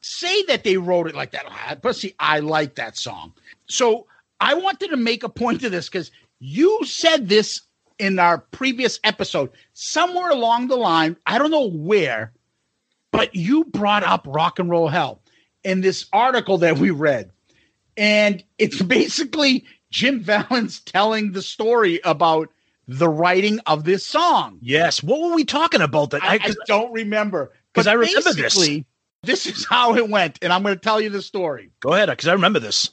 [0.00, 1.80] say that they wrote it like that.
[1.80, 3.32] But see, I like that song.
[3.68, 4.06] So
[4.40, 7.62] I wanted to make a point to this because you said this
[7.98, 11.16] in our previous episode, somewhere along the line.
[11.26, 12.32] I don't know where,
[13.10, 15.20] but you brought up rock and roll hell
[15.64, 17.30] in this article that we read.
[17.96, 22.50] And it's basically Jim Vallance telling the story about
[22.86, 24.58] the writing of this song.
[24.62, 25.02] Yes.
[25.02, 26.10] What were we talking about?
[26.10, 27.52] That I, I don't remember.
[27.72, 28.56] Because I remember this.
[29.24, 30.38] This is how it went.
[30.40, 31.70] And I'm going to tell you the story.
[31.80, 32.90] Go ahead, because I remember this.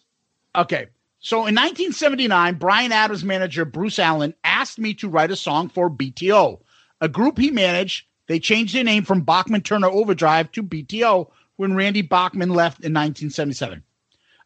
[0.55, 0.87] Okay.
[1.25, 5.89] So in 1979, Bryan Adams' manager Bruce Allen asked me to write a song for
[5.89, 6.59] BTO,
[7.01, 8.05] a group he managed.
[8.27, 12.93] They changed their name from Bachman Turner Overdrive to BTO when Randy Bachman left in
[12.93, 13.81] 1977.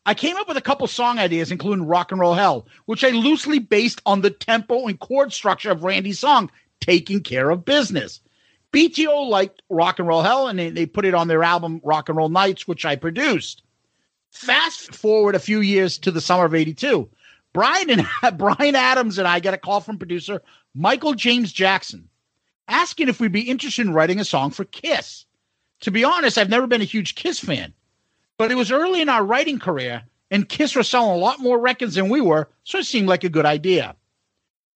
[0.05, 3.09] I came up with a couple song ideas, including Rock and Roll Hell, which I
[3.09, 6.49] loosely based on the tempo and chord structure of Randy's song,
[6.79, 8.21] Taking Care of Business.
[8.71, 12.07] BTO liked Rock and Roll Hell, and they, they put it on their album Rock
[12.07, 13.63] and Roll Nights, which I produced.
[14.31, 17.09] Fast forward a few years to the summer of 82.
[17.53, 18.07] Bryan and
[18.37, 20.41] Bryan Adams and I get a call from producer
[20.75, 22.07] Michael James Jackson
[22.67, 25.25] asking if we'd be interested in writing a song for Kiss.
[25.81, 27.73] To be honest, I've never been a huge Kiss fan,
[28.37, 31.57] but it was early in our writing career, and Kiss were selling a lot more
[31.57, 33.95] records than we were, so it seemed like a good idea.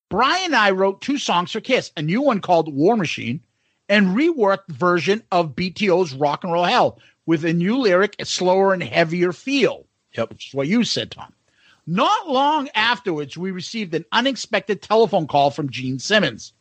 [0.09, 3.41] Bryan and I wrote two songs for Kiss, a new one called War Machine
[3.89, 8.73] and reworked version of BTO's Rock and Roll Hell with a new lyric, a slower
[8.73, 9.85] and heavier feel.
[10.17, 10.29] Yep.
[10.29, 11.33] Which is what you said, Tom.
[11.85, 16.53] Not long afterwards, we received an unexpected telephone call from Gene Simmons.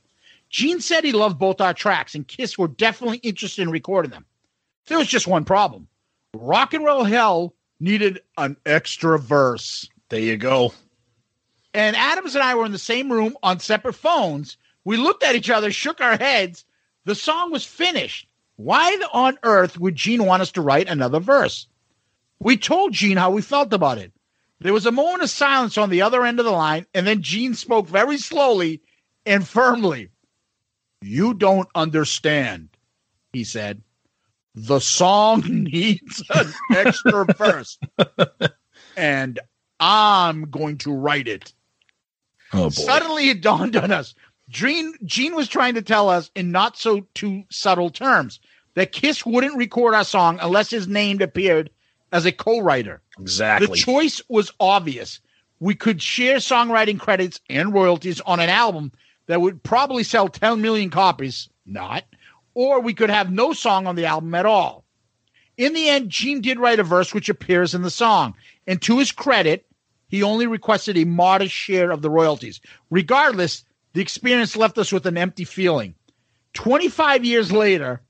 [0.50, 4.26] Gene said he loved both our tracks, and Kiss were definitely interested in recording them.
[4.86, 5.88] There was just one problem
[6.34, 9.88] Rock and Roll Hell needed an extra verse.
[10.08, 10.72] There you go.
[11.74, 14.56] And Adams and I were in the same room on separate phones.
[14.84, 16.64] We looked at each other, shook our heads.
[17.04, 18.26] The song was finished.
[18.62, 21.66] Why on earth would Gene want us to write another verse?
[22.38, 24.12] We told Gene how we felt about it.
[24.60, 27.22] There was a moment of silence on the other end of the line, and then
[27.22, 28.80] Gene spoke very slowly
[29.26, 30.10] and firmly.
[31.00, 32.68] You don't understand,
[33.32, 33.82] he said.
[34.54, 37.80] The song needs an extra verse,
[38.96, 39.40] and
[39.80, 41.52] I'm going to write it.
[42.52, 44.14] Oh Suddenly it dawned on us.
[44.48, 48.38] Gene, Gene was trying to tell us in not so too subtle terms
[48.74, 51.70] that Kiss wouldn't record our song unless his name appeared
[52.12, 53.00] as a co-writer.
[53.18, 53.66] Exactly.
[53.66, 55.20] The choice was obvious.
[55.60, 58.92] We could share songwriting credits and royalties on an album
[59.26, 62.04] that would probably sell 10 million copies, not,
[62.54, 64.84] or we could have no song on the album at all.
[65.56, 68.34] In the end, Gene did write a verse which appears in the song,
[68.66, 69.66] and to his credit,
[70.08, 72.60] he only requested a modest share of the royalties.
[72.90, 75.94] Regardless, the experience left us with an empty feeling.
[76.54, 78.02] 25 years later,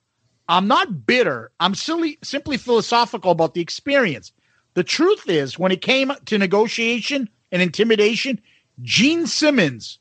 [0.53, 1.51] I'm not bitter.
[1.61, 4.33] I'm silly, simply philosophical about the experience.
[4.75, 8.39] The truth is, when it came to negotiation and intimidation,
[8.83, 9.99] Gene Simmons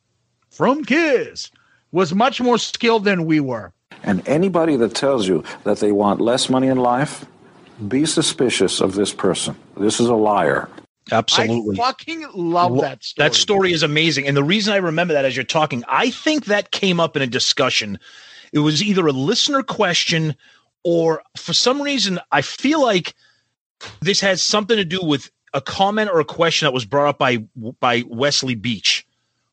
[0.50, 1.52] from Kiss
[1.94, 3.72] was much more skilled than we were.
[4.04, 7.26] And anybody that tells you that they want less money in life,
[7.88, 9.56] be suspicious of this person.
[9.78, 10.68] This is a liar.
[11.14, 11.80] Absolutely.
[11.80, 13.30] I fucking love Lo- that story.
[13.30, 14.28] That story is amazing.
[14.28, 17.22] And the reason I remember that as you're talking, I think that came up in
[17.22, 18.00] a discussion.
[18.52, 20.36] It was either a listener question
[20.84, 23.16] or for some reason, I feel like
[24.02, 27.18] this has something to do with a comment or a question that was brought up
[27.20, 27.38] by
[27.80, 29.06] by Wesley Beech,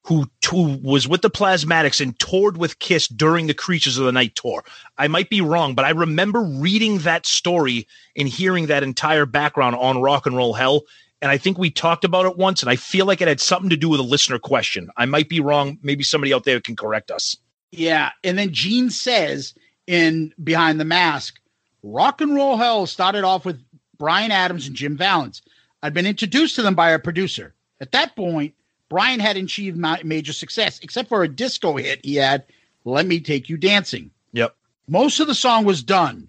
[0.05, 4.13] who, who was with the Plasmatics and toured with Kiss during the Creatures of the
[4.13, 4.65] Night tour.
[4.97, 9.77] I might be wrong, but I remember reading that story and hearing that entire background
[9.77, 10.83] on Rock and Roll Hell.
[11.21, 13.71] And I think we talked about it once, and I feel like it had something
[13.71, 14.89] to do with a listener question.
[14.97, 15.79] I might be wrong.
[15.83, 17.37] Maybe somebody out there can correct us.
[17.71, 19.55] Yeah, and then Gene says
[19.87, 21.39] in Behind the Mask,
[21.83, 23.63] Rock and Roll Hell started off with
[23.99, 25.43] Bryan Adams and Jim Vallance.
[25.83, 27.55] I'd been introduced to them by a producer.
[27.81, 28.55] At that point,
[28.89, 32.45] Bryan hadn't achieved ma- major success, except for a disco hit he had,
[32.85, 34.11] Let Me Take You Dancing.
[34.33, 34.57] Yep.
[34.89, 36.29] Most of the song was done.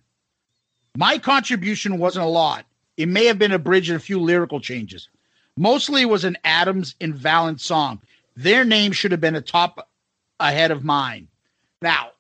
[0.98, 2.66] My contribution wasn't a lot.
[2.98, 5.08] It may have been a bridge and a few lyrical changes.
[5.56, 8.02] Mostly it was an Adams and Vallance song.
[8.36, 9.90] Their name should have been a top
[10.40, 11.29] ahead of mine.
[11.82, 12.12] Now,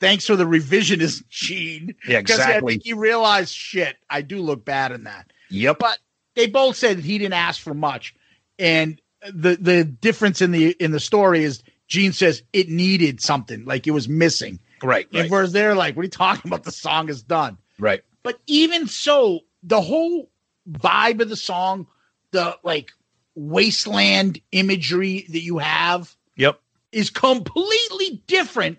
[0.00, 1.94] thanks for the revisionist Gene.
[2.06, 2.72] Yeah, 'cause I exactly.
[2.74, 3.96] think he realized shit.
[4.10, 5.32] I do look bad in that.
[5.50, 5.78] Yep.
[5.78, 5.98] But
[6.34, 8.14] they both said that he didn't ask for much.
[8.58, 9.00] And
[9.32, 13.86] the the difference in the in the story is Gene says it needed something, like
[13.86, 14.58] it was missing.
[14.82, 15.06] Right.
[15.14, 15.30] Right.
[15.30, 16.64] whereas they're like, what are you talking about?
[16.64, 17.56] The song is done.
[17.78, 18.02] Right.
[18.22, 20.30] But even so, the whole
[20.70, 21.86] vibe of the song,
[22.32, 22.90] the like
[23.34, 26.60] wasteland imagery that you have Yep.
[26.92, 28.78] is completely different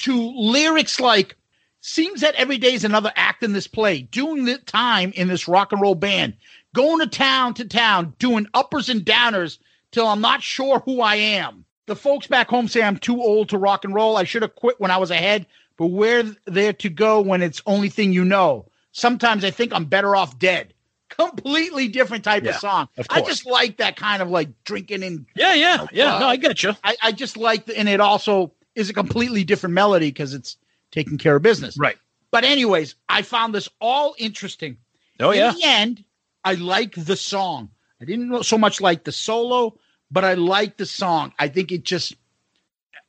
[0.00, 1.36] to lyrics like
[1.82, 5.48] seems that every day is another act in this play doing the time in this
[5.48, 6.34] rock and roll band
[6.74, 9.58] going to town to town doing uppers and downers
[9.92, 13.48] till i'm not sure who i am the folks back home say i'm too old
[13.48, 15.46] to rock and roll i should have quit when i was ahead
[15.76, 19.84] but where there to go when it's only thing you know sometimes i think i'm
[19.84, 20.72] better off dead
[21.08, 25.02] completely different type Yeah, of song of i just like that kind of like drinking
[25.02, 25.54] and Yeah.
[25.54, 25.86] Yeah.
[25.92, 26.14] Yeah.
[26.16, 26.72] Uh, no, I get you.
[26.84, 30.56] I, I just like, the, and it also is a completely different melody because it's
[30.90, 31.76] taking care of business.
[31.78, 31.96] Right.
[32.30, 34.76] But anyways, I found this all interesting.
[35.18, 35.50] Oh, yeah.
[35.50, 36.04] In the end,
[36.44, 37.70] I like the song.
[38.00, 39.78] I didn't so much like the solo,
[40.10, 41.32] but I like the song.
[41.38, 42.14] I think it just,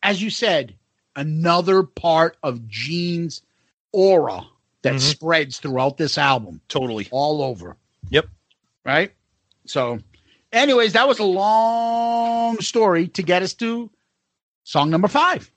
[0.03, 0.75] as you said,
[1.15, 3.41] another part of Gene's
[3.91, 4.45] aura
[4.81, 4.99] that Mhm.
[4.99, 7.07] spreads throughout this album, Totally.
[7.11, 7.77] all over.
[8.09, 8.27] Yep.
[8.83, 9.13] Right.
[9.65, 9.99] So,
[10.51, 13.89] anyways, that was a long story to get us to
[14.71, 15.51] song number five.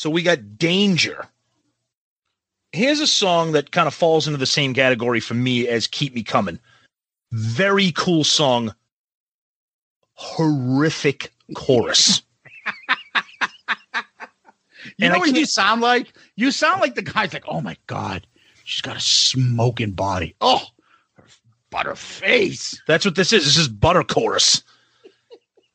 [0.00, 1.28] So we got Danger.
[2.72, 6.14] Here's a song that kind of falls into the same category for me as Keep
[6.14, 6.58] Me Coming.
[7.32, 8.74] Very cool song.
[10.14, 12.22] Horrific chorus.
[14.96, 16.14] You And know I what you sound like?
[16.36, 18.26] You sound like the guy's like, oh my God,
[18.64, 20.34] she's got a smoking body.
[20.40, 20.64] Oh,
[21.16, 21.24] her
[21.68, 22.80] butter face.
[22.86, 23.44] That's what this is.
[23.44, 24.62] This is butter chorus.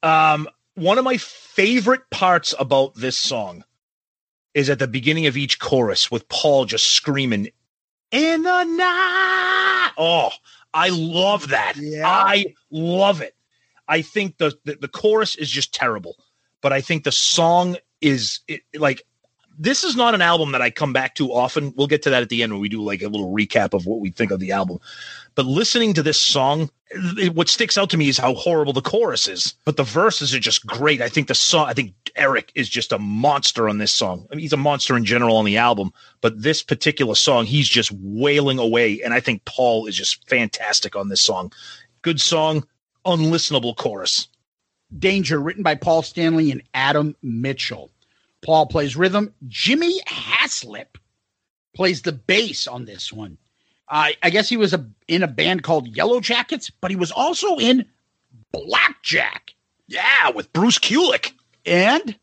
[0.02, 3.64] Um, one of my favorite parts about this song
[4.56, 7.50] is at the beginning of each chorus with Paul just screaming
[8.12, 9.92] in the night.
[9.98, 10.32] Oh,
[10.74, 11.76] I love that.
[11.78, 12.08] Yeah.
[12.08, 13.36] I love it.
[13.88, 16.16] I think the, the the chorus is just terrible,
[16.62, 19.04] but I think the song is it, like
[19.58, 21.74] this is not an album that I come back to often.
[21.76, 23.86] We'll get to that at the end when we do like a little recap of
[23.86, 24.80] what we think of the album.
[25.36, 28.82] But listening to this song, it- what sticks out to me is how horrible the
[28.82, 29.54] chorus is.
[29.66, 31.02] But the verses are just great.
[31.02, 34.28] I think the song, I think Eric is just a monster on this song.
[34.32, 35.92] I mean, he's a monster in general on the album,
[36.22, 39.02] but this particular song, he's just wailing away.
[39.02, 41.52] And I think Paul is just fantastic on this song.
[42.02, 42.66] Good song,
[43.06, 44.28] unlistenable chorus.
[44.98, 47.92] Danger, written by Paul Stanley and Adam Mitchell.
[48.44, 49.34] Paul plays rhythm.
[49.48, 50.98] Jimmy Haslip
[51.76, 53.38] plays the bass on this one.
[53.90, 57.12] I I guess he was a, in a band called Yellow Jackets, but he was
[57.12, 57.86] also in
[58.52, 59.54] Blackjack
[59.88, 61.34] Yeah, with Bruce Kulick.
[61.66, 62.18] and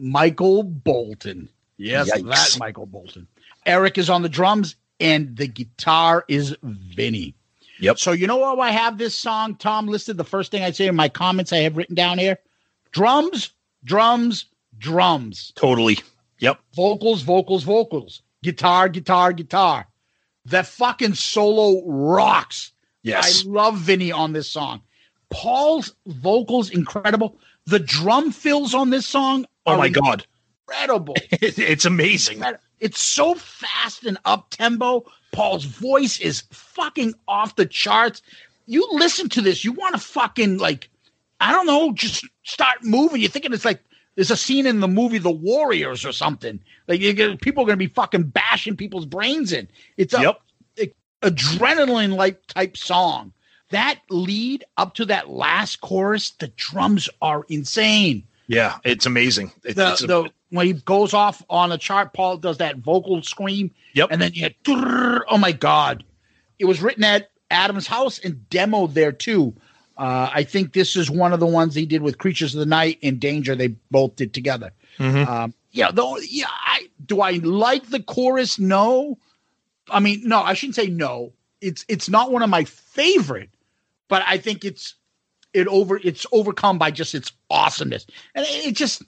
[0.00, 1.48] Michael Bolton.
[1.76, 2.28] Yes, Yikes.
[2.28, 3.26] that Michael Bolton.
[3.66, 4.76] Eric is on the drums.
[4.98, 7.34] and the guitar is Vinnie.
[7.80, 7.98] Yep.
[7.98, 10.18] So you know why I have this song, Tom, listed?
[10.18, 12.38] The first thing I say in my comments I have written down here:
[12.92, 13.50] drums,
[13.84, 14.44] drums,
[14.80, 15.52] drums.
[15.54, 16.00] Totally.
[16.40, 16.58] Yep.
[16.74, 18.22] Vocals, vocals, vocals.
[18.42, 19.86] Guitar, guitar, guitar.
[20.46, 22.72] That fucking solo rocks.
[23.02, 23.44] Yes.
[23.44, 24.82] I love Vinnie on this song.
[25.30, 27.38] Paul's vocals incredible.
[27.66, 29.46] The drum fills on this song.
[29.66, 30.26] Oh my god.
[30.66, 31.14] incredible.
[31.30, 32.42] it's amazing.
[32.80, 35.04] It's so fast and up tempo.
[35.32, 38.22] Paul's voice is fucking off the charts.
[38.66, 40.88] You listen to this, you want to fucking like,
[41.40, 43.20] I don't know, just start moving.
[43.20, 43.82] You're thinking it's like
[44.20, 46.60] there's a scene in the movie The Warriors or something.
[46.86, 49.66] Like you get, people are going to be fucking bashing people's brains in.
[49.96, 50.40] It's a, Yep.
[50.78, 50.92] a-
[51.30, 53.32] adrenaline like type song.
[53.70, 59.52] That lead up to that last chorus, the drums are insane Yeah, it's amazing.
[59.64, 62.76] It- the, it's a- the when he goes off on a chart, Paul does that
[62.76, 63.70] vocal scream.
[63.94, 64.08] Yep.
[64.10, 66.04] And then you "Trrr." oh my God.
[66.58, 69.54] It was written at Adam's house and demoed there too.
[70.00, 72.64] Uh, I think this is one of the ones he did with Creatures of the
[72.66, 73.54] Night and Danger.
[73.54, 74.72] They both did together.
[74.98, 75.26] Mhm.
[75.28, 76.46] Um, yeah, though, yeah.
[76.48, 78.58] I do I like the chorus?
[78.58, 79.18] No.
[79.90, 80.40] I mean, no.
[80.40, 81.32] I shouldn't say no.
[81.60, 83.50] It's it's not one of my favorite,
[84.08, 84.94] but I think it's
[85.52, 89.02] it over it's overcome by just its awesomeness, and it, it just.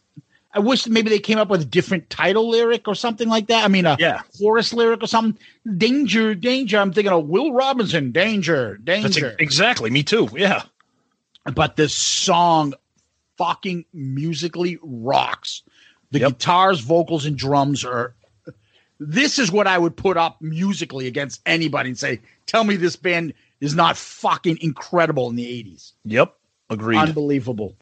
[0.54, 3.64] I wish maybe they came up with a different title lyric or something like that.
[3.64, 4.20] I mean, a Yeah.
[4.38, 5.42] chorus lyric or something.
[5.78, 6.76] Danger, danger.
[6.78, 8.12] I'm thinking of Will Robinson.
[8.12, 9.28] Danger, that's danger.
[9.28, 10.28] ex- exactly me too.
[10.34, 10.64] Yeah.
[11.54, 12.74] But this song
[13.36, 15.62] fucking musically rocks.
[16.10, 16.32] The Yep.
[16.32, 18.14] guitars, vocals, and drums are.
[19.00, 22.94] This is what I would put up musically against anybody and say, "Tell me this
[22.94, 26.36] band is not fucking incredible in the '80s." Yep.
[26.70, 26.98] Agreed.
[26.98, 27.76] Unbelievable.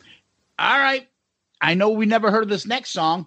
[0.58, 1.08] All right,
[1.60, 3.26] I know we never heard of this next song.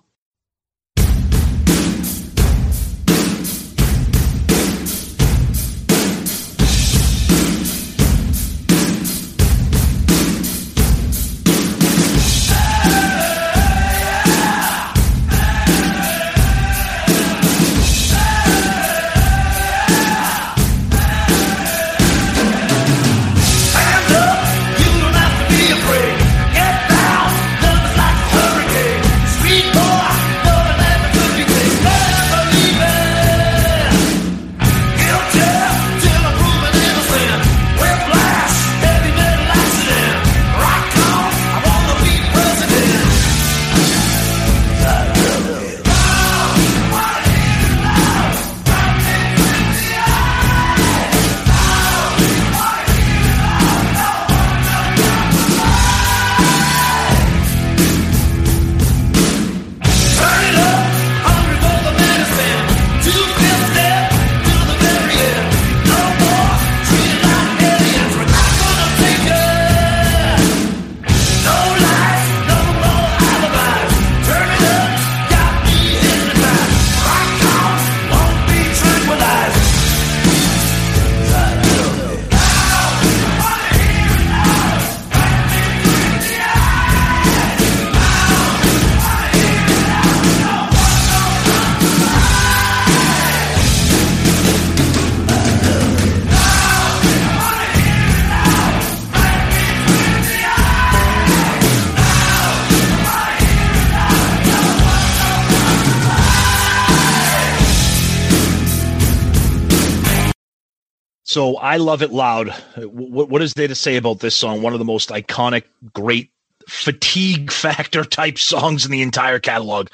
[111.34, 112.50] So I love it loud.
[112.78, 114.62] What, what is there to say about this song?
[114.62, 116.30] One of the most iconic, great
[116.70, 119.88] fatigue factor type songs in the entire catalog.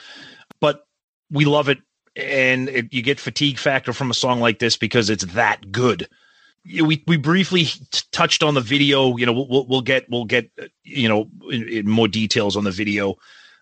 [0.59, 0.85] But
[1.31, 1.77] we love it,
[2.17, 6.09] and it, you get fatigue factor from a song like this because it's that good.
[6.65, 9.15] We we briefly t- touched on the video.
[9.15, 10.51] You know, we'll- we'll, get we'll get
[10.83, 13.15] you know in, in more details on the video.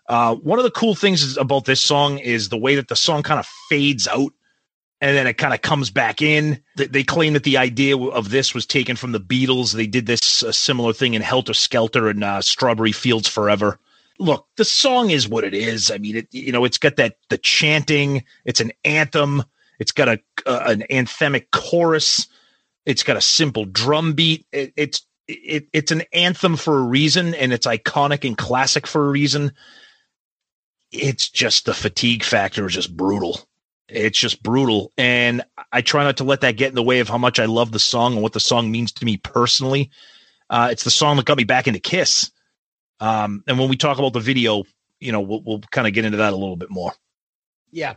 [0.08, 3.22] Uh, one of the cool things about this song is the way that the song
[3.22, 4.32] kind of fades out
[5.00, 6.60] and then it kind of comes back in.
[6.76, 9.72] They, claim that the idea of this was taken from the Beatles.
[9.72, 13.78] They did this uh, similar thing in Helter Skelter and uh, Strawberry Fields Forever.
[14.18, 15.90] Look, the song is what it is.
[15.90, 18.24] I mean, it you know, it's got that the chanting.
[18.44, 19.44] It's an anthem.
[19.78, 22.26] It's got a uh, an anthemic chorus.
[22.84, 24.46] It's got a simple drum beat.
[24.50, 29.06] It, it's it, it's an anthem for a reason, and it's iconic and classic for
[29.06, 29.52] a reason.
[30.90, 33.47] It's just the fatigue factor is just brutal
[33.88, 35.42] it's just brutal and
[35.72, 37.72] i try not to let that get in the way of how much i love
[37.72, 39.90] the song and what the song means to me personally
[40.50, 42.30] uh, it's the song that got me back into kiss
[43.00, 44.64] um, and when we talk about the video
[45.00, 46.92] you know we'll, we'll kind of get into that a little bit more
[47.70, 47.94] Yeah.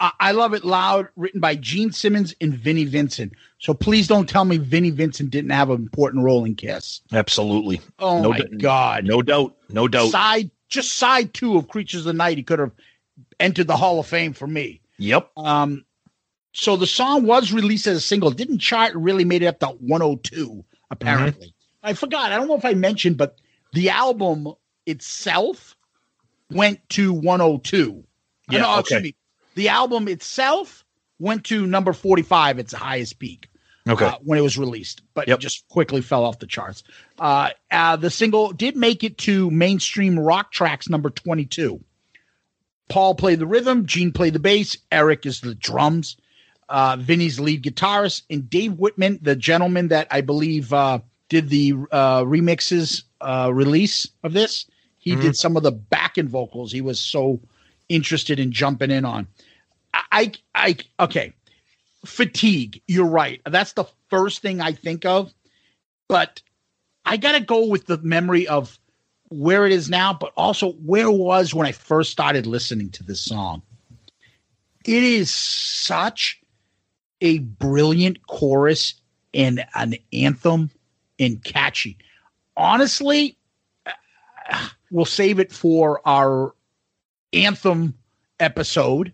[0.00, 3.32] I, I Love It Loud, written by Gene Simmons and Vinnie Vincent.
[3.58, 7.00] So please don't tell me Vinnie Vincent didn't have an important role in Kiss.
[7.12, 7.80] Absolutely.
[8.00, 9.04] Oh no my d- God.
[9.04, 9.56] No doubt.
[9.68, 10.10] No doubt.
[10.10, 12.72] Side, just side two of Creatures of the Night, he could have
[13.38, 14.80] entered the Hall of Fame for me.
[14.98, 15.30] Yep.
[15.36, 15.84] Um,
[16.52, 19.66] so the song was released as a single, didn't chart, really made it up to
[19.66, 21.48] 102, apparently.
[21.48, 21.86] Mm-hmm.
[21.86, 22.32] I forgot.
[22.32, 23.36] I don't know if I mentioned, but
[23.72, 24.48] the album
[24.86, 25.76] itself
[26.50, 28.04] went to 102.
[28.50, 29.00] Yeah, No, okay.
[29.00, 29.14] me.
[29.54, 30.84] The album itself
[31.18, 33.48] went to number 45, its highest peak
[33.88, 34.04] Okay.
[34.06, 35.38] uh, when it was released, but Yep.
[35.38, 36.82] it just quickly fell off the charts.
[37.18, 41.82] Uh, uh, the single did make it to mainstream rock tracks number 22.
[42.88, 46.16] Paul played the rhythm, Gene played the bass, Eric is the drums,
[46.68, 51.72] uh, Vinnie's lead guitarist, and Dave Wittman, the gentleman that I believe uh, did the
[51.90, 54.66] uh, remixes uh, release of this.
[54.98, 55.20] He Mhm.
[55.22, 56.72] did some of the backing vocals.
[56.72, 57.40] He was so
[57.88, 59.26] interested in jumping in on.
[59.92, 61.32] I, I, I okay
[62.04, 62.82] fatigue.
[62.86, 63.40] You're right.
[63.46, 65.32] That's the first thing I think of.
[66.08, 66.42] But
[67.04, 68.78] I got to go with the memory of
[69.28, 73.02] where it is now, but also where it was when I first started listening to
[73.02, 73.62] this song.
[74.84, 76.40] It is such
[77.20, 78.94] a brilliant chorus
[79.32, 80.70] and an anthem
[81.18, 81.96] and catchy.
[82.56, 83.36] Honestly,
[84.90, 86.54] we'll save it for our
[87.32, 87.94] anthem
[88.38, 89.12] episode,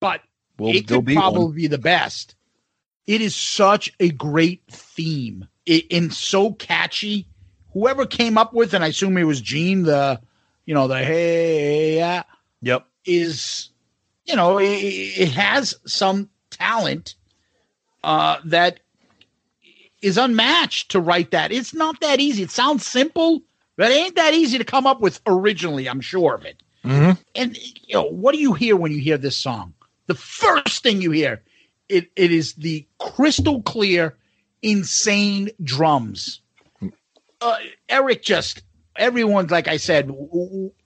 [0.00, 0.22] but
[0.58, 1.22] Well, it could be one.
[1.22, 2.34] probably be the best.
[3.06, 7.28] It is such a great theme it, and so catchy.
[7.76, 10.18] Whoever came up with, and I assume it was Gene, the
[10.64, 12.22] you know the hey yeah,
[12.62, 12.86] Yep.
[13.04, 13.68] is
[14.24, 17.16] you know it, it has some talent
[18.02, 18.80] uh, that
[20.00, 21.52] is unmatched to write that.
[21.52, 22.44] It's not that easy.
[22.44, 23.42] It sounds simple,
[23.76, 25.86] but it ain't that easy to come up with originally.
[25.86, 26.62] I'm sure of it.
[26.82, 27.20] Mm-hmm.
[27.34, 29.74] And you know, what do you hear when you hear this song?
[30.06, 31.42] The first thing you hear,
[31.90, 34.16] it it is the crystal clear,
[34.62, 36.40] insane drums.
[37.40, 37.56] Uh,
[37.88, 38.62] Eric just
[38.98, 40.10] everyone's like I said,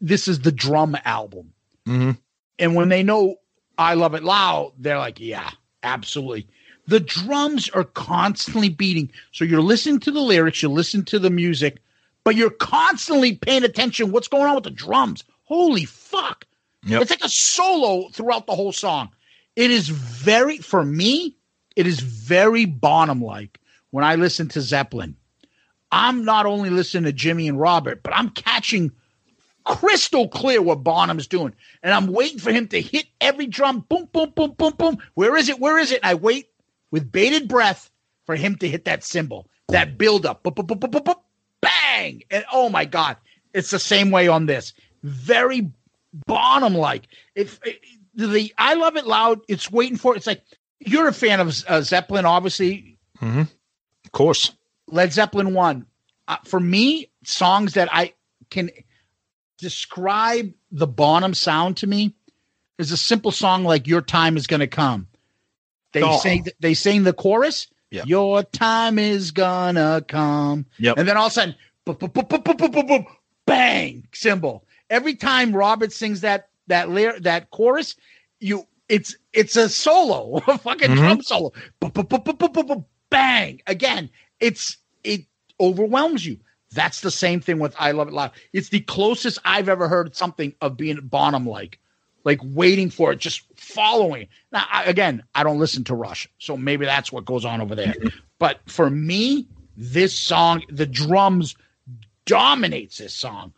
[0.00, 1.52] this is the drum album.
[1.86, 2.12] Mm-hmm.
[2.58, 3.36] And when they know
[3.78, 5.50] I love it loud, they're like, yeah,
[5.82, 6.48] absolutely.
[6.86, 9.10] The drums are constantly beating.
[9.32, 11.80] So you're listening to the lyrics, you listen to the music,
[12.24, 15.24] but you're constantly paying attention what's going on with the drums.
[15.44, 16.46] Holy fuck.
[16.84, 17.02] Yep.
[17.02, 19.10] It's like a solo throughout the whole song.
[19.56, 21.36] It is very, for me,
[21.76, 23.60] it is very Bonham like
[23.90, 25.16] when I listen to Zeppelin.
[25.92, 28.92] I'm not only listening to Jimmy and Robert, but I'm catching
[29.64, 31.54] crystal clear what Bonham's doing.
[31.82, 33.84] And I'm waiting for him to hit every drum.
[33.88, 34.98] Boom, boom, boom, boom, boom.
[35.14, 35.60] Where is it?
[35.60, 36.00] Where is it?
[36.02, 36.48] And I wait
[36.90, 37.90] with bated breath
[38.26, 40.42] for him to hit that cymbal, that build up.
[40.42, 41.20] Boop, boop, boop, boop, boop, boop,
[41.60, 42.22] bang.
[42.30, 43.16] And oh my God,
[43.52, 44.72] it's the same way on this.
[45.02, 45.70] Very
[46.26, 47.08] Bonham like.
[47.34, 47.60] If
[48.14, 50.42] the I love it loud, it's waiting for it's like
[50.80, 52.98] you're a fan of uh, Zeppelin, obviously.
[53.20, 53.42] Mm-hmm.
[53.42, 54.52] Of course.
[54.90, 55.86] Led Zeppelin one.
[56.28, 58.14] Uh, for me, songs that I
[58.50, 58.70] can
[59.58, 62.14] describe the Bonham sound to me
[62.78, 65.08] is a simple song like "Your Time Is Gonna Come."
[65.92, 66.18] They oh.
[66.18, 66.46] sing.
[66.60, 67.66] They sing the chorus.
[67.90, 68.06] Yep.
[68.06, 70.66] Your time is gonna come.
[70.78, 70.98] Yep.
[70.98, 71.54] And then all of a sudden,
[71.84, 73.06] boop, boop, boop,
[73.46, 74.64] bang cymbal.
[74.88, 77.96] Every time Robert sings that that layer that chorus,
[78.38, 81.00] you it's it's a solo, a fucking mm-hmm.
[81.00, 81.52] drum solo.
[83.10, 84.08] Bang again
[84.40, 85.22] it's it
[85.58, 86.38] overwhelms you.
[86.72, 88.30] That's the same thing with I Love It Loud.
[88.52, 91.78] It's the closest I've ever heard something of being Bonham like,
[92.24, 94.28] like waiting for it, just following.
[94.52, 97.74] Now, I, again, I don't listen to Rush, so maybe that's what goes on over
[97.74, 97.94] there.
[98.38, 101.56] But for me, this song, the drums
[102.24, 103.52] dominates this song.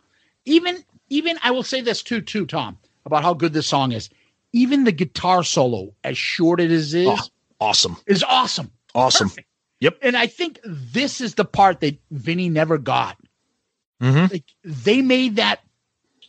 [0.45, 4.09] Even, even I will say this too, too, Tom, about how good this song is.
[4.53, 7.27] Even the guitar solo, as short as it is, Oh,
[7.59, 7.97] awesome.
[8.07, 8.71] is awesome.
[8.95, 9.29] Awesome.
[9.29, 9.47] Perfect.
[9.83, 9.97] Yep.
[10.01, 13.17] And I think this is the part that Vinnie never got.
[14.01, 14.31] Mm-hmm.
[14.31, 15.59] Like they made that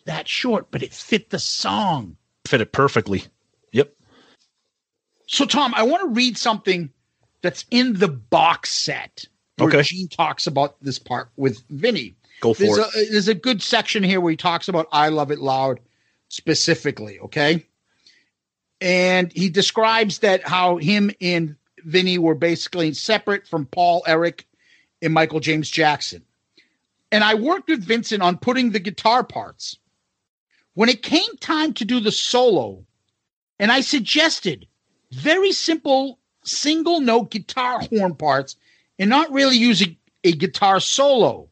[0.06, 2.16] that short, but it fit the song.
[2.48, 3.22] Fit it perfectly.
[3.70, 3.92] Yep.
[5.28, 6.90] So Tom, I want to read something
[7.42, 9.24] that's in the box set
[9.58, 9.82] where Okay.
[9.82, 12.16] Gene talks about this part with Vinnie.
[12.40, 12.86] Go for There's it.
[12.86, 15.78] a, there's a good section here where he talks about I Love It Loud
[16.28, 17.64] specifically, okay?
[18.80, 21.54] And he describes that how him and
[21.84, 24.46] Vinnie were basically separate from Paul, Eric,
[25.02, 26.22] and Michael James Jackson.
[27.12, 29.78] And I worked with Vincent on putting the guitar parts.
[30.74, 32.84] When it came time to do the solo,
[33.58, 34.66] and I suggested
[35.12, 38.56] very simple single note guitar horn parts
[38.98, 41.48] and not really using a guitar solo.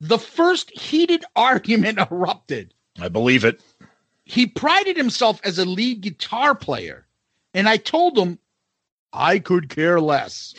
[0.00, 2.74] The first heated argument erupted.
[3.00, 3.60] I believe it.
[4.24, 7.06] he prided himself as a lead guitar player.
[7.54, 8.38] And I told him
[9.12, 10.54] I could care less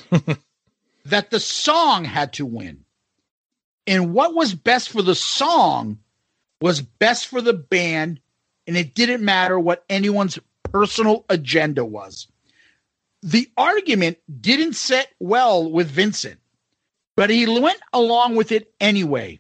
[1.06, 2.86] that the song had to win.
[3.88, 6.00] And what was best for the song
[6.62, 8.20] was best for the band.
[8.66, 10.40] And it didn't matter what anyone's
[10.72, 12.28] personal agenda was.
[13.22, 16.40] The argument didn't set well with Vincent,
[17.16, 19.40] but he went along with it anyway.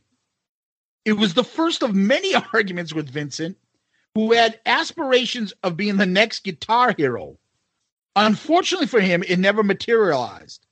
[1.06, 3.58] It was the first of many arguments with Vincent,
[4.16, 7.38] who had aspirations of being the next guitar hero.
[8.16, 10.66] Unfortunately for him, it never materialized.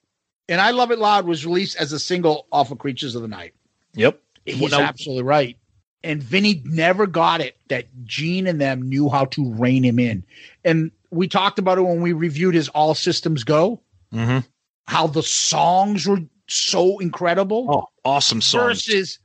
[0.49, 3.27] And I Love It Loud was released as a single off of Creatures of the
[3.27, 3.53] Night.
[3.93, 4.19] Yep.
[4.45, 5.57] He's Well, absolutely right.
[6.03, 10.23] And Vinnie never got it that Gene and them knew how to rein him in.
[10.65, 13.81] And we talked about it when we reviewed his All Systems Go,
[14.13, 14.39] Mm-hmm.
[14.87, 17.67] how the songs were so incredible.
[17.69, 18.63] Oh, awesome songs.
[18.85, 19.19] versus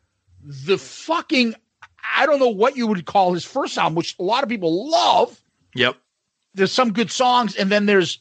[0.44, 1.54] the fucking
[2.16, 4.88] I don't know what you would call his first album, which a lot of people
[4.90, 5.40] love.
[5.74, 5.96] Yep.
[6.56, 8.18] There's some good songs, and then there's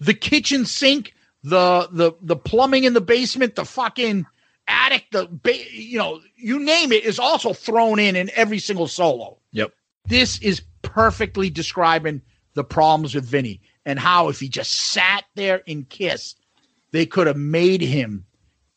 [0.00, 4.26] the kitchen sink, the the the plumbing in the basement, the fucking
[4.68, 8.86] attic, the ba- you know, you name it is also thrown in in every single
[8.86, 9.38] solo.
[9.52, 9.72] Yep.
[10.06, 12.22] This is perfectly describing
[12.54, 16.40] the problems with Vinnie and how if he just sat there and kissed,
[16.92, 18.24] they could have made him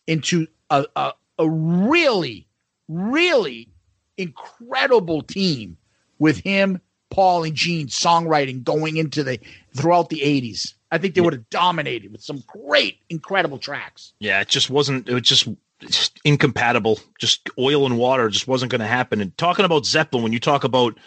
[0.07, 2.47] into a, a, a really,
[2.87, 3.69] really
[4.17, 5.77] incredible team
[6.19, 6.79] with him,
[7.13, 9.39] Paul, and Gene songwriting going into the
[9.75, 10.73] throughout the 80s.
[10.91, 14.13] I think they would have dominated with some great, incredible tracks.
[14.19, 15.07] Yeah, it just wasn't.
[15.07, 15.47] It was just,
[15.79, 16.99] just incompatible.
[17.19, 19.21] Just oil and water just wasn't going to happen.
[19.21, 20.97] And talking about Zeppelin, when you talk about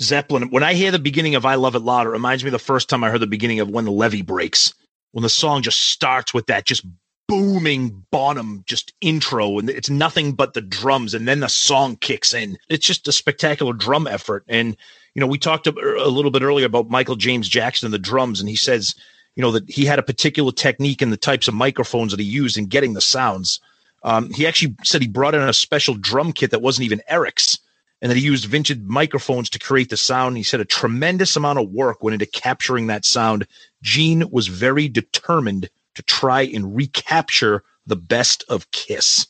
[0.00, 2.52] Zeppelin, when I hear the beginning of "I Love It Loud," it reminds me of
[2.52, 4.74] the first time I heard the beginning of "When the Levee Breaks."
[5.12, 6.84] When the song just starts with that just
[7.26, 12.34] booming bottom just intro, and it's nothing but the drums, and then the song kicks
[12.34, 12.56] in.
[12.68, 14.44] It's just a spectacular drum effort.
[14.48, 14.76] And
[15.14, 18.40] you know, we talked a, little bit earlier about Michael James Jackson and the drums,
[18.40, 18.94] and he says,
[19.36, 22.26] you know, that he had a particular technique in the types of microphones that he
[22.26, 23.60] used in getting the sounds.
[24.02, 27.58] Um, he actually said he brought in a special drum kit that wasn't even Eric's,
[28.02, 30.36] and that he used vintage microphones to create the sound.
[30.36, 33.46] He said a tremendous amount of work went into capturing that sound.
[33.82, 39.26] Gene was very determined to try and recapture the best of Kiss.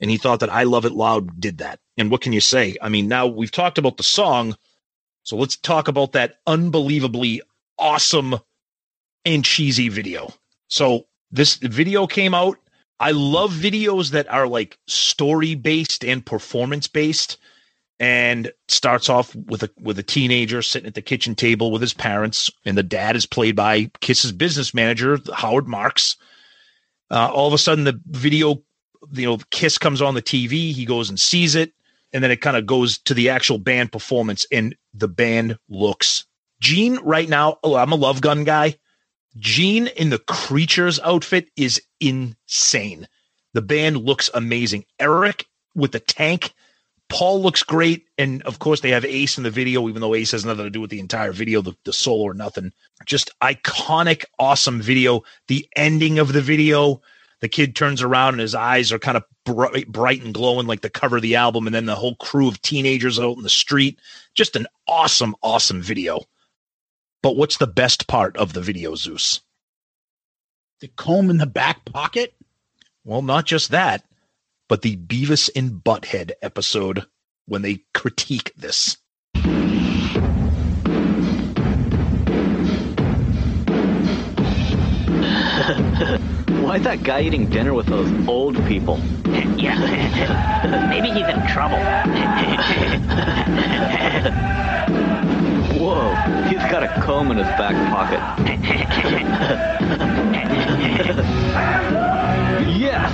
[0.00, 1.80] And he thought that I Love It Loud did that.
[1.96, 2.76] And what can you say?
[2.80, 4.56] I mean, now we've talked about the song.
[5.24, 7.42] So let's talk about that unbelievably
[7.78, 8.36] awesome
[9.24, 10.32] and cheesy video.
[10.68, 12.58] So this video came out.
[13.00, 17.36] I love videos that are like story based and performance based
[18.00, 21.94] and starts off with a with a teenager sitting at the kitchen table with his
[21.94, 26.16] parents and the dad is played by Kiss's business manager Howard Marks.
[27.10, 28.62] Uh, all of a sudden the video
[29.12, 31.72] you know Kiss comes on the TV, he goes and sees it
[32.12, 36.24] and then it kind of goes to the actual band performance and the band looks
[36.60, 38.76] Gene right now, oh, I'm a love gun guy.
[39.36, 43.06] Gene in the creatures outfit is insane.
[43.54, 44.84] The band looks amazing.
[44.98, 46.52] Eric with the tank,
[47.08, 50.32] Paul looks great, and of course they have Ace in the video, even though Ace
[50.32, 52.72] has nothing to do with the entire video, the, the solo or nothing.
[53.06, 55.22] Just iconic, awesome video.
[55.46, 57.00] The ending of the video,
[57.40, 60.82] the kid turns around and his eyes are kind of bright, bright and glowing like
[60.82, 63.48] the cover of the album, and then the whole crew of teenagers out in the
[63.48, 63.98] street.
[64.34, 66.20] Just an awesome, awesome video.
[67.22, 69.40] But what's the best part of the video, Zeus?
[70.80, 72.34] The comb in the back pocket.
[73.04, 74.04] Well, not just that,
[74.68, 77.06] but the Beavis and Butthead episode
[77.46, 78.98] when they critique this.
[86.62, 89.00] Why that guy eating dinner with those old people?
[89.58, 90.86] Yeah.
[90.88, 91.78] Maybe he's in trouble.
[95.88, 96.14] Whoa,
[96.50, 98.20] he's got a comb in his back pocket.
[102.78, 103.10] yes!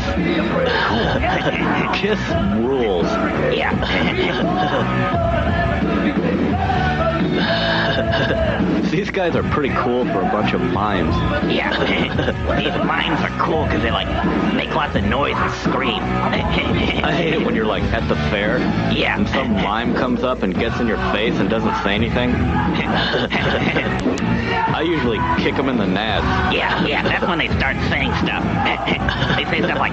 [1.96, 2.18] Kiss
[2.66, 3.06] rules.
[8.90, 11.14] These guys are pretty cool for a bunch of mimes.
[11.52, 11.70] Yeah.
[12.58, 14.08] These mimes are cool because they like
[14.54, 16.02] make lots of noise and scream.
[16.02, 18.58] I hate it when you're like at the fair
[18.92, 19.16] Yeah.
[19.18, 22.30] and some mime comes up and gets in your face and doesn't say anything.
[24.74, 26.22] I usually kick them in the nads.
[26.52, 28.42] Yeah, yeah, that's when they start saying stuff.
[29.36, 29.92] they say stuff like,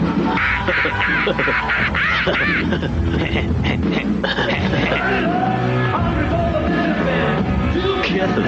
[4.24, 5.58] ah!
[8.12, 8.46] Kiss is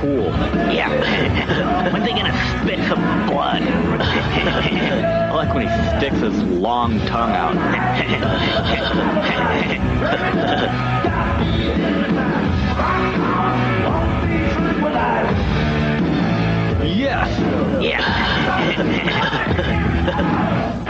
[0.00, 0.26] cool.
[0.74, 0.90] Yeah.
[1.92, 3.62] when they gonna spit some blood?
[3.62, 7.54] I like when he sticks his long tongue out.
[16.84, 17.28] yes.
[20.78, 20.83] Old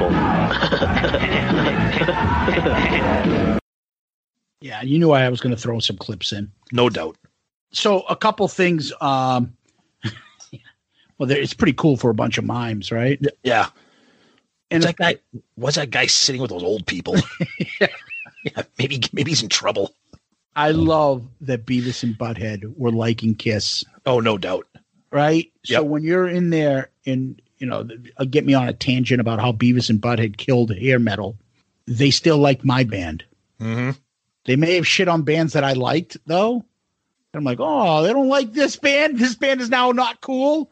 [0.00, 0.10] people.
[4.62, 6.50] Yeah, you knew I was going to throw some clips in.
[6.70, 7.16] No doubt.
[7.72, 8.92] So a couple things.
[9.00, 9.56] Um,
[11.18, 13.18] well, there- it's pretty cool for a bunch of mimes, right?
[13.42, 13.68] Yeah.
[14.70, 15.16] And What's that guy?
[15.54, 17.16] What's that guy sitting with those old people?
[17.80, 19.94] yeah, maybe maybe he's in trouble.
[20.54, 23.82] I love that Beavis and Butthead were liking Kiss.
[24.04, 24.66] Oh, no doubt.
[25.10, 25.50] right?
[25.64, 29.38] So when you're in there and you know, uh, get me on a tangent about
[29.38, 31.36] how Beavis and Butthead killed hair metal,
[31.86, 33.22] they still like my band.
[33.60, 33.90] Mm-hmm.
[34.46, 36.64] They may have shit on bands that I liked though.
[37.32, 39.18] I'm like, oh, they don't like this band.
[39.18, 40.70] This band is now not cool,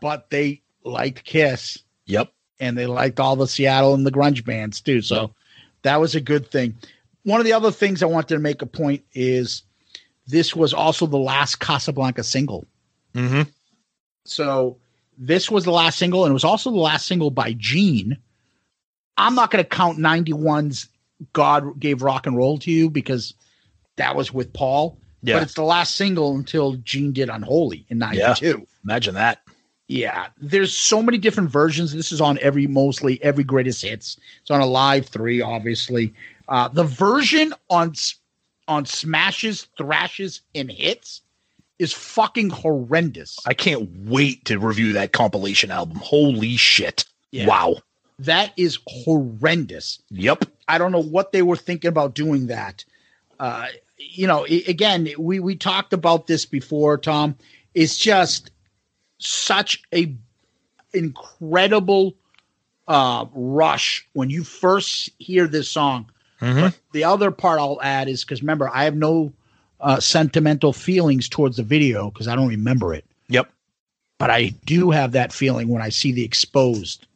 [0.00, 2.32] but they liked Kiss Yep.
[2.60, 5.02] and they liked all the Seattle and the grunge bands too.
[5.02, 5.34] So
[5.82, 6.76] that was a good thing.
[7.24, 9.62] One of the other things I wanted to make a point is
[10.26, 12.66] this was also the last Casablanca single.
[13.14, 13.42] Mm-hmm.
[14.24, 14.76] So
[15.18, 18.16] this was the last single, and it was also the last single by Gene.
[19.16, 20.88] I'm not going to count 91's
[21.32, 23.34] God Gave Rock and Roll to You because
[23.96, 24.96] that was with Paul.
[25.22, 25.34] Yeah.
[25.34, 28.64] But it's the last single until Gene did Unholy in 92.
[28.84, 29.42] Imagine that.
[29.88, 31.94] Yeah, there's so many different versions.
[31.94, 34.18] This is on every mostly every greatest hits.
[34.42, 36.12] It's on Alive Three, obviously.
[36.46, 37.94] Uh, the version on
[38.68, 41.22] on smashes, thrashes, and hits
[41.78, 43.38] is fucking horrendous.
[43.46, 45.96] I can't wait to review that compilation album.
[45.98, 47.04] Holy shit.
[47.30, 47.46] Yeah.
[47.46, 47.76] Wow.
[48.18, 50.00] That is horrendous.
[50.10, 50.46] Yep.
[50.66, 52.84] I don't know what they were thinking about doing that.
[53.38, 57.36] Uh, you know, again, we we talked about this before, Tom.
[57.74, 58.50] It's just
[59.18, 60.14] such a
[60.92, 62.14] incredible
[62.88, 66.10] uh, rush when you first hear this song.
[66.40, 66.74] Mhm.
[66.92, 69.32] The other part I'll add is because remember, I have no
[69.80, 73.04] uh, sentimental feelings towards the video because I don't remember it.
[73.28, 73.50] Yep.
[74.18, 77.06] But I do have that feeling when I see the exposed.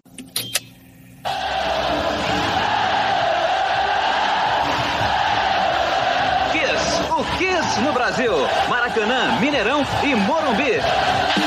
[6.52, 8.46] Kiss, o Kiss no Brasil.
[8.68, 11.41] Maracanã, Mineirão e Morumbi.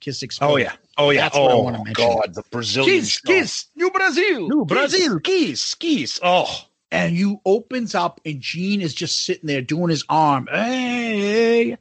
[0.00, 0.52] Kiss exposed.
[0.52, 0.72] Oh yeah.
[0.96, 1.22] Oh yeah.
[1.22, 1.94] That's what I oh wanna mention.
[1.94, 3.26] God, the Brazilian Kiss, show.
[3.26, 6.20] Kiss, New Brazil, New Brazil, Kiss, Kiss.
[6.22, 11.76] Oh, and you opens up and Gene is just sitting there doing his arm, hey,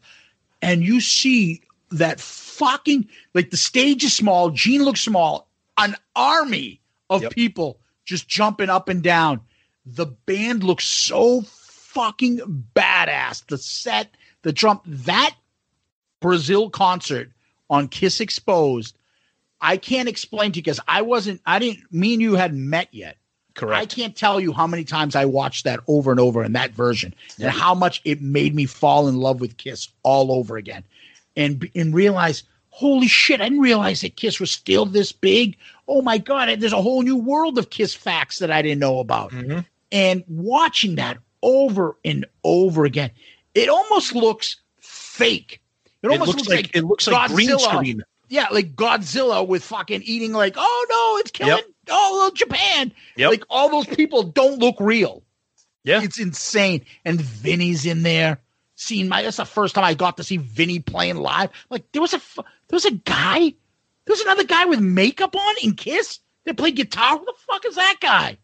[0.61, 1.61] and you see
[1.91, 8.27] that fucking like the stage is small, Gene looks small, an army of people just
[8.27, 9.41] jumping up and down.
[9.85, 12.39] The band looks so fucking
[12.75, 13.45] badass.
[13.47, 14.09] The set,
[14.41, 15.35] the drum, that
[16.19, 17.31] Brazil concert
[17.69, 18.97] on Kiss Exposed.
[19.59, 22.89] I can't explain to you because I wasn't, I didn't, me and you hadn't met
[22.91, 23.17] yet.
[23.55, 23.81] Correct.
[23.81, 26.71] I can't tell you how many times I watched that over and over in that
[26.71, 30.83] version and how much it made me fall in love with Kiss all over again
[31.35, 35.57] and, and realize, holy shit, I didn't realize that Kiss was still this big.
[35.87, 38.99] Oh my God, there's a whole new world of Kiss facts that I didn't know
[38.99, 39.31] about.
[39.31, 39.61] Mm-hmm.
[39.91, 43.09] And watching that over and over again,
[43.55, 45.63] it almost looks fake.
[46.03, 47.73] It It almost looks looks like- like, it looks like green Godzilla.
[47.75, 48.03] screen.
[48.29, 51.65] Yeah, like Godzilla with fucking eating like, oh no, it's killing oh, Yep.
[51.91, 52.91] all of Japan.
[53.15, 53.29] Yep.
[53.29, 55.23] Like all those people don't look real.
[55.83, 56.01] Yeah.
[56.03, 56.85] It's insane.
[57.05, 58.41] And Vinnie's in there.
[58.75, 61.49] Seeing my that's the first time I got to see Vinny playing live.
[61.69, 62.43] Like there was a there
[62.75, 63.53] was a guy, there
[64.13, 67.17] was another guy with makeup on in Kiss that played guitar.
[67.17, 68.37] Who the fuck is that guy?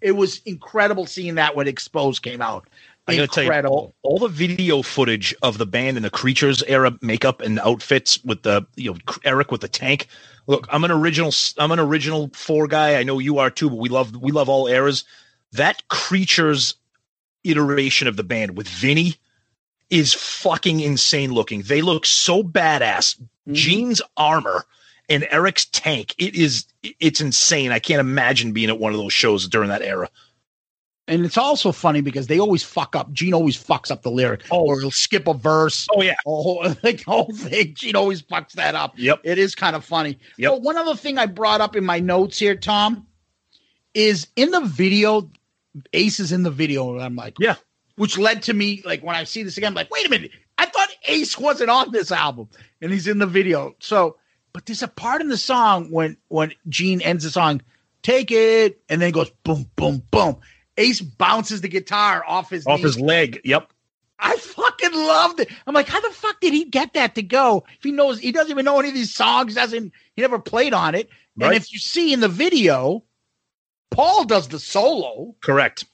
[0.00, 2.68] It was incredible seeing that when Exposed came out.
[3.06, 6.62] I gotta tell you, all, all the video footage of the band and the creatures
[6.62, 10.06] era makeup and outfits with the you know Eric with the tank.
[10.46, 11.32] Look, I'm an original.
[11.58, 12.96] I'm an original four guy.
[12.96, 15.04] I know you are too, but we love we love all eras.
[15.52, 16.74] That creatures
[17.44, 19.16] iteration of the band with Vinnie
[19.90, 21.62] is fucking insane looking.
[21.62, 23.16] They look so badass.
[23.16, 23.52] Mm-hmm.
[23.52, 24.64] Gene's armor
[25.08, 26.14] and Eric's tank.
[26.18, 27.70] It is it's insane.
[27.70, 30.08] I can't imagine being at one of those shows during that era.
[31.06, 33.12] And it's also funny because they always fuck up.
[33.12, 34.66] Gene always fucks up the lyric, oh.
[34.66, 35.86] or he'll skip a verse.
[35.94, 37.74] Oh yeah, oh, like the whole thing.
[37.74, 38.94] Gene always fucks that up.
[38.96, 40.18] Yep, it is kind of funny.
[40.38, 40.50] Yep.
[40.50, 43.06] But one other thing I brought up in my notes here, Tom,
[43.92, 45.30] is in the video.
[45.92, 47.56] Ace is in the video, and I'm like, yeah.
[47.96, 50.30] Which led to me like when I see this again, I'm like, wait a minute,
[50.56, 52.48] I thought Ace wasn't on this album,
[52.80, 53.74] and he's in the video.
[53.78, 54.16] So,
[54.54, 57.60] but there's a part in the song when when Gene ends the song,
[58.02, 60.40] take it, and then it goes boom, boom, boom.
[60.76, 62.82] Ace bounces the guitar off his Off knee.
[62.82, 63.40] his leg.
[63.44, 63.70] Yep.
[64.18, 65.48] I fucking loved it.
[65.66, 67.64] I'm like, how the fuck did he get that to go?
[67.76, 69.54] If he knows, he doesn't even know any of these songs.
[69.54, 71.08] Doesn't he never played on it?
[71.40, 73.02] And if you see in the video,
[73.90, 75.84] Paul does the solo, Correct.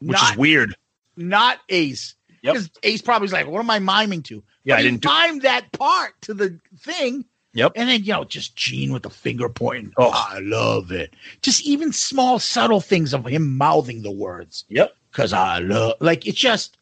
[0.00, 0.74] Which Not- is weird.
[1.16, 2.14] not Ace.
[2.42, 2.54] Yep.
[2.54, 4.42] Because Ace probably was like, what am I miming to?
[4.64, 7.24] Yeah, But I didn't do- mime that part to the thing.
[7.54, 7.72] Yep.
[7.74, 9.92] And then, you know, just Gene with the finger pointing.
[9.96, 10.10] Oh.
[10.14, 11.14] I love it.
[11.42, 14.64] Just even small, subtle things of him mouthing the words.
[14.68, 14.94] Yep.
[15.10, 16.76] Because I love, like, it's just,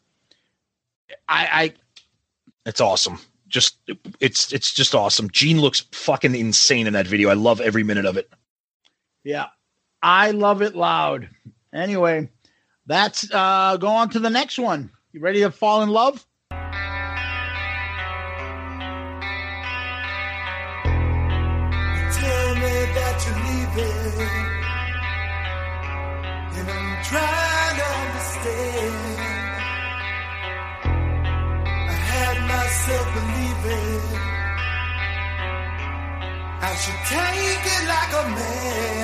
[1.27, 1.73] I, I,
[2.65, 3.19] It's awesome.
[3.47, 3.77] Just
[4.19, 5.27] it's it's just awesome.
[5.31, 7.29] Gene looks fucking insane in that video.
[7.29, 8.31] I love every minute of it.
[9.23, 9.47] yeah,
[10.03, 11.27] I love it loud.
[11.73, 12.29] Anyway,
[12.85, 14.91] that's, uh, go on to the next one.
[15.13, 16.23] You ready to fall in love?
[36.69, 38.98] I should take it like a man.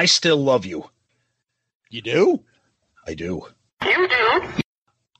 [0.00, 0.88] I still love you.
[1.90, 2.42] You do?
[3.06, 3.42] I do.
[3.84, 4.48] You do.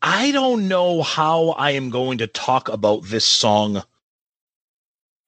[0.00, 3.82] I don't know how I am going to talk about this song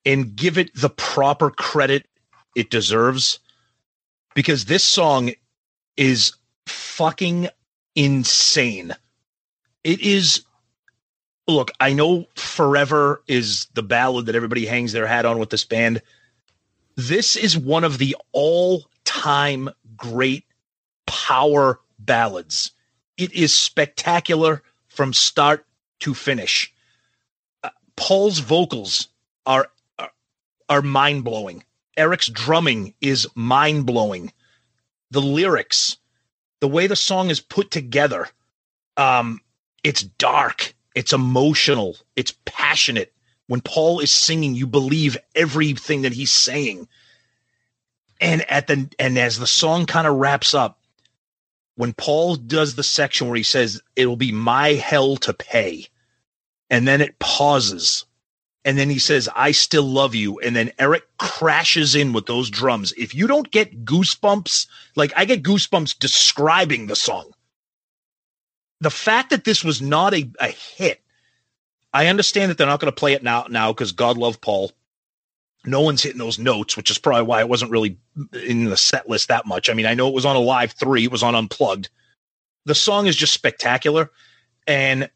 [0.06, 2.06] and give it the proper credit
[2.56, 3.40] it deserves
[4.34, 5.32] because this song
[5.98, 6.32] is
[6.66, 7.50] fucking
[7.94, 8.96] insane.
[9.84, 10.46] It is
[11.46, 15.66] look, I know Forever is the ballad that everybody hangs their hat on with this
[15.66, 16.00] band.
[16.96, 18.16] This is one of the
[19.02, 20.44] all-time great
[21.06, 22.72] power ballads.
[23.16, 25.66] It is spectacular from start
[26.00, 26.72] to finish.
[27.62, 29.08] Uh, Paul's vocals
[29.46, 29.68] are
[29.98, 30.12] are,
[30.68, 31.64] are mind-blowing.
[31.96, 34.32] Eric's drumming is mind-blowing.
[35.10, 35.98] The lyrics,
[36.60, 38.28] the way the song is put together,
[38.96, 39.40] um,
[39.84, 43.12] it's dark, it's emotional, it's passionate.
[43.48, 46.88] When Paul is singing, you believe everything that he's saying.
[48.22, 50.78] And at the and as the song kind of wraps up,
[51.74, 55.88] when Paul does the section where he says, It'll be my hell to pay,
[56.70, 58.06] and then it pauses,
[58.64, 62.48] and then he says, I still love you, and then Eric crashes in with those
[62.48, 62.92] drums.
[62.96, 67.32] If you don't get goosebumps, like I get goosebumps describing the song.
[68.80, 71.02] The fact that this was not a, a hit,
[71.92, 74.70] I understand that they're not going to play it now now because God love Paul.
[75.64, 77.96] No one's hitting those notes, which is probably why it wasn't really
[78.32, 79.70] in the set list that much.
[79.70, 81.88] I mean, I know it was on Alive Three, it was on unplugged.
[82.64, 84.10] The song is just spectacular.
[84.66, 85.10] and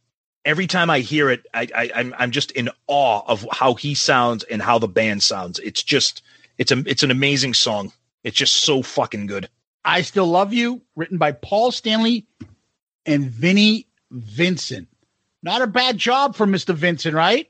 [0.44, 3.94] every time I hear it, I, I I'm I'm just in awe of how he
[3.94, 5.58] sounds and how the band sounds.
[5.58, 6.22] It's just
[6.56, 7.92] it's a it's an amazing song.
[8.22, 9.48] It's just so fucking good.
[9.84, 12.26] I Still Love You, written by Paul Stanley
[13.04, 14.88] and Vinnie Vincent.
[15.42, 16.74] Not a bad job for Mr.
[16.74, 17.48] Vincent, right?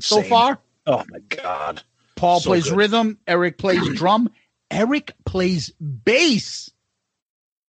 [0.00, 0.58] So far?
[0.86, 1.82] Oh my god.
[2.20, 2.76] Paul So plays good.
[2.76, 4.30] rhythm, Eric plays drum,
[4.70, 6.70] Eric plays bass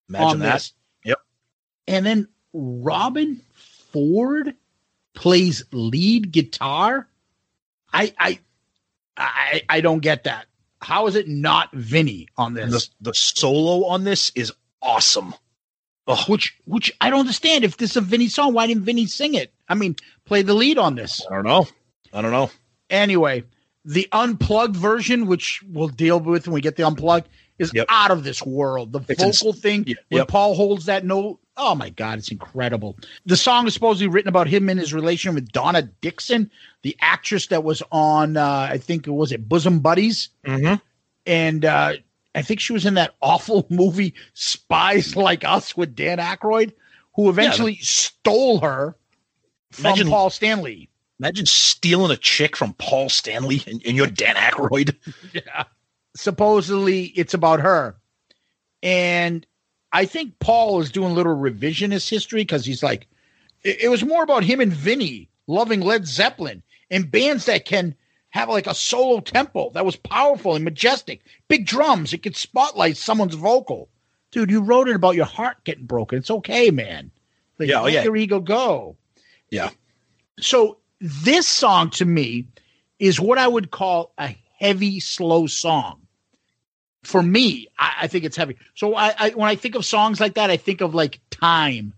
[0.10, 0.54] Imagine on that.
[0.54, 0.74] this.
[1.06, 1.18] Yep.
[1.88, 3.40] And then Robben
[3.92, 4.54] Ford
[5.14, 7.08] plays lead guitar.
[7.94, 8.40] I I
[9.18, 10.48] I I don't get that.
[10.82, 12.90] How is it not Vinnie on this?
[13.00, 14.52] The the solo on this is
[14.82, 15.34] awesome.
[16.28, 17.64] Which which I don't understand.
[17.64, 19.54] If this is a Vinnie song, why didn't Vinnie sing it?
[19.70, 19.96] I mean,
[20.26, 21.26] play the lead on this.
[21.32, 21.68] I don't know.
[22.12, 22.52] I don't know.
[22.90, 23.44] Anyway,
[23.86, 27.28] the unplugged version, which we'll deal with when we get the unplugged,
[27.60, 28.92] is out of this world.
[28.92, 30.28] The It's ins- vocal thing Yeah, when yep.
[30.28, 31.40] Paul holds that note.
[31.58, 32.98] Oh my God, it's incredible.
[33.26, 36.50] The song is supposedly written about him and his relation with Donna Dixon,
[36.82, 40.76] the actress that was on, uh, I think it was it Bosom Buddies, Mm-hmm.
[41.28, 41.94] and uh,
[42.34, 46.74] I think she was in that awful movie Spies Like Us with Dan Aykroyd,
[47.16, 48.96] who eventually stole her
[49.72, 50.90] from Imagine- Paul Stanley.
[51.22, 54.96] Imagine stealing a chick from Paul Stanley and, and you're Dan Aykroyd.
[55.34, 55.66] Yeah.
[56.16, 57.96] Supposedly it's about her.
[58.82, 59.46] And
[59.94, 63.08] I think Paul is doing a little revisionist history because he's like,
[63.62, 67.94] it, it was more about him and Vinnie loving Led Zeppelin and bands that can
[68.32, 71.22] have like a solo tempo that was powerful and majestic.
[71.48, 73.90] Big drums, it could spotlight someone's vocal.
[74.32, 76.18] Dude, you wrote it about your heart getting broken.
[76.18, 77.12] It's okay, man.
[77.60, 78.04] Like, Yeah, oh, let yeah.
[78.06, 78.98] your ego go.
[79.52, 79.70] Yeah.
[80.40, 82.46] So this song to me
[83.00, 86.02] is what I would call a heavy, slow song.
[87.04, 88.58] For me, I, I think it's heavy.
[88.76, 91.94] So I, I when I think of songs like that, I think of like Time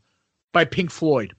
[0.53, 1.35] by Pink Floyd.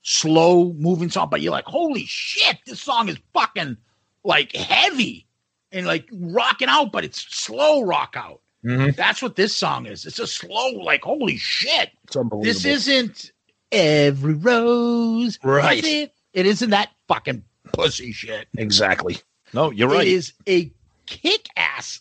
[0.00, 3.76] Slow moving song, but you're like, holy shit, this song is fucking
[4.24, 5.26] like heavy
[5.70, 8.40] and like rocking out, but it's slow rock out.
[8.64, 8.96] Mhm.
[8.96, 10.06] That's what this song is.
[10.06, 11.90] It's a slow, like, holy shit.
[12.04, 12.44] It's unbelievable.
[12.44, 13.32] This isn't
[13.72, 15.38] every rose.
[15.42, 16.12] Right.
[16.34, 16.46] Has It.
[16.46, 18.48] it isn't that fucking pussy shit.
[18.56, 19.18] Exactly.
[19.52, 20.06] No, you're right.
[20.06, 20.70] It is a
[21.06, 22.00] kick ass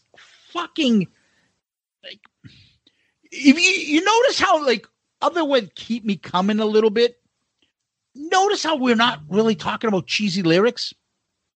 [0.54, 1.08] fucking
[2.04, 2.20] like
[3.32, 4.88] if you you notice how like
[5.22, 7.20] other than keep me coming a little bit,
[8.16, 10.94] notice how we're not really talking about cheesy lyrics.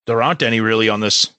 [0.05, 1.29] There aren't any really on this.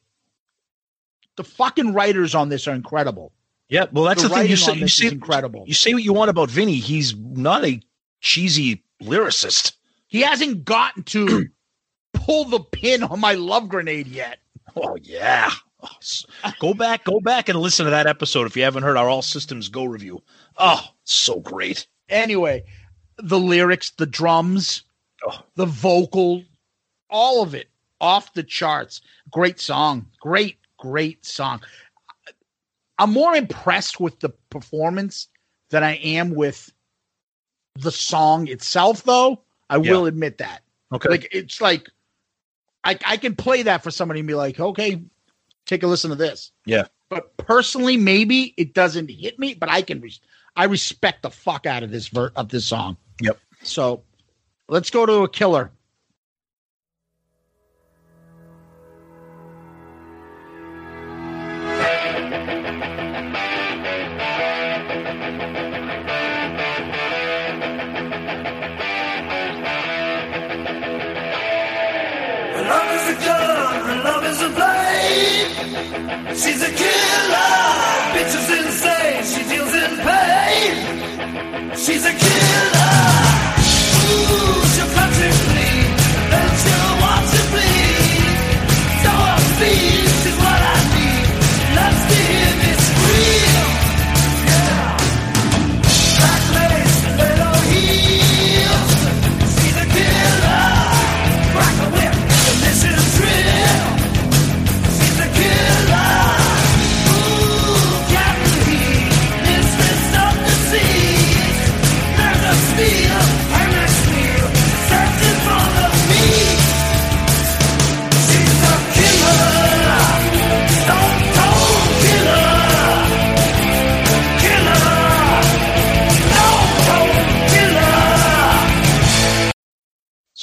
[1.37, 3.33] The fucking writers on this are incredible.
[3.69, 4.49] Yeah, well, that's the, thing.
[4.49, 5.65] You writing say, you say incredible.
[5.67, 6.77] You say what you want about Vinnie.
[6.77, 7.81] He's not a
[8.21, 9.73] cheesy lyricist.
[10.09, 11.47] He hasn't gotten to
[12.12, 14.39] pull the pin on my love grenade yet.
[14.74, 15.51] Oh yeah.
[15.83, 15.89] Oh,
[16.59, 19.23] Go back, go back and listen to that episode if you haven't heard our All
[19.23, 20.23] Systems Go review.
[20.57, 21.87] Oh, so great.
[22.09, 22.65] Anyway,
[23.19, 24.83] the lyrics, the drums,
[25.27, 25.39] Oh.
[25.55, 26.43] the vocal,
[27.11, 27.69] all of it
[28.01, 29.01] off the charts.
[29.31, 30.07] Great song.
[30.20, 31.61] Great, great song.
[32.99, 35.28] I'm more impressed with the performance
[35.70, 36.73] than I am with
[37.74, 39.43] the song itself, though.
[39.71, 39.91] I Yeah.
[39.93, 40.63] will admit that.
[40.93, 41.09] Okay.
[41.09, 41.89] Like, it's like,
[42.85, 45.03] I, I can play that for somebody and be like, okay,
[45.67, 46.53] take a listen to this.
[46.65, 46.85] Yeah.
[47.09, 50.21] But personally, maybe it doesn't hit me, but I can, res-
[50.55, 52.97] I respect the fuck out of this ver- of this song.
[53.21, 53.39] Yep.
[53.63, 54.03] So
[54.69, 55.71] let's go to a killer.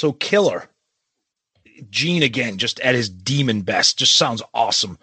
[0.04, 0.70] So killer.
[1.90, 3.98] Gene again, just at his demon best.
[3.98, 5.00] Just sounds awesome.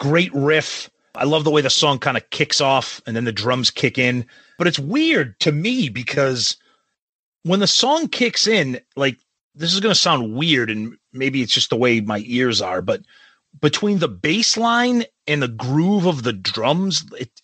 [0.00, 0.88] Great riff.
[1.14, 3.98] I love the way the song kind of kicks off and then the drums kick
[3.98, 4.24] in.
[4.56, 6.56] But it's weird to me because
[7.42, 9.18] when the song kicks in, like
[9.54, 12.80] this is going to sound weird, and maybe it's just the way my ears are,
[12.80, 13.02] but
[13.60, 17.42] between the bass line and the groove of the drums, it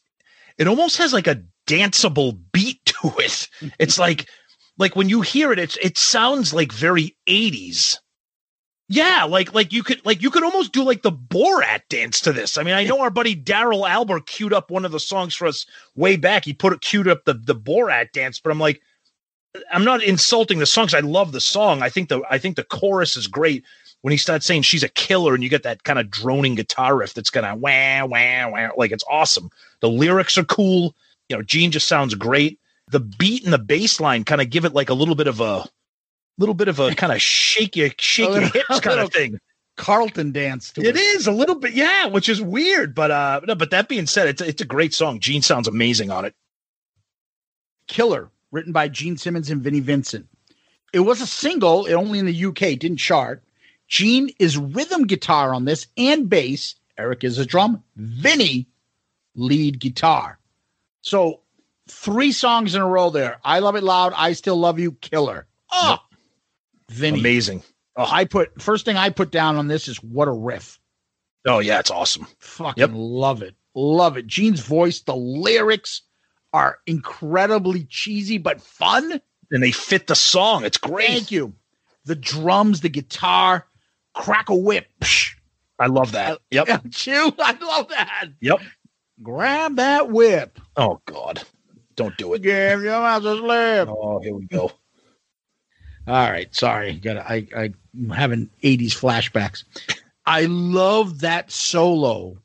[0.56, 3.46] it almost has like a danceable beat to it.
[3.78, 4.26] It's like
[4.78, 7.98] like when you hear it, it's it sounds like very 80s.
[8.88, 12.32] Yeah, like like you could like you could almost do like the Borat dance to
[12.32, 12.58] this.
[12.58, 15.46] I mean, I know our buddy Daryl Albert queued up one of the songs for
[15.46, 15.64] us
[15.94, 16.44] way back.
[16.44, 18.82] He put it queued up the the Borat dance, but I'm like,
[19.72, 20.92] I'm not insulting the songs.
[20.92, 21.82] I love the song.
[21.82, 23.64] I think the I think the chorus is great
[24.02, 26.94] when he starts saying she's a killer and you get that kind of droning guitar
[26.94, 29.50] riff that's gonna wah wah wah like it's awesome.
[29.80, 30.94] The lyrics are cool.
[31.30, 32.58] You know, Gene just sounds great.
[32.88, 35.40] The beat and the bass line kind of give it like a little bit of
[35.40, 35.64] a
[36.38, 39.38] little bit of a kind of shake your shake your little- hips kind of thing.
[39.76, 43.56] Carlton dance to It is a little bit, yeah, which is weird, but uh, no,
[43.56, 45.18] but that being said, it's it's a great song.
[45.18, 46.34] Gene sounds amazing on it.
[47.88, 50.28] Killer, written by Gene Simmons and Vinnie Vincent.
[50.92, 53.42] It was a single, it only in the UK, didn't chart.
[53.88, 56.76] Gene is rhythm guitar on this and bass.
[56.96, 57.82] Eric is a drum.
[57.96, 58.66] Vinnie,
[59.34, 60.38] lead guitar.
[61.02, 61.40] So
[61.88, 63.38] three songs in a row there.
[63.44, 64.12] I love it loud.
[64.16, 64.92] I still love you.
[64.92, 65.46] Killer.
[65.72, 65.98] Oh,
[66.90, 67.20] Vinnie.
[67.20, 67.62] Amazing.
[67.96, 70.80] Oh, I put first thing I put down on this is what a riff.
[71.46, 72.26] Oh yeah, it's awesome.
[72.38, 73.54] Fucking love it.
[73.74, 74.26] Love it.
[74.26, 76.02] Gene's voice, the lyrics
[76.52, 79.20] are incredibly cheesy but fun.
[79.50, 80.64] And they fit the song.
[80.64, 81.08] It's great.
[81.08, 81.54] Thank you.
[82.04, 83.66] The drums, the guitar,
[84.14, 84.86] crack a whip.
[85.00, 85.34] Psh.
[85.78, 86.38] I love that.
[86.50, 86.82] Yep.
[86.90, 87.32] Chew.
[87.38, 88.28] I love that.
[88.40, 88.60] Yep.
[89.22, 90.58] Grab that whip.
[90.76, 91.42] Oh God.
[91.96, 92.42] Don't do it.
[92.42, 93.88] Give your mouth a slip.
[93.88, 94.72] Oh, here we go.
[96.06, 96.94] All right, sorry.
[96.94, 97.46] Got I
[97.96, 99.64] I'm having 80s flashbacks.
[100.26, 102.38] I love that solo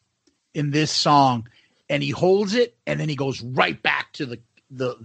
[0.54, 1.48] in this song
[1.90, 4.40] and he holds it and then he goes right back to the
[4.72, 4.96] the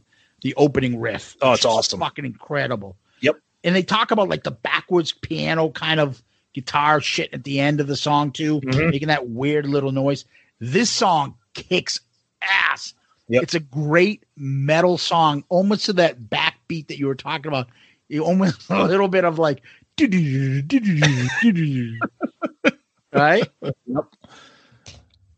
[0.43, 1.37] the opening riff.
[1.41, 2.01] Oh, it's awesome.
[2.01, 2.97] Fucking incredible.
[3.21, 3.37] Yep.
[3.65, 6.23] And they talk about like the backwards piano kind of
[6.53, 8.91] guitar shit at the end of the song too, Mhm.
[8.91, 10.25] making that weird little noise.
[10.61, 11.99] This song kicks
[12.43, 12.95] ass.
[13.29, 13.43] Yep.
[13.43, 17.69] It's a great metal song, almost to that backbeat that you were talking about.
[18.09, 19.63] You almost a little bit of like
[23.13, 23.49] right?
[23.63, 24.05] Yep.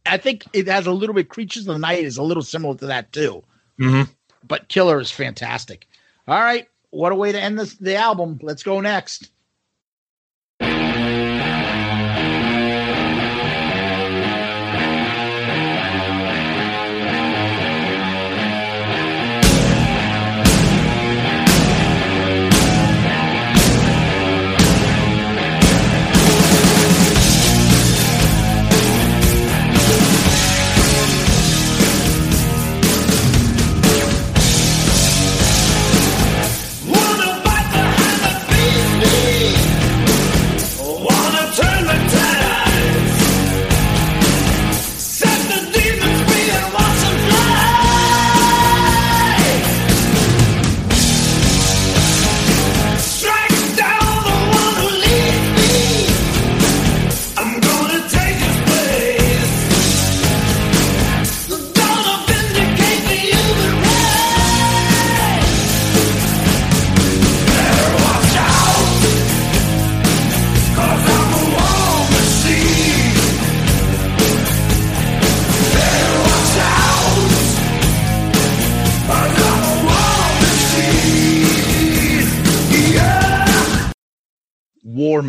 [0.07, 2.77] I think it has a little bit Creatures of the Night is a little similar
[2.77, 3.45] to that too.
[3.79, 4.11] Mm-hmm.
[4.47, 5.87] But Killer is fantastic.
[6.29, 6.69] All right.
[6.91, 8.39] What a way to end this the album.
[8.43, 9.31] Let's go next.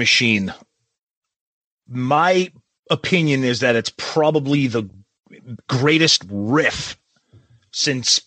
[0.08, 0.54] Machine.
[1.90, 2.50] My
[2.90, 4.90] opinion is that it's probably the
[5.68, 6.98] greatest riff
[7.74, 8.22] since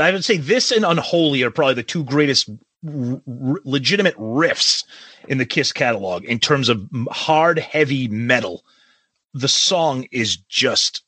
[0.00, 2.48] I would say this and Unholy are probably the two greatest
[2.88, 3.20] r-
[3.66, 4.82] legitimate riffs
[5.28, 8.64] in the Kiss catalog in terms of hard, heavy metal.
[9.34, 11.02] The song is just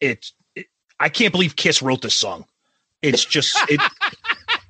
[0.00, 0.32] it's.
[0.54, 0.66] It,
[0.98, 2.46] I can't believe Kiss wrote this song.
[3.02, 3.82] It's just it,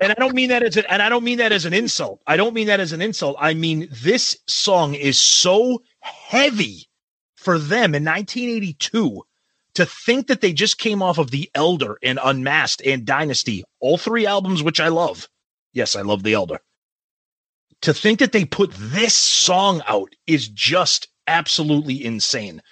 [0.01, 2.20] and I don't mean that as a, and I don't mean that as an insult.
[2.27, 3.36] I don't mean that as an insult.
[3.39, 6.89] I mean this song is so heavy
[7.36, 9.23] for them in 1982
[9.74, 13.98] to think that they just came off of The Elder and Unmasked and Dynasty, all
[13.98, 15.28] three albums which I love.
[15.73, 16.60] Yes, I love The Elder.
[17.82, 22.62] To think that they put this song out is just absolutely insane.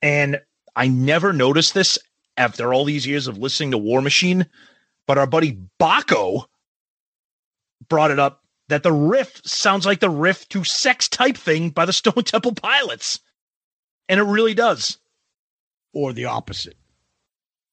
[0.00, 0.40] And
[0.74, 1.98] I never noticed this
[2.36, 4.46] after all these years of listening to War Machine,
[5.06, 6.46] but our buddy Baco
[7.88, 11.84] brought it up that the riff sounds like the riff to Sex Type Thing by
[11.84, 13.20] the Stone Temple Pilots.
[14.08, 14.98] And it really does.
[15.92, 16.76] Or the opposite.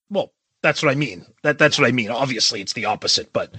[0.10, 1.26] Well, that's what I mean.
[1.44, 2.10] That that's what I mean.
[2.10, 3.54] Obviously, it's the opposite, but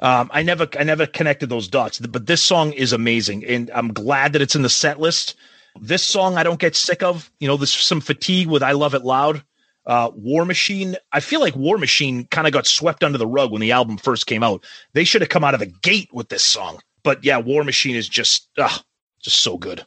[0.00, 3.92] Um, I never, I never connected those dots, but this song is amazing, and I'm
[3.92, 5.34] glad that it's in the set list.
[5.80, 7.30] This song I don't get sick of.
[7.40, 9.42] You know, there's some fatigue with "I Love It Loud."
[9.88, 10.96] Uh, War Machine.
[11.12, 13.96] I feel like War Machine kind of got swept under the rug when the album
[13.96, 14.64] first came out.
[14.92, 16.78] They should have come out of the gate with this song.
[17.02, 18.78] But yeah, War Machine is just, uh,
[19.20, 19.84] just so good.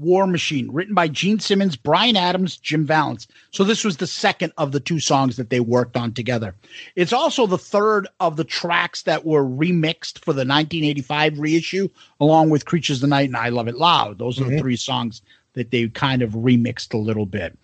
[0.00, 3.28] War Machine, written by Gene Simmons, Bryan Adams, Jim Vallance.
[3.50, 6.54] So this was the second of the two songs that they worked on together.
[6.96, 11.88] It's also the third of the tracks that were remixed for the 1985 reissue,
[12.18, 14.18] along with Creatures of the Night and I Love It Loud.
[14.18, 15.20] Those are the three songs
[15.52, 17.56] that they kind of remixed a little bit.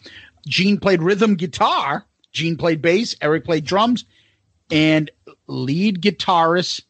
[0.47, 4.05] Gene played rhythm guitar, Gene played bass, Eric played drums,
[4.71, 5.11] and
[5.47, 6.83] lead guitarist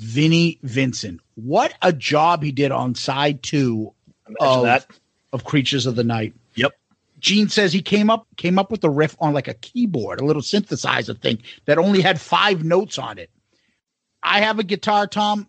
[0.00, 1.20] Vinnie Vincent.
[1.34, 3.92] What a job he did on side two
[4.40, 4.86] of,
[5.32, 6.34] of Creatures of the Night.
[6.54, 6.72] Yep.
[7.18, 10.24] Gene says he came up came up with the riff on like a keyboard, a
[10.24, 13.30] little synthesizer thing that only had five notes on it.
[14.22, 15.48] I have a guitar, Tom.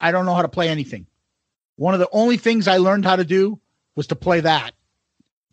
[0.00, 1.06] I don't know how to play anything.
[1.76, 3.58] One of the only things I learned how to do
[3.96, 4.74] was to play that.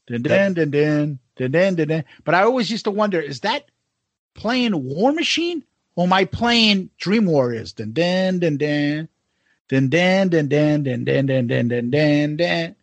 [0.07, 2.03] Dun, dun, dun, dun, dun, dun, dun, dun.
[2.25, 3.65] But I always used to wonder, is that
[4.33, 5.63] playing War Machine
[5.95, 7.73] or am I playing Dream Warriors?
[7.73, 9.07] Dun, dun, dun, dun.
[9.69, 12.75] Dun, dun, dun, dun, dun, dun, dun, dun, dun, dun, dun.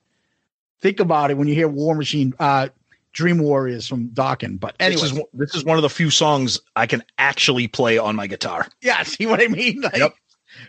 [0.80, 2.68] Think about it when you hear War Machine, uh,
[3.12, 4.58] Dream Warriors from Dokken.
[4.58, 7.68] But anyway, This is one- this is one of the few songs I can actually
[7.68, 8.66] play on my guitar.
[8.80, 9.82] yeah, see what I mean?
[9.82, 10.14] Like,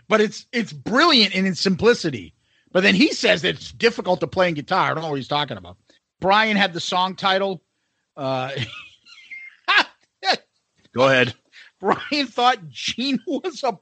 [0.08, 2.34] But it's it's brilliant in its simplicity.
[2.72, 4.92] But then he says that it's difficult to play in guitar.
[4.92, 5.78] I don't know what he's talking about.
[6.22, 7.62] Bryan had the song title.
[8.16, 8.52] Uh,
[10.94, 11.34] Go ahead.
[11.80, 13.78] Bryan thought Gene was a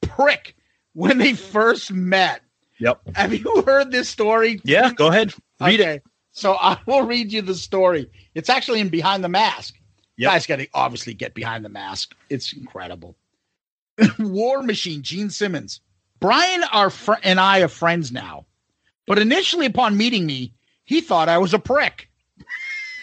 [0.00, 0.56] prick
[0.94, 2.42] when they first met.
[2.78, 3.00] Yep.
[3.14, 4.60] Have you heard this story?
[4.64, 5.34] Yeah, go ahead.
[5.60, 6.00] Read okay.
[6.32, 8.10] So I will read you the story.
[8.34, 9.74] It's actually in Behind the Mask.
[10.16, 12.14] You guys got to obviously get behind the mask.
[12.30, 13.16] It's incredible.
[14.18, 15.80] War Machine, Gene Simmons.
[16.20, 18.46] Bryan our fr- and I are friends now,
[19.06, 20.52] but initially upon meeting me,
[20.84, 22.08] he thought I was a prick,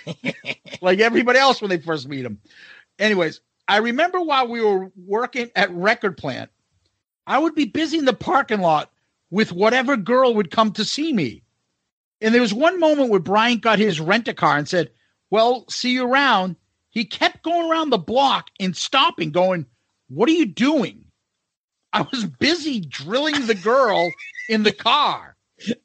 [0.81, 2.39] like everybody else when they first meet him.
[2.97, 6.49] Anyways, I remember while we were working at Record Plant,
[7.27, 8.91] I would be busy in the parking lot
[9.29, 11.43] with whatever girl would come to see me.
[12.21, 14.91] And there was one moment where Bryan got his rent a car and said,
[15.29, 16.55] Well, see you around.
[16.89, 19.65] He kept going around the block and stopping, going,
[20.09, 21.05] What are you doing?
[21.93, 24.11] I was busy drilling the girl
[24.49, 25.35] in the car.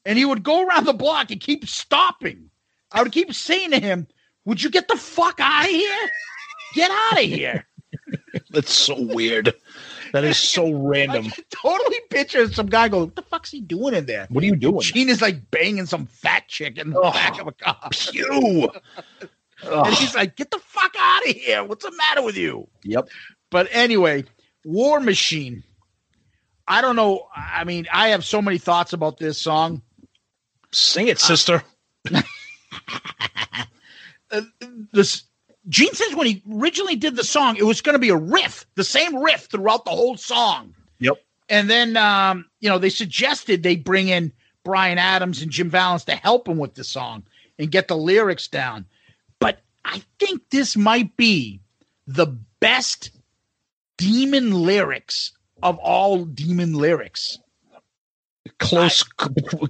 [0.04, 2.50] And he would go around the block and keep stopping.
[2.92, 4.06] I would keep saying to him,
[4.44, 6.10] Would you get the fuck out of here?
[6.74, 7.66] Get out of here.
[8.50, 9.52] That's so weird.
[10.12, 11.26] That is so random.
[11.50, 14.26] totally picture some guy go, What the fuck's he doing in there?
[14.30, 14.80] What are you doing?
[14.80, 17.88] Gene is like banging some fat chick in the back of a car.
[17.90, 18.70] Pew.
[19.64, 21.64] and he's like, "Get the fuck out of here!
[21.64, 23.08] What's the matter with you?" Yep.
[23.50, 24.24] But anyway,
[24.64, 25.64] War Machine.
[26.67, 27.28] I don't know.
[27.34, 29.83] I mean, I have so many thoughts about this song.
[30.73, 31.62] Sing it, sister.
[34.31, 34.41] Uh,
[34.93, 35.23] this
[35.68, 38.67] Gene says when he originally did the song, it was going to be a riff,
[38.75, 40.75] the same riff throughout the whole song.
[40.99, 41.23] Yep.
[41.49, 44.33] And then, um, you know, they suggested they bring in
[44.65, 47.23] Bryan Adams and Jim Vallance to help him with the song
[47.59, 48.86] and get the lyrics down.
[49.39, 51.60] But I think this might be
[52.07, 52.26] the
[52.60, 53.10] best
[53.97, 55.33] demon lyrics
[55.65, 57.39] of all demon lyrics.
[58.59, 59.05] Close.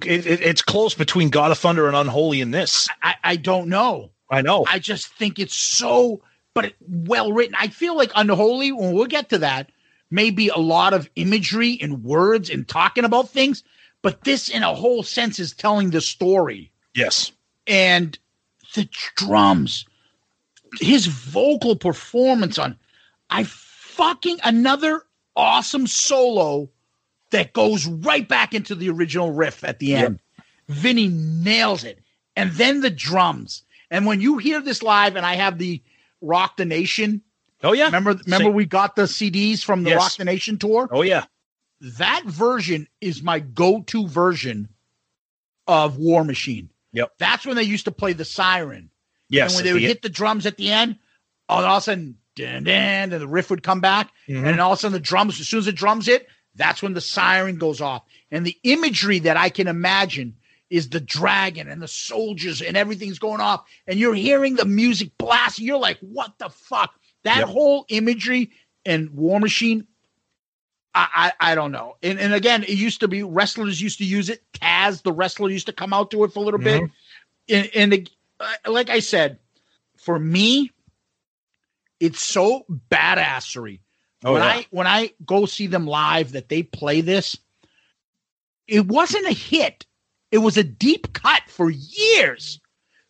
[0.05, 2.87] it, it- it's close between God of Thunder and Unholy in this.
[3.01, 4.11] I, I don't know.
[4.29, 4.65] I know.
[4.67, 6.21] I just think it's so,
[6.53, 7.55] but well written.
[7.57, 9.71] I feel like Unholy, when we'll get to that,
[10.11, 13.63] maybe a lot of imagery and words and talking about things,
[14.01, 16.71] but this, in a whole sense, is telling the story.
[16.93, 17.31] Yes.
[17.67, 18.17] And
[18.75, 19.85] the drums,
[20.79, 22.77] his vocal performance on,
[23.29, 25.03] I fucking another
[25.35, 26.69] awesome solo
[27.31, 30.19] that goes right back into the original riff at the end.
[30.67, 31.99] Vinnie nails it.
[32.35, 33.63] And then the drums.
[33.89, 35.81] And when you hear this live, and I have the
[36.21, 37.21] Rock the Nation.
[37.63, 37.85] Oh yeah.
[37.85, 39.99] Remember, remember we got the CDs from the Yes.
[39.99, 40.89] Rock the Nation tour?
[40.91, 41.25] Oh yeah.
[41.81, 44.69] That version is my go-to version
[45.67, 46.69] of War Machine.
[46.93, 47.13] Yep.
[47.19, 48.89] That's when they used to play the siren.
[49.29, 50.97] Yes, And when they would the hit the drums at the end,
[51.49, 54.11] all of a sudden, dun, dun, and the riff would come back.
[54.27, 54.37] Mhm.
[54.37, 56.81] And then all of a sudden, the drums, as soon as the drums hit, that's
[56.81, 58.03] when the siren goes off.
[58.31, 60.35] And the imagery that I can imagine
[60.69, 63.65] is the dragon and the soldiers and everything's going off.
[63.87, 65.59] And you're hearing the music blast.
[65.59, 66.93] You're like, what the fuck?
[67.23, 67.47] That Yep.
[67.49, 68.51] whole imagery
[68.85, 69.85] and War Machine,
[70.93, 71.97] I, I, I don't know.
[72.01, 74.43] And, and again, it used to be wrestlers used to use it.
[74.53, 76.81] Taz, the wrestler, used to come out to it for a little bit.
[77.49, 79.39] And, and it- uh, like I said,
[79.97, 80.71] for me,
[81.99, 83.79] it's so badassery
[84.25, 84.47] Oh, when yeah.
[84.47, 87.37] I when I go see them live, that they play this,
[88.67, 89.85] it wasn't a hit.
[90.31, 92.59] It was a deep cut for years.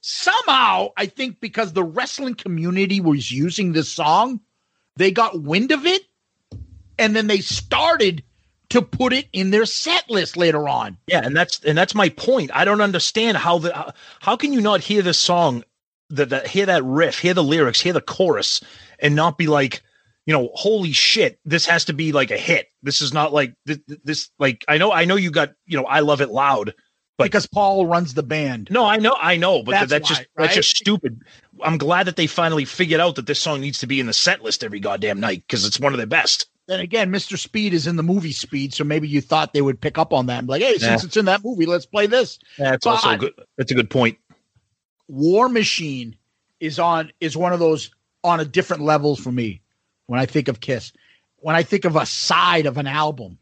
[0.02, 4.42] Somehow, I think because the wrestling community was using this song,
[4.98, 6.04] they got wind of it,
[7.00, 8.22] and then they started
[8.70, 10.98] to put it in their set list later on.
[11.08, 12.52] Yeah, and that's and that's my point.
[12.54, 15.64] I don't understand how the how, how can you not hear this song,
[16.10, 18.62] that that hear that riff, hear the lyrics, hear the chorus,
[19.00, 19.82] and not be like,
[20.26, 22.68] you know, holy shit, this has to be like a hit.
[22.84, 25.86] This is not like this, this like I know I know you got you know
[25.86, 26.74] I love it loud,
[27.18, 28.70] but because Paul runs the band.
[28.72, 31.22] No, I know, I know, but That's that's, just why, that's just stupid.
[31.64, 34.14] I'm glad that they finally figured out that this song needs to be in the
[34.14, 36.48] set list every goddamn night because it's one of their best.
[36.68, 37.38] Then again, Mr.
[37.38, 40.26] Speed is in the movie Speed, so maybe you thought they would pick up on
[40.26, 41.06] that and be like, hey, since Yeah.
[41.08, 42.40] it's in that movie, let's play this.
[42.58, 43.34] That's also good.
[43.58, 44.18] That's a good point.
[45.08, 46.16] War Machine
[46.60, 47.92] is on is one of those
[48.24, 49.62] on a different level for me
[50.08, 50.92] when I think of Kiss.
[51.38, 53.38] When I think of a side of an album,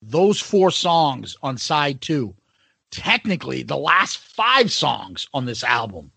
[0.00, 2.34] those four songs on side two,
[2.90, 6.10] technically the last five songs on this album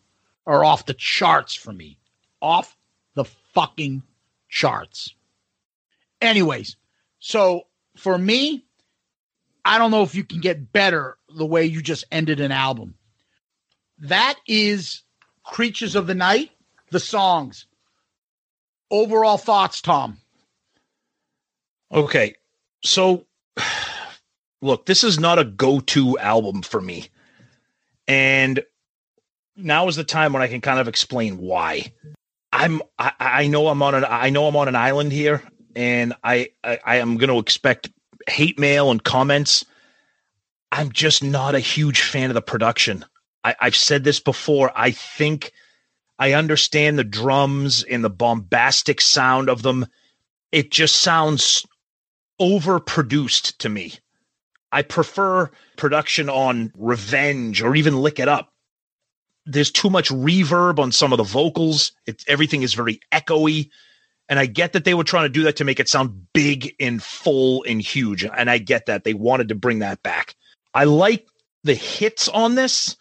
[0.47, 1.97] are off the charts for me.
[2.41, 2.77] Off
[3.15, 4.01] the fucking
[4.49, 5.13] charts.
[6.21, 6.77] Anyways,
[7.19, 8.63] so for me,
[9.65, 12.95] I don't know if you can get better the way you just ended an album.
[14.01, 15.03] That is
[15.43, 16.51] Creatures of the Night,
[16.89, 17.67] the songs.
[18.89, 20.17] Overall thoughts, Tom.
[21.91, 22.35] Okay.
[22.83, 23.25] So
[24.61, 27.09] look, this is not a go-to album for me.
[28.07, 28.63] And
[29.55, 31.93] now is the time when I can kind of explain why.
[32.51, 35.41] I'm I, I know I'm on an I know I'm on an island here
[35.75, 37.89] and I I, I am gonna expect
[38.27, 39.63] hate mail and comments.
[40.71, 43.05] I'm just not a huge fan of the production.
[43.43, 44.71] I, I've said this before.
[44.75, 45.51] I think
[46.19, 49.87] I understand the drums and the bombastic sound of them.
[50.51, 51.65] It just sounds
[52.39, 53.93] overproduced to me.
[54.71, 58.53] I prefer production on Revenge or even Lick It Up.
[59.45, 61.91] There's too much reverb on some of the vocals.
[62.05, 63.69] It's everything is very echoey.
[64.29, 66.73] And I get that they were trying to do that to make it sound big
[66.79, 68.23] and full and huge.
[68.23, 69.03] And I get that.
[69.03, 70.35] They wanted to bring that back.
[70.73, 71.25] I like
[71.63, 72.95] the hits on this.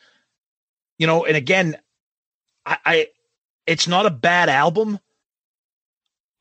[1.00, 1.78] You know, and again,
[2.66, 3.06] I, I
[3.66, 5.00] it's not a bad album.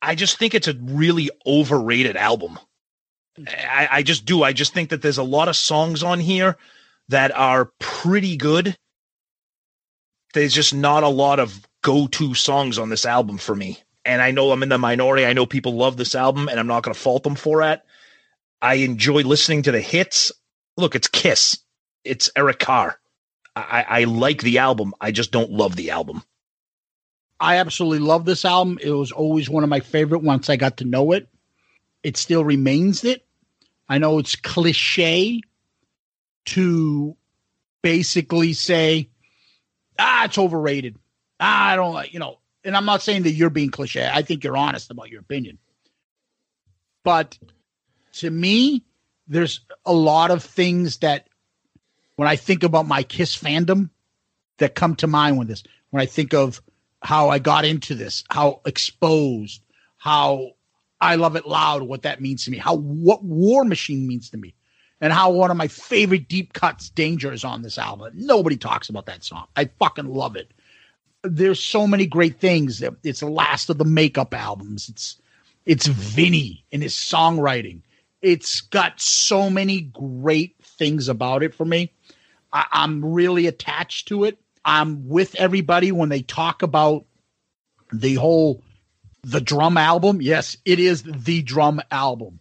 [0.02, 2.58] I just think it's a really overrated album.
[3.48, 4.42] I, I just do.
[4.42, 6.58] I just think that there's a lot of songs on here
[7.08, 8.76] that are pretty good.
[10.34, 13.78] There's just not a lot of go-to songs on this album for me.
[14.04, 15.24] And I know I'm in the minority.
[15.24, 17.80] I know people love this album, and I'm not going to fault them for it.
[18.60, 20.32] I enjoy listening to the hits.
[20.76, 21.58] Look, it's Kiss.
[22.04, 22.99] It's Eric Carr.
[23.68, 24.94] I, I like the album.
[25.00, 26.22] I just don't love the album.
[27.38, 28.78] I absolutely love this album.
[28.82, 31.28] It was always one of my favorite once I got to know it.
[32.02, 33.24] It still remains it.
[33.88, 35.40] I know it's cliche
[36.46, 37.16] to
[37.82, 39.08] basically say,
[39.98, 40.96] ah, it's overrated.
[41.40, 44.08] Ah, I don't like, you know, and I'm not saying that you're being cliche.
[44.12, 45.58] I think you're honest about your opinion.
[47.04, 47.38] But
[48.14, 48.84] to me,
[49.26, 51.28] there's a lot of things that
[52.20, 53.88] when I think about my Kiss fandom
[54.58, 55.62] that come to mind with this.
[55.88, 56.60] When I think of
[57.00, 59.62] how I got into this, how exposed,
[59.96, 60.50] how
[61.00, 64.36] I love it loud, what that means to me, how what War Machine means to
[64.36, 64.54] me,
[65.00, 68.12] and how one of my favorite deep cuts, Danger, is on this album.
[68.14, 69.46] Nobody talks about that song.
[69.56, 70.50] I fucking love it.
[71.22, 72.82] There's so many great things.
[73.02, 74.90] It's the last of the makeup albums.
[74.90, 75.16] It's
[75.64, 77.80] it's Vinnie in his songwriting.
[78.20, 81.94] It's got so many great things about it for me.
[82.52, 84.38] I, I'm really attached to it.
[84.64, 87.04] I'm with everybody when they talk about
[87.92, 88.62] the whole
[89.22, 90.22] the drum album.
[90.22, 92.40] Yes, it is the drum album.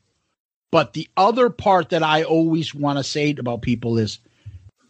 [0.71, 4.19] But the other part that I always want to say about people is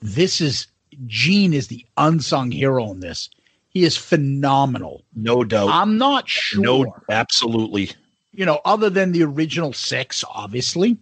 [0.02, 0.68] this is
[1.06, 3.30] Gene is the unsung hero in this.
[3.70, 5.04] He is phenomenal.
[5.16, 5.70] No doubt.
[5.70, 6.62] I'm not sure.
[6.62, 7.92] No, absolutely.
[8.34, 10.98] You know, other than the original six, obviously,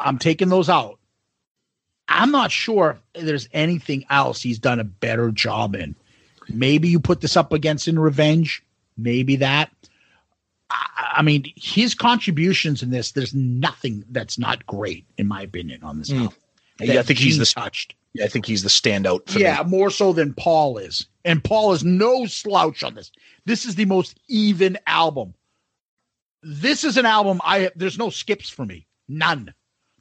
[0.00, 0.98] I'm taking those out.
[2.08, 5.94] I'm not sure if there's anything else he's done a better job in.
[6.48, 8.62] Maybe you put this up against in Revenge.
[8.96, 9.70] Maybe that.
[10.70, 15.82] I, I mean, his contributions in this, there's nothing that's not great, in my opinion,
[15.82, 16.22] on this hmm.
[16.22, 16.36] album.
[16.80, 17.94] Yeah, I think he's the touched.
[18.12, 19.28] Yeah, I think he's the standout.
[19.30, 19.70] For yeah, me.
[19.70, 21.06] more so than Paul is.
[21.24, 23.10] And Paul is no slouch on this.
[23.46, 25.34] This is the most even album.
[26.42, 28.86] This is an album I there's no skips for me.
[29.08, 29.52] None.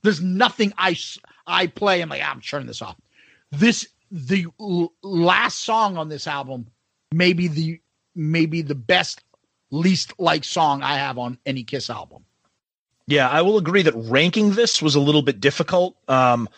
[0.03, 0.97] There's nothing I
[1.47, 2.95] I play I'm like "Ah, I'm turning this off.
[3.51, 6.67] This the l- last song on this album
[7.15, 7.79] maybe the
[8.15, 9.21] maybe the best
[9.71, 12.23] least liked song I have on any Kiss album.
[13.07, 15.95] Yeah, I will agree that ranking this was a little bit difficult.
[16.07, 16.49] Um,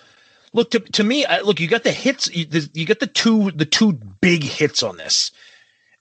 [0.53, 3.07] look to to me, I, look, you got the hits, you, the, you got the
[3.07, 5.32] two the two big hits on this,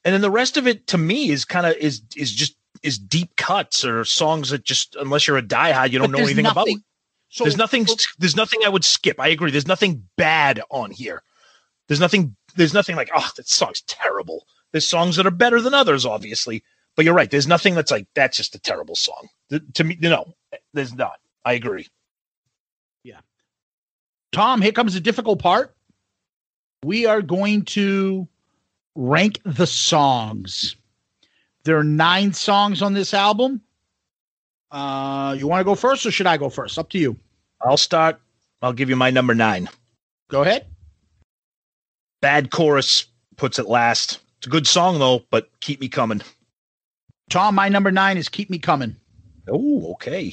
[0.05, 2.99] and then the rest of it to me is kind of is is just is
[2.99, 6.47] deep cuts or songs that just unless you're a diehard, you don't But know anything
[6.47, 6.69] about.
[7.29, 7.87] So there's nothing.
[8.19, 9.21] There's nothing I would skip.
[9.21, 9.51] I agree.
[9.51, 11.23] There's nothing bad on here.
[11.89, 12.37] There's nothing.
[12.57, 14.47] There's nothing like oh that song's terrible.
[14.73, 16.63] There's songs that are better than others, obviously.
[16.95, 17.31] But you're right.
[17.31, 19.29] There's nothing that's like that's just a terrible song.
[19.51, 20.35] Th- to me, no,
[20.73, 21.19] there's not.
[21.45, 21.87] I agree.
[23.05, 23.21] Yeah.
[24.33, 25.75] Tom, here comes the difficult part.
[26.83, 28.29] We are going to
[28.95, 30.77] rank the songs.
[31.65, 33.61] There are nine songs on this album.
[34.71, 36.79] Uh, you want to go first or should I go first?
[36.79, 37.17] Up to you.
[37.63, 38.21] I'll start.
[38.63, 39.69] I'll give you my number nine.
[40.29, 40.67] Go ahead.
[42.21, 44.21] Bad chorus puts it last.
[44.39, 46.21] It's a good song though, but keep me coming.
[47.31, 48.95] Tom, my number nine is Keep Me Coming.
[49.49, 50.33] Oh, okay.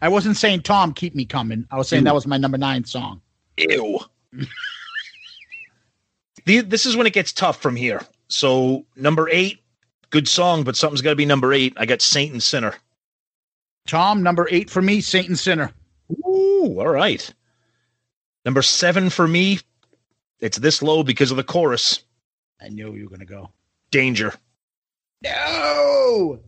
[0.00, 1.66] I wasn't saying Tom, Keep Me Coming.
[1.70, 2.04] I was saying Ew.
[2.04, 3.20] that was my number nine song.
[3.56, 4.00] Ew.
[6.46, 8.00] The- this is when it gets tough from here.
[8.28, 9.62] So number eight,
[10.08, 11.74] good song, but something's got to be number eight.
[11.76, 12.74] I got Saint and Sinner.
[13.90, 15.72] Tom, number eight for me, Saint and Sinner.
[16.24, 17.34] Ooh, all right.
[18.44, 19.58] Number seven for me,
[20.38, 22.04] it's this low because of the chorus.
[22.62, 23.50] I knew you were going to go.
[23.90, 24.32] Danger.
[25.24, 26.38] No.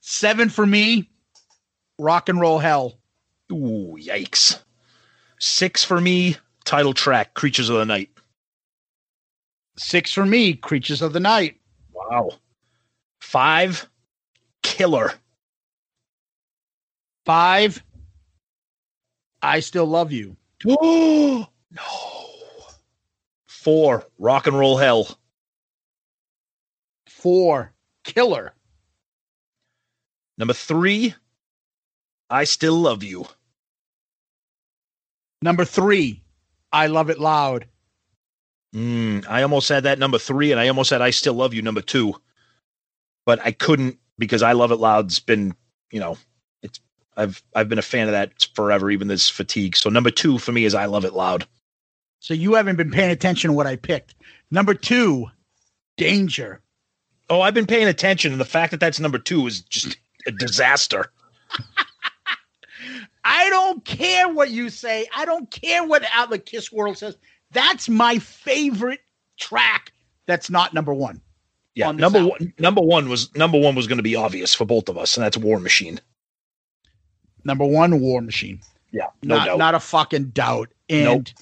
[0.00, 1.10] Seven for me,
[1.98, 2.94] Rock and Roll Hell.
[3.52, 4.62] Ooh, yikes.
[5.38, 8.08] Six for me, title track, Creatures of the Night.
[9.76, 11.60] Six for me, Creatures of the Night.
[11.92, 12.30] Wow.
[13.20, 13.86] Five,
[14.62, 15.12] Killer.
[17.24, 17.82] Five,
[19.42, 20.36] I Still Love You.
[20.66, 21.82] Oh, no.
[23.46, 25.18] Four, Rock and Roll Hell.
[27.08, 27.72] Four,
[28.04, 28.52] Killer.
[30.36, 31.14] Number three,
[32.28, 33.26] I Still Love You.
[35.40, 36.22] Number three,
[36.72, 37.66] I Love It Loud.
[38.74, 41.62] Mm, I almost had that number three, and I almost had I Still Love You
[41.62, 42.14] number two,
[43.24, 45.54] but I couldn't because I Love It Loud's been,
[45.90, 46.24] you know, it's
[47.16, 49.76] I've I've been a fan of that forever, even this fatigue.
[49.76, 51.46] So number two for me is I Love It Loud.
[52.20, 54.14] So you haven't been paying attention to what I picked.
[54.50, 55.26] Number two,
[55.96, 56.60] Danger.
[57.30, 60.32] Oh, I've been paying attention, and the fact that that's number two is just a
[60.32, 61.10] disaster.
[63.24, 65.06] I don't care what you say.
[65.16, 67.16] I don't care what out the Kiss World says.
[67.52, 69.00] That's my favorite
[69.38, 69.92] track.
[70.26, 71.20] That's not number one.
[71.74, 72.30] Yeah, on number album.
[72.38, 75.16] one, number one was number one was going to be obvious for both of us,
[75.16, 76.00] and that's War Machine.
[77.44, 78.60] Number one, War Machine.
[78.90, 79.58] Yeah, no not, doubt.
[79.58, 80.70] not a fucking doubt.
[80.88, 81.32] And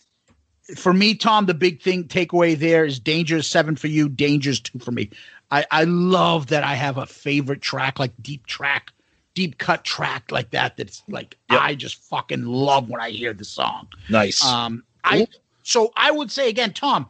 [0.76, 4.60] for me, Tom, the big thing takeaway there is Danger is seven for you, Danger's
[4.60, 5.10] two for me.
[5.50, 8.90] I, I love that I have a favorite track, like deep track,
[9.34, 10.78] deep cut track like that.
[10.78, 13.88] That's like I just fucking love when I hear the song.
[14.08, 14.44] nice.
[14.44, 15.26] Um, I
[15.62, 17.06] so I would say again, Tom,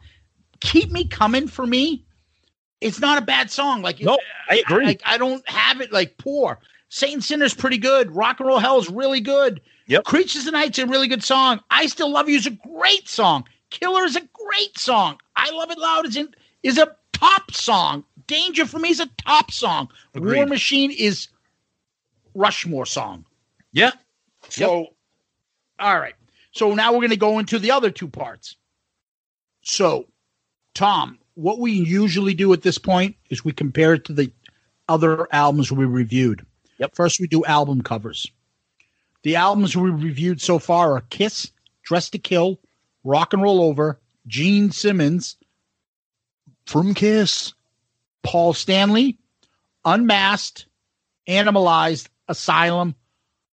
[0.59, 2.05] keep me coming for me.
[2.81, 3.81] It's not a bad song.
[3.81, 4.17] Like No,
[4.49, 4.85] I agree.
[4.85, 6.59] Like I don't have it like poor.
[6.93, 8.15] Saint and Sinner's pretty good.
[8.15, 9.61] Rock and Roll Hell is really good.
[9.87, 10.03] Yep.
[10.03, 11.59] Creatures of the Night's a really good song.
[11.71, 13.45] I Still Love You is a great song.
[13.71, 15.17] Killer is a great song.
[15.35, 18.03] I Love It Loud is in, is a top song.
[18.27, 19.89] Danger for me is a top song.
[20.13, 21.29] War Machine is
[22.35, 23.25] Rushmore song.
[23.71, 23.93] yeah,
[24.49, 24.93] So,
[25.79, 26.13] all right.
[26.51, 28.55] So now we're going to go into the other two parts.
[29.63, 30.05] So,
[30.75, 34.31] Tom, what we usually do at this point is we compare it to the
[34.87, 36.45] other albums we reviewed.
[36.79, 36.95] Yep.
[36.95, 38.29] First, we do album covers.
[39.23, 41.51] The albums we reviewed so far are Kiss,
[41.83, 42.59] Dress to Kill,
[43.03, 45.37] Rock and Roll Over, Gene Simmons,
[46.65, 47.53] from Kiss.
[48.23, 49.19] Paul Stanley,
[49.85, 50.65] Unmasked,
[51.27, 52.95] Animalized, Asylum,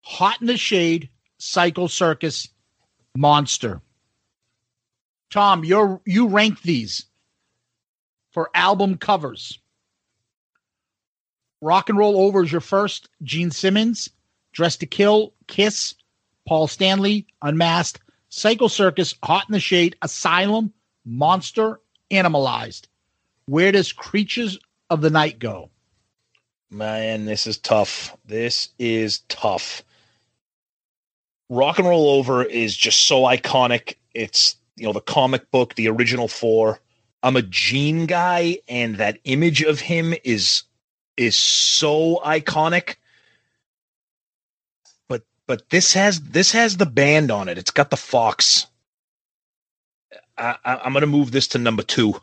[0.03, 2.49] Hot in the Shade, Psycho Circus,
[3.17, 3.81] Monster.
[5.31, 7.07] Tom, you're you rank these
[8.31, 9.59] for album covers.
[11.61, 13.09] Rock and Roll Over is your first.
[13.23, 14.11] Gene Simmons,
[14.53, 15.95] Dress to Kill, Kiss,
[16.47, 20.73] Paul Stanley, Unmasked, Psycho Circus, Hot in the Shade, Asylum,
[21.05, 21.81] Monster,
[22.11, 22.89] Animalized.
[23.47, 24.59] Where does Creatures
[24.91, 25.71] of the Night go?
[26.71, 28.17] Man, this is tough.
[28.27, 29.83] This is tough.
[31.49, 33.97] Rock and Roll Over is just so iconic.
[34.13, 36.79] It's, you know, the comic book, the original four.
[37.23, 40.63] I'm a Gene guy, and that image of him is
[41.19, 42.95] is so iconic.
[45.09, 47.59] But but this has this has the band on it.
[47.59, 48.67] It's got the Fox.
[50.39, 52.15] I, I, I'm gonna move this to number two.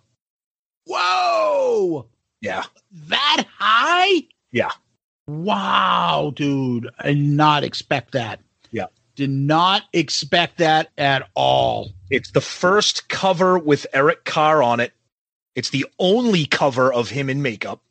[0.86, 2.08] Whoa!
[2.42, 2.64] Yeah.
[3.10, 4.24] That high?
[4.52, 4.72] Yeah.
[5.28, 6.90] Wow, dude.
[7.00, 8.40] I did not expect that.
[8.72, 8.88] Yeah.
[9.16, 11.92] Did not expect that at all.
[12.10, 14.94] It's the first cover with Eric Carr on it.
[15.56, 17.82] It's the only cover of him in makeup.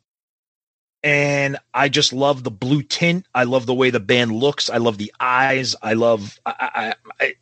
[1.05, 3.27] And I just love the blue tint.
[3.35, 4.71] I love the way the band looks.
[4.71, 5.75] I love the eyes.
[5.83, 6.39] I love.
[6.47, 7.33] I, I, I,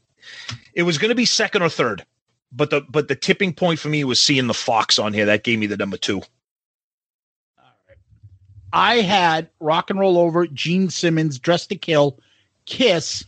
[0.73, 2.05] it was going to be second or third,
[2.51, 5.25] but the but the tipping point for me was seeing the fox on here.
[5.27, 6.21] That gave me the number two.
[8.73, 12.19] I had Rock and Roll Over, Gene Simmons, Dress to Kill,
[12.65, 13.23] Kiss,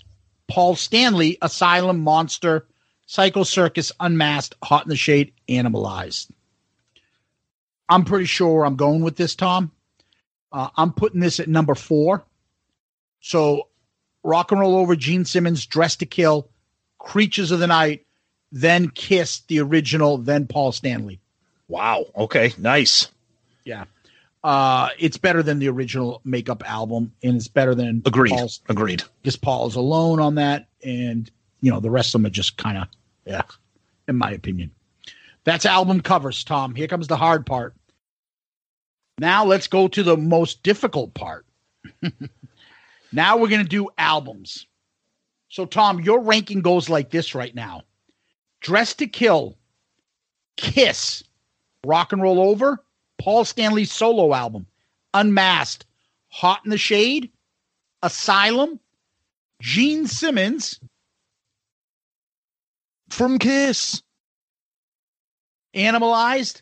[0.49, 2.65] Paul Stanley, Asylum, Monster,
[3.05, 6.29] Psycho Circus, Unmasked, Hot in the Shade, Animalized.
[7.87, 9.71] I'm pretty sure I'm going with this, Tom.
[10.55, 12.23] Uh, I'm putting this at number four.
[13.19, 13.67] So,
[14.23, 16.47] Rock and Roll Over, Gene Simmons, Dress to Kill,
[16.97, 18.05] Creatures of the Night,
[18.53, 21.19] then Kiss, the original, then Paul Stanley.
[21.67, 22.05] Wow.
[22.15, 22.53] Okay.
[22.57, 23.09] Nice.
[23.65, 23.83] Yeah.
[24.45, 28.29] Uh, it's better than the original makeup album, and it's better than Agreed.
[28.29, 29.03] Paul's, Agreed.
[29.21, 32.55] because Paul is alone on that, and you know the rest of them are just
[32.55, 32.87] kind of
[33.25, 33.41] yeah,
[34.07, 34.71] in my opinion.
[35.43, 36.75] That's album covers, Tom.
[36.75, 37.73] Here comes the hard part.
[39.17, 41.45] Now let's go to the most difficult part.
[43.11, 44.67] now we're gonna do albums.
[45.49, 47.83] So Tom, your ranking goes like this right now:
[48.61, 49.57] Dress to Kill,
[50.57, 51.23] Kiss,
[51.85, 52.83] Rock and Roll Over,
[53.17, 54.65] Paul Stanley's solo album,
[55.13, 55.85] Unmasked,
[56.29, 57.31] Hot in the Shade,
[58.03, 58.79] Asylum,
[59.61, 60.79] Gene Simmons
[63.09, 64.03] from Kiss,
[65.73, 66.61] Animalized,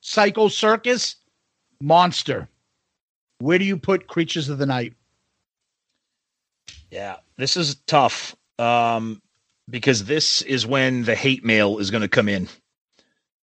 [0.00, 1.16] Psycho Circus,
[1.82, 2.48] Monster.
[3.40, 4.94] Where do you put Creatures of the Night?
[6.90, 9.20] Yeah, this is tough um,
[9.68, 12.48] because this is when the hate mail is going to come in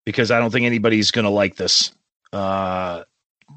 [0.06, 1.92] because I don't think anybody's going to like this.
[2.32, 3.04] Uh,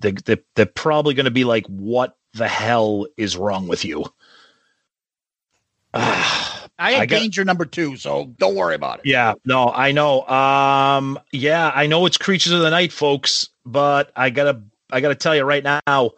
[0.00, 4.04] they, they, they're probably going to be like, what the hell is wrong with you?
[5.94, 9.06] I had I got- Danger number two, so don't worry about it.
[9.06, 10.26] Yeah, no, I know.
[10.26, 14.62] Um, yeah, I know it's Creatures of the Night, folks, but I gotta,
[14.92, 16.12] I gotta tell you right now,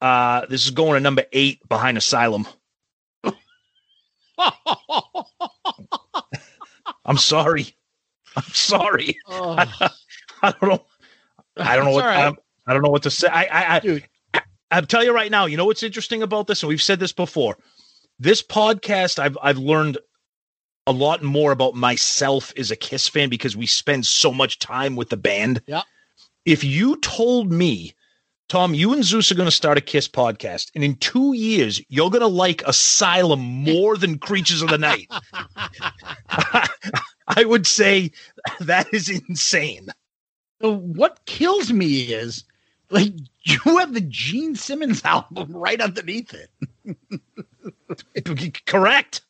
[0.00, 2.46] uh, this is going to number eight behind Asylum.
[7.04, 7.74] I'm sorry.
[8.36, 9.18] I'm sorry.
[9.26, 9.56] Oh.
[10.42, 10.84] I don't know.
[11.56, 12.26] I don't know what right.
[12.26, 13.28] I'm, I don't know what to say.
[13.28, 14.02] I, I, I,
[14.34, 15.46] I, I'll tell you right now.
[15.46, 17.58] You know what's interesting about this, and we've said this before.
[18.20, 19.98] This podcast, I've I've learned
[20.86, 24.96] a lot more about myself as a Kiss fan because we spend so much time
[24.96, 25.62] with the band.
[25.66, 25.82] Yeah.
[26.44, 27.94] If you told me,
[28.48, 31.82] Tom, you and Zeus are going to start a Kiss podcast, and in two years
[31.88, 35.06] you're going to like Asylum more than Creatures of the Night,
[37.28, 38.10] I would say
[38.60, 39.88] that is insane.
[40.60, 42.44] So what kills me is
[42.90, 43.12] like
[43.42, 46.50] you have the Gene Simmons album right underneath it.
[48.66, 49.20] Correct.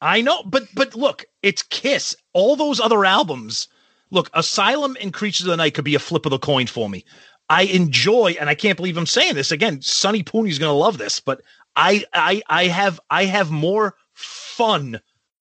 [0.00, 2.16] I know, but but look, it's Kiss.
[2.32, 3.68] All those other albums,
[4.10, 6.88] look, Asylum and Creatures of the Night could be a flip of the coin for
[6.88, 7.04] me.
[7.48, 9.82] I enjoy, and I can't believe I'm saying this again.
[9.82, 11.42] Sonny Pooney's gonna love this, but
[11.76, 15.00] I I I have I have more fun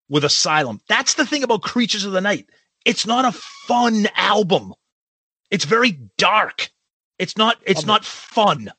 [0.10, 0.82] with Asylum.
[0.88, 2.50] That's the thing about Creatures of the Night.
[2.86, 4.74] It's not a fun album.
[5.52, 6.70] It's very dark.
[7.20, 8.72] It's not it's not fun.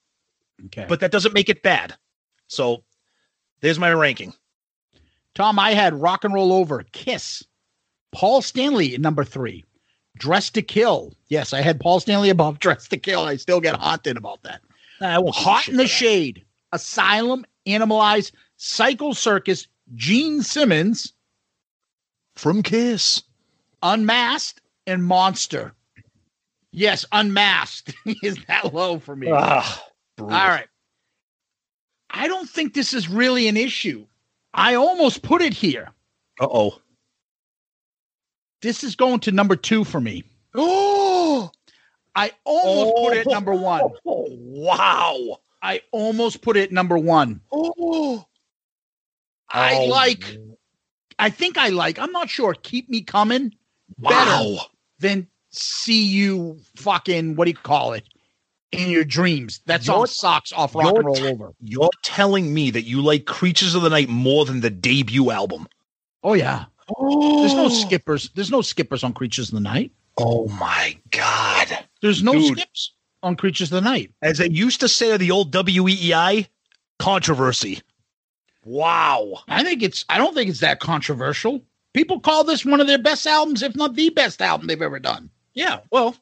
[0.67, 0.87] Okay.
[0.89, 1.97] But that doesn't make it bad.
[2.49, 2.83] So
[3.61, 4.35] there's my ranking.
[5.35, 7.43] Tom, I had Rock and Roll Over, Kiss,
[8.13, 9.65] Paul Stanley at number three,
[10.23, 11.13] Dress to Kill.
[11.31, 13.25] Yes, I had Paul Stanley above Dress to Kill.
[13.25, 14.61] I still get haunted about that.
[15.01, 15.89] I won't Hot in the that.
[15.89, 21.13] Shade, Asylum, Animalized, Psycho Circus, Gene Simmons,
[22.37, 23.25] From Kiss.
[23.83, 25.75] Unmasked, and Monster.
[26.71, 27.93] Yes, Unmasked
[28.23, 29.29] is that low for me.
[29.29, 29.85] Ah,
[30.21, 30.69] All right.
[32.11, 34.07] I don't think this is really an issue.
[34.55, 35.89] I almost put it here.
[36.41, 36.79] Uh oh.
[38.63, 40.25] This is going to number two for me.
[40.55, 41.51] Oh,
[42.15, 43.33] I almost put it oh.
[43.33, 43.83] number one.
[44.07, 45.39] Oh, wow.
[45.61, 47.41] I almost put it number one.
[47.53, 48.25] Oh,
[49.51, 49.85] I Oh.
[49.87, 50.37] like,
[51.19, 53.55] I think I like, I'm not sure, Keep Me Coming
[53.99, 54.11] wow.
[54.11, 54.57] better
[54.99, 58.05] than See You fucking, what do you call it?
[58.73, 59.61] In Your Dreams.
[59.67, 61.53] That's You're- sucks off Rock and Roll t- Over.
[61.61, 65.69] You're telling me that you like Creatures of the Night more than the debut album.
[66.25, 66.65] Oh, yeah.
[66.99, 67.69] Oh, There's no oh.
[67.69, 68.31] skippers.
[68.35, 69.93] There's no skippers on Creatures of the Night.
[70.19, 71.79] Oh my god.
[72.01, 72.59] There's no Dude.
[72.59, 74.11] skips on Creatures of the Night.
[74.23, 76.47] As they used to say the old WEEI,
[76.99, 77.81] controversy.
[78.65, 79.41] Wow.
[79.49, 81.63] I think it's I don't think it's that controversial.
[81.95, 84.99] People call this one of their best albums, if not the best album they've ever
[84.99, 85.29] done.
[85.55, 85.81] Yeah.
[85.91, 86.17] Well,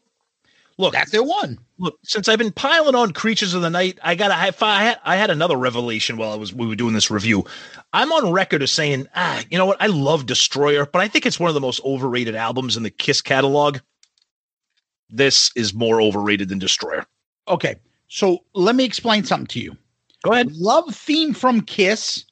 [0.78, 1.58] look, That's their one.
[1.80, 5.00] Look, since I've been piling on Creatures of the Night, I got I, I had
[5.02, 7.46] I had another revelation while I was we were doing this review.
[7.94, 9.80] I'm on record as saying, ah, you know what?
[9.80, 12.90] I love Destroyer, but I think it's one of the most overrated albums in the
[12.90, 13.78] Kiss catalog.
[15.08, 17.06] This is more overrated than Destroyer.
[17.48, 17.76] Okay,
[18.08, 19.74] so let me explain something to you.
[20.22, 20.52] Go ahead.
[20.52, 22.26] Love theme from Kiss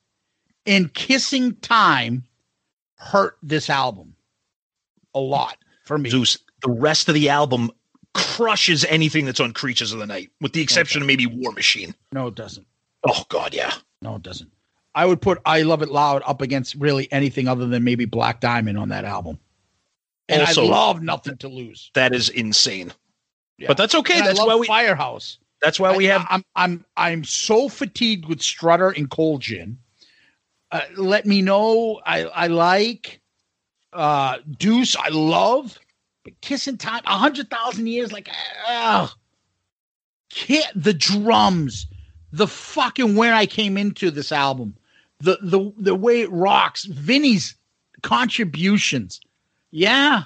[0.66, 2.22] and Kissing Time
[2.96, 4.14] hurt this album
[5.14, 6.10] a lot for me.
[6.10, 7.70] Zeus, the rest of the album
[8.18, 11.94] crushes anything that's on Creatures of the Night, with the exception of maybe War Machine.
[12.12, 12.66] No, it doesn't.
[13.06, 13.72] Oh God, yeah.
[14.02, 14.50] No, it doesn't.
[14.94, 18.40] I would put I Love It Loud up against really anything other than maybe Black
[18.40, 19.38] Diamond on that album.
[20.28, 21.90] And Also- I love Nothing to Lose.
[21.94, 22.92] That is insane.
[23.58, 23.68] Yeah.
[23.68, 24.18] But that's okay.
[24.18, 25.38] And That's why we Firehouse.
[25.62, 29.78] that's why we I- have I'm I'm I'm so fatigued with Strutter and Cold Gin.
[30.70, 32.00] Uh, let me know.
[32.04, 33.20] I I like
[33.92, 34.96] uh Deuce.
[34.96, 35.78] I love,
[36.30, 37.02] but Kissing Time.
[37.06, 38.12] A hundred thousand years.
[38.12, 38.28] Like,
[38.66, 39.14] ah,
[40.30, 40.64] kid.
[40.74, 41.86] The drums,
[42.32, 44.76] the fucking where I came into this album,
[45.20, 46.84] the the the way it rocks.
[46.84, 47.54] Vinnie's
[48.02, 49.20] contributions.
[49.70, 50.24] Yeah,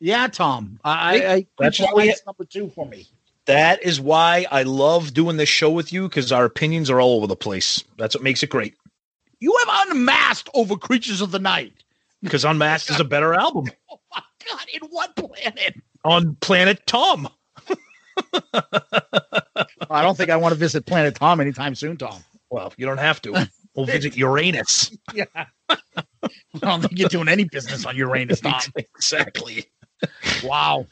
[0.00, 0.78] yeah, Tom.
[0.84, 3.06] I, I, I That's why it's number two for me.
[3.46, 7.16] that is why I love doing this show with you because our opinions are all
[7.16, 7.82] over the place.
[7.98, 8.74] That's what makes it great.
[9.40, 11.72] You have unmasked over Creatures of the Night.
[12.22, 13.66] Because Unmasked is a better album
[14.50, 14.66] God!
[14.72, 15.74] In what planet?
[16.04, 17.28] on Planet Tom.
[19.90, 22.22] I don't think I want to visit Planet Tom anytime soon, Tom.
[22.50, 23.48] Well, you don't have to.
[23.76, 24.90] We'll visit Uranus.
[25.12, 25.24] Yeah.
[25.68, 25.78] I
[26.62, 28.58] don't think you're doing any business on Uranus, Tom.
[28.74, 29.66] exactly.
[30.42, 30.86] Wow.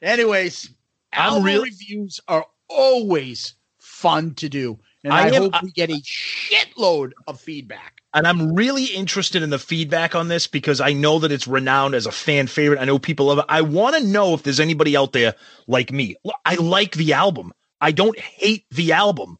[0.00, 0.70] Anyways,
[1.12, 5.70] I'm album real- reviews are always fun to do, and I, I am- hope we
[5.72, 7.93] get a shitload of feedback.
[8.14, 11.96] And I'm really interested in the feedback on this because I know that it's renowned
[11.96, 12.78] as a fan favorite.
[12.78, 13.44] I know people love it.
[13.48, 15.34] I want to know if there's anybody out there
[15.66, 16.14] like me.
[16.44, 17.52] I like the album.
[17.80, 19.36] I don't hate the album.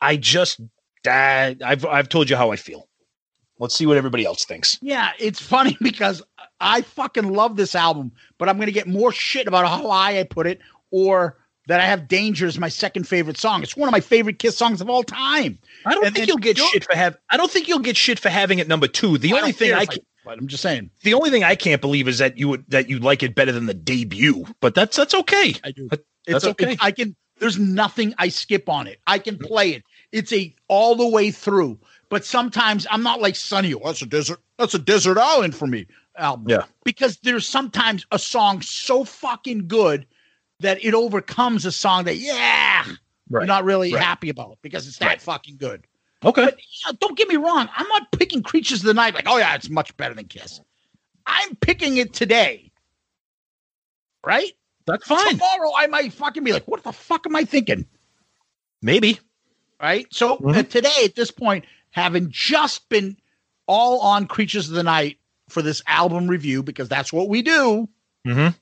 [0.00, 0.60] I just
[1.08, 2.86] uh, I've I've told you how I feel.
[3.58, 4.78] Let's see what everybody else thinks.
[4.82, 6.22] Yeah, it's funny because
[6.60, 10.20] I fucking love this album, but I'm going to get more shit about how high
[10.20, 10.60] I put it
[10.90, 13.62] or that I have Danger as my second favorite song.
[13.62, 15.58] It's one of my favorite Kiss songs of all time.
[15.86, 17.16] I don't And think then you'll get shit for have.
[17.30, 19.18] I don't think you'll get shit for having it number two.
[19.18, 20.90] The I only thing I can, but I'm just saying.
[21.02, 23.52] the only thing I can't believe is that you would that you like it better
[23.52, 24.44] than the debut.
[24.60, 25.54] But that's that's okay.
[25.64, 25.88] I do.
[25.88, 26.76] That- It's That's okay.
[26.80, 27.16] I can.
[27.38, 29.00] There's nothing I skip on it.
[29.08, 29.82] I can play it.
[30.12, 31.80] It's a all the way through.
[32.08, 33.74] But sometimes I'm not like Sunny.
[33.74, 34.38] Oh, that's a desert.
[34.58, 36.46] That's a desert island for me album.
[36.48, 36.64] Yeah.
[36.84, 40.06] Because there's sometimes a song so fucking good
[40.62, 42.84] that it overcomes a song that yeah
[43.30, 43.42] Right.
[43.42, 44.02] you're not really Right.
[44.02, 45.22] happy about because it's that Right.
[45.22, 45.86] fucking good.
[46.24, 46.44] Okay.
[46.44, 47.68] But you know, don't get me wrong.
[47.74, 50.60] I'm not picking Creatures of the Night like, oh yeah, it's much better than Kiss.
[51.26, 52.70] I'm picking it today.
[54.24, 54.52] Right?
[54.86, 55.30] That's fine.
[55.38, 57.86] Tomorrow I might fucking be like, what the fuck am I thinking?
[58.82, 59.18] Maybe.
[59.80, 60.06] Right?
[60.12, 60.56] So Mhm.
[60.56, 63.16] uh, today, at this point, having just been
[63.66, 65.18] all on Creatures of the Night
[65.48, 67.88] for this album review, because that's what we do,
[68.26, 68.56] Mm-hmm.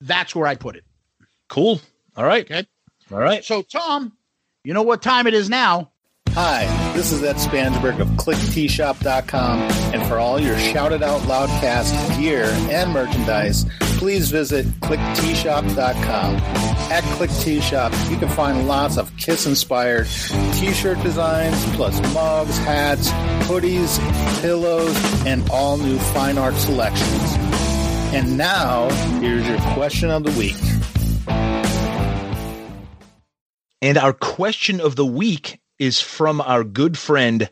[0.00, 0.84] that's where I put it.
[1.48, 1.80] Cool.
[2.16, 2.44] All right.
[2.44, 2.66] Okay.
[3.12, 3.44] All right.
[3.44, 4.16] So, Tom,
[4.64, 5.90] you know what time it is now?
[6.30, 9.60] Hi, this is Ed Spansberg of ClickTshop.com,
[9.94, 13.64] and for all your Shout It Out Loudcast gear and merchandise,
[13.98, 16.34] please visit ClickTshop.com.
[16.90, 20.08] At ClickTshop, you can find lots of Kiss-inspired
[20.54, 23.10] T-shirt designs, plus mugs, hats,
[23.46, 24.00] hoodies,
[24.42, 27.36] pillows, and all new fine art selections.
[28.12, 28.90] And now,
[29.20, 30.56] here's your question of the week.
[33.84, 37.50] And our question of the week is from our good friend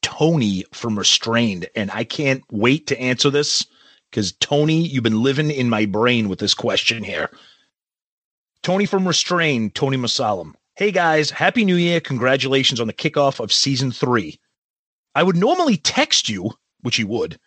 [0.00, 1.68] Tony from Restrained.
[1.76, 3.66] And I can't wait to answer this
[4.10, 7.28] because Tony, you've been living in my brain with this question here.
[8.62, 10.54] Tony from Restrained, Tony Masalam.
[10.74, 12.00] Hey guys, Happy New Year.
[12.00, 14.40] Congratulations on the kickoff of season three.
[15.14, 17.38] I would normally text you, which you would,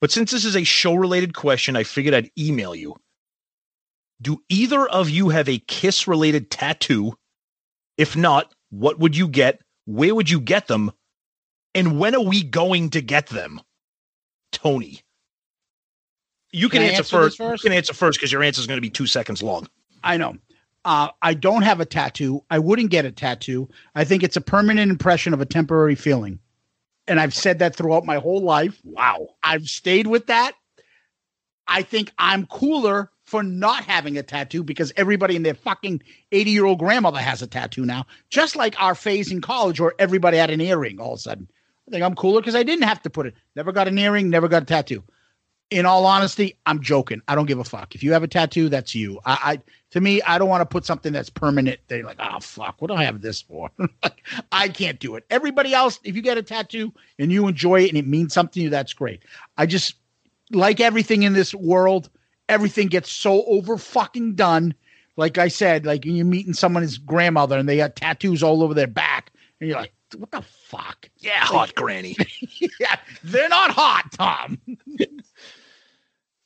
[0.00, 2.96] but since this is a show related question, I figured I'd email you.
[4.22, 7.12] Do either of you have a kiss related tattoo?
[7.98, 9.60] If not, what would you get?
[9.84, 10.92] Where would you get them?
[11.74, 13.60] And when are we going to get them?
[14.52, 15.02] Tony.
[16.52, 17.38] You can, Can answer, answer first.
[17.38, 17.64] first?
[17.64, 19.68] You can answer first because your answer is going to be two seconds long.
[20.02, 20.36] I know.
[20.84, 22.42] Uh, I don't have a tattoo.
[22.50, 23.68] I wouldn't get a tattoo.
[23.94, 26.38] I think it's a permanent impression of a temporary feeling.
[27.06, 28.80] And I've said that throughout my whole life.
[28.84, 29.28] Wow.
[29.42, 30.52] I've stayed with that.
[31.66, 36.50] I think I'm cooler for not having a tattoo because everybody and their fucking 80
[36.50, 38.06] year old grandmother has a tattoo now.
[38.30, 41.48] Just like our phase in college where everybody had an earring all of a sudden.
[41.86, 43.34] I think I'm cooler because I didn't have to put it.
[43.54, 45.04] Never got an earring, never got a tattoo.
[45.70, 47.20] in all honesty, I'm joking.
[47.28, 47.94] I don't give a fuck.
[47.94, 49.20] If you have a tattoo, that's you.
[49.26, 51.80] I, I to me, I don't want to put something that's permanent.
[51.88, 53.70] They're like, oh fuck, what do I have this for?
[54.52, 55.24] I can't do it.
[55.28, 58.60] Everybody else, if you get a tattoo and you enjoy it and it means something
[58.60, 59.22] to you, that's great.
[59.58, 59.96] I just
[60.50, 62.08] like everything in this world,
[62.48, 64.74] everything gets so over fucking done.
[65.16, 68.86] Like I said, like you're meeting someone's grandmother and they got tattoos all over their
[68.86, 71.08] back, and you're like, what the fuck?
[71.18, 72.16] Yeah, hot granny.
[72.80, 74.58] yeah, they're not hot, Tom.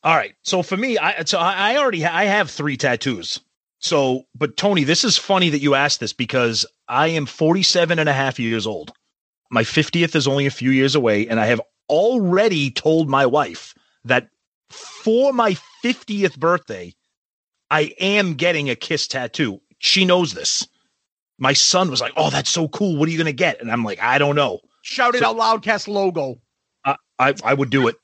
[0.05, 0.35] All right.
[0.43, 3.41] So for me, I so I already I have three tattoos.
[3.79, 8.09] So, but Tony, this is funny that you asked this because I am 47 and
[8.09, 8.93] a half years old.
[9.51, 13.75] My 50th is only a few years away, and I have already told my wife
[14.05, 14.29] that
[14.73, 16.95] for my 50th birthday,
[17.71, 19.61] I am getting a kiss tattoo.
[19.79, 20.67] She knows this.
[21.39, 22.97] My son was like, "Oh, that's so cool.
[22.97, 25.29] What are you going to get?" And I'm like, "I don't know." Shout it So-
[25.41, 26.41] out loudcast logo.
[26.85, 27.97] I, I I would do it.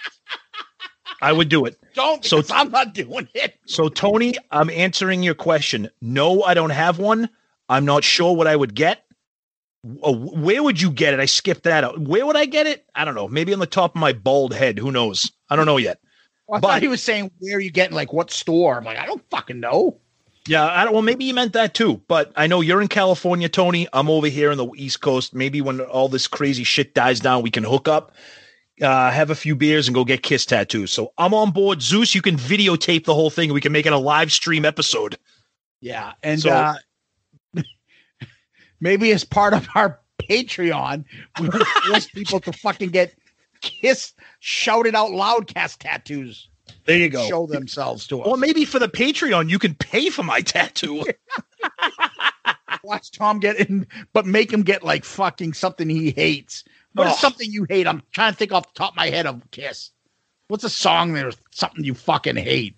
[1.20, 1.76] I would do it.
[1.94, 3.58] Don't So- I'm not doing it.
[3.66, 5.90] So, Tony, I'm answering your question.
[6.00, 7.28] No, I don't have one.
[7.68, 9.05] I'm not sure what I would get.
[10.02, 11.20] Uh, where would you get it?
[11.20, 11.98] I skipped that out.
[12.00, 12.84] Where would I get it?
[12.94, 13.28] I don't know.
[13.28, 14.78] Maybe on the top of my bald head.
[14.78, 15.30] Who knows?
[15.50, 16.00] I don't know yet.
[16.52, 18.77] I But- thought he was saying where are you getting like what store?
[18.77, 19.99] I'm like, I don't fucking know.
[20.47, 20.94] Yeah, I don't.
[20.94, 22.01] Well, maybe you meant that too.
[22.09, 23.86] But I know you're in California, Tony.
[23.93, 25.35] I'm over here in the East Coast.
[25.35, 28.12] Maybe when all this crazy shit dies down, we can hook up,
[28.81, 30.91] uh, have a few beers, and go get kiss tattoos.
[30.91, 31.83] So I'm on board.
[31.83, 33.52] Zeus, you can videotape the whole thing.
[33.52, 35.18] We can make it a live stream episode.
[35.83, 36.75] Yeah, and So- uh,
[38.81, 41.05] maybe as part of our Patreon,
[41.41, 43.15] we would force people to fucking get
[43.60, 46.49] kiss Shout It Out Loudcast tattoos.
[46.84, 47.26] There you go.
[47.28, 48.26] Show themselves to us.
[48.26, 51.05] Or maybe for the Patreon, you can pay for my tattoo.
[52.84, 56.65] Watch Tom get in, but make him get like fucking something he hates.
[56.94, 57.17] What is Oh.
[57.17, 57.86] something you hate?
[57.86, 59.91] I'm trying to think off the top of my head of Kiss.
[60.49, 62.76] What's a song there's something you fucking hate?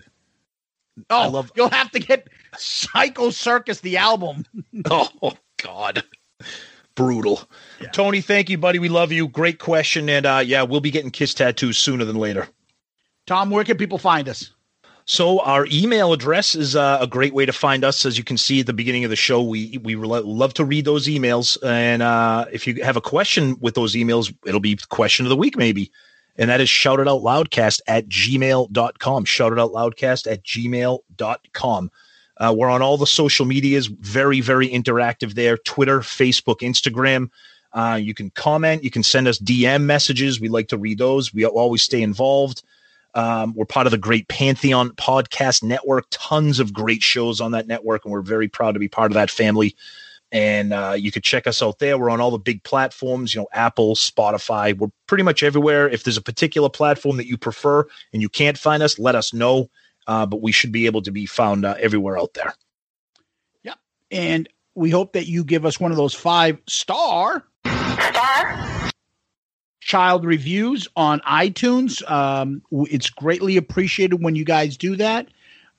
[1.11, 4.45] Oh, love- you'll have to get Psycho Circus the album.
[4.91, 6.03] oh God,
[6.95, 7.43] brutal.
[7.93, 8.79] Tony, thank you, buddy.
[8.79, 9.29] We love you.
[9.29, 12.49] Great question, and uh, yeah, we'll be getting kiss tattoos sooner than later.
[13.27, 14.51] Tom, where can people find us?
[15.05, 18.07] So our email address is uh, a great way to find us.
[18.07, 20.65] As you can see at the beginning of the show, we we lo- love to
[20.65, 24.77] read those emails, and uh, if you have a question with those emails, it'll be
[24.89, 25.91] question of the week maybe.
[26.37, 29.25] And that is shoutitoutloudcast at gmail.com.
[29.25, 31.91] Shoutitoutloudcast at gmail.com.
[32.41, 37.31] Uh, we're on all the social medias, very, very interactive there Twitter, Facebook, Instagram.
[37.73, 40.41] Uh, you can comment, you can send us DM messages.
[40.41, 41.33] We like to read those.
[41.33, 42.63] We always stay involved.
[43.15, 46.07] Um, we're part of the Great Pantheon Podcast Network.
[46.11, 49.15] Tons of great shows on that network, and we're very proud to be part of
[49.15, 49.77] that family.
[50.33, 51.99] And uh, you could check us out there.
[51.99, 54.77] We're on all the big platforms, you know, Apple, Spotify.
[54.77, 55.89] We're pretty much everywhere.
[55.89, 59.35] If there's a particular platform that you prefer and you can't find us, let us
[59.35, 59.69] know.
[60.11, 62.53] Uh, but we should be able to be found uh, everywhere out there.
[63.63, 63.79] Yep.
[64.11, 68.91] And we hope that you give us one of those five star Star.
[69.79, 72.03] child reviews on iTunes.
[72.11, 75.29] Um, it's greatly appreciated when you guys do that.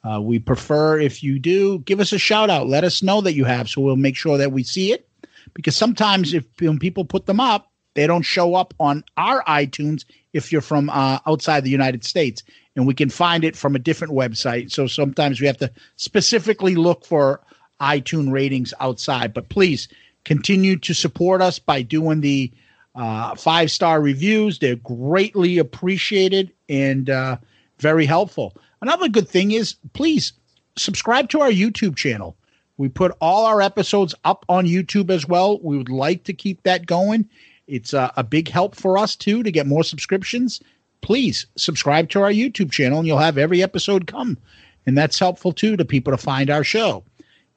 [0.01, 2.67] Uh, we prefer if you do give us a shout out.
[2.67, 5.09] Let us know that you have, so we'll make sure that we see it.
[5.53, 10.05] Because sometimes if when people put them up, they don't show up on our iTunes
[10.33, 12.43] if you're from uh, outside the United States,
[12.75, 14.71] and we can find it from a different website.
[14.71, 17.41] So sometimes we have to specifically look for
[17.81, 19.33] iTunes ratings outside.
[19.33, 19.87] But please
[20.23, 22.51] continue to support us by doing the
[22.95, 24.59] uh, five star reviews.
[24.59, 27.37] They're greatly appreciated and uh,
[27.79, 28.55] very helpful.
[28.81, 30.33] Another good thing is please
[30.77, 32.37] subscribe to our YouTube channel.
[32.77, 35.59] We put all our episodes up on YouTube as well.
[35.61, 37.29] We would like to keep that going.
[37.67, 40.61] It's uh, a big help for us too to get more subscriptions.
[41.01, 44.37] Please subscribe to our YouTube channel and you'll have every episode come.
[44.85, 47.03] And that's helpful too to people to find our show.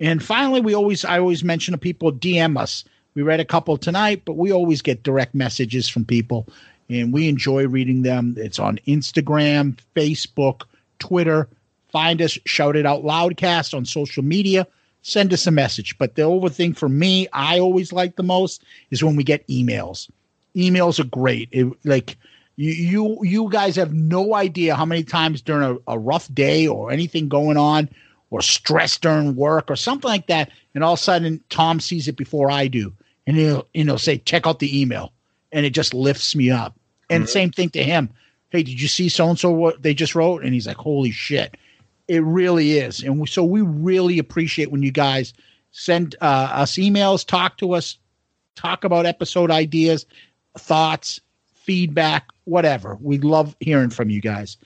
[0.00, 2.84] And finally, we always I always mention to people DM us.
[3.14, 6.46] We read a couple tonight, but we always get direct messages from people
[6.88, 8.34] and we enjoy reading them.
[8.36, 10.62] It's on Instagram, Facebook,
[10.98, 11.48] Twitter.
[11.88, 14.66] Find us, shout it out loudcast on social media.
[15.06, 15.96] Send us a message.
[15.98, 19.46] But the over thing for me, I always like the most is when we get
[19.46, 20.10] emails.
[20.56, 21.48] Emails are great.
[21.52, 22.16] It, like
[22.56, 26.66] you, you, you guys have no idea how many times during a, a rough day
[26.66, 27.88] or anything going on,
[28.30, 32.08] or stress during work or something like that, and all of a sudden Tom sees
[32.08, 32.92] it before I do,
[33.28, 35.12] and he'll you know say check out the email,
[35.52, 36.74] and it just lifts me up.
[37.08, 37.30] And mm-hmm.
[37.30, 38.10] same thing to him.
[38.50, 40.42] Hey, did you see so and so what they just wrote?
[40.42, 41.56] And he's like, holy shit,
[42.08, 43.02] it really is.
[43.02, 45.32] And we, so we really appreciate when you guys
[45.72, 47.98] send uh, us emails, talk to us,
[48.54, 50.06] talk about episode ideas,
[50.58, 52.98] thoughts, feedback, whatever.
[53.00, 54.56] We love hearing from you guys.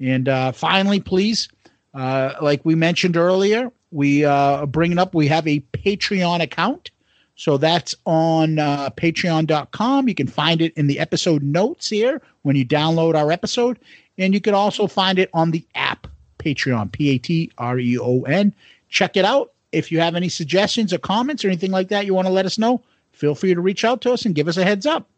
[0.00, 1.48] And uh, finally, please,
[1.94, 6.90] uh, like we mentioned earlier, we uh, bringing up, we have a Patreon account.
[7.36, 10.08] So that's on uh, patreon.com.
[10.08, 13.78] You can find it in the episode notes here when you download our episode.
[14.18, 16.08] And you can also find it on the app
[16.54, 18.54] Patreon, P A T R E O N.
[18.88, 19.52] Check it out.
[19.72, 22.46] If you have any suggestions or comments or anything like that you want to let
[22.46, 25.08] us know, feel free to reach out to us and give us a heads up.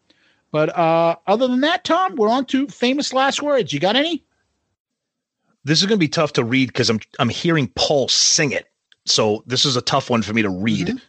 [0.50, 3.72] But uh, other than that, Tom, we're on to famous last words.
[3.72, 4.24] You got any?
[5.62, 8.66] This is going to be tough to read because I'm I'm hearing Paul sing it.
[9.06, 11.00] So this is a tough one for me to read.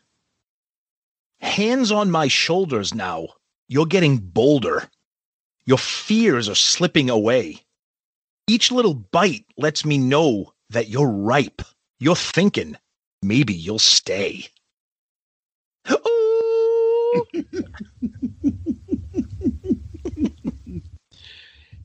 [1.40, 3.28] Hands on my shoulders now.
[3.68, 4.88] You're getting bolder.
[5.66, 7.64] Your fears are slipping away.
[8.48, 11.62] Each little bite lets me know that you're ripe.
[12.00, 12.76] You're thinking
[13.22, 14.48] maybe you'll stay.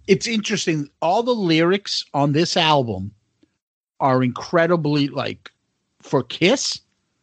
[0.06, 0.88] it's interesting.
[1.02, 3.12] All the lyrics on this album
[4.00, 5.50] are incredibly like
[6.00, 6.80] for Kiss,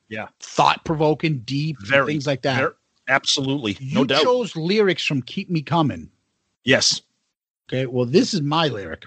[0.10, 0.28] Yeah.
[0.40, 2.60] thought provoking, deep, Very, things like that.
[2.60, 2.76] ver-
[3.08, 3.78] absolutely.
[3.80, 4.24] you no doubt.
[4.24, 6.10] chose lyrics from "Keep Me Coming."
[6.64, 7.02] yes.
[7.70, 9.06] Okay, well, this is my lyric.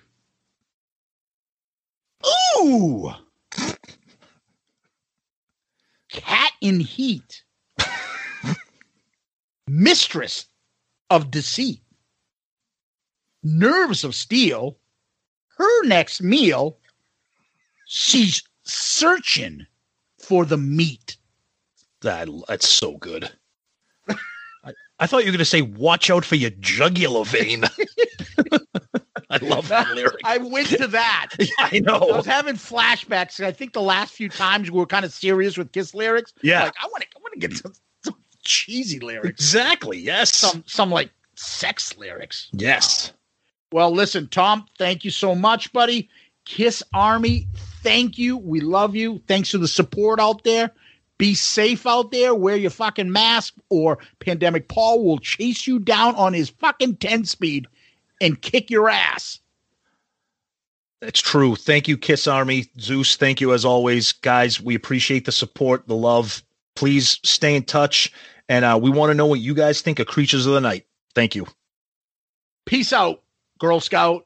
[2.59, 3.11] Ooh,
[6.11, 7.43] cat in heat,
[9.69, 10.47] mistress
[11.11, 11.83] of deceit,
[13.43, 14.79] nerves of steel.
[15.59, 16.79] Her next meal,
[17.87, 19.67] she's searching
[20.19, 21.17] for the meat.
[22.03, 23.31] That that's so good.
[24.09, 27.65] I, I thought you were going to say, "Watch out for your jugular vein."
[29.31, 30.17] I love that lyric.
[30.25, 31.31] I went to that.
[31.59, 31.97] I know.
[31.97, 33.45] I was having flashbacks.
[33.45, 36.33] I think the last few times we were kind of serious with Kiss lyrics.
[36.43, 36.65] Yeah.
[36.65, 37.73] like I want to, I want to get some,
[38.05, 38.15] some
[38.45, 39.99] cheesy lyrics, Exactly.
[39.99, 40.35] Yes.
[40.35, 42.49] some, some like sex lyrics.
[42.53, 43.13] yes.
[43.73, 46.09] Well, listen, Tom, thank you so much, buddy.
[46.45, 47.49] Kiss Army,
[47.83, 48.37] thank you.
[48.37, 49.21] We love you.
[49.27, 50.71] Thanks for the support out there.
[51.19, 52.33] Be safe out there.
[52.33, 57.25] Wear your fucking mask, or Pandemic Paul will chase you down on his fucking 10
[57.25, 57.67] speed
[58.21, 59.41] and kick your ass.
[61.01, 61.57] That's true.
[61.57, 62.67] Thank you, Kiss Army.
[62.81, 64.13] Zeus, thank you as always.
[64.13, 66.43] Guys, we appreciate the support, the love.
[66.75, 68.13] Please stay in touch.
[68.49, 70.87] And uh, we want to know what you guys think of Creatures of the Night.
[71.15, 71.47] Thank you.
[72.65, 73.23] Peace out,
[73.59, 74.26] Girl Scout.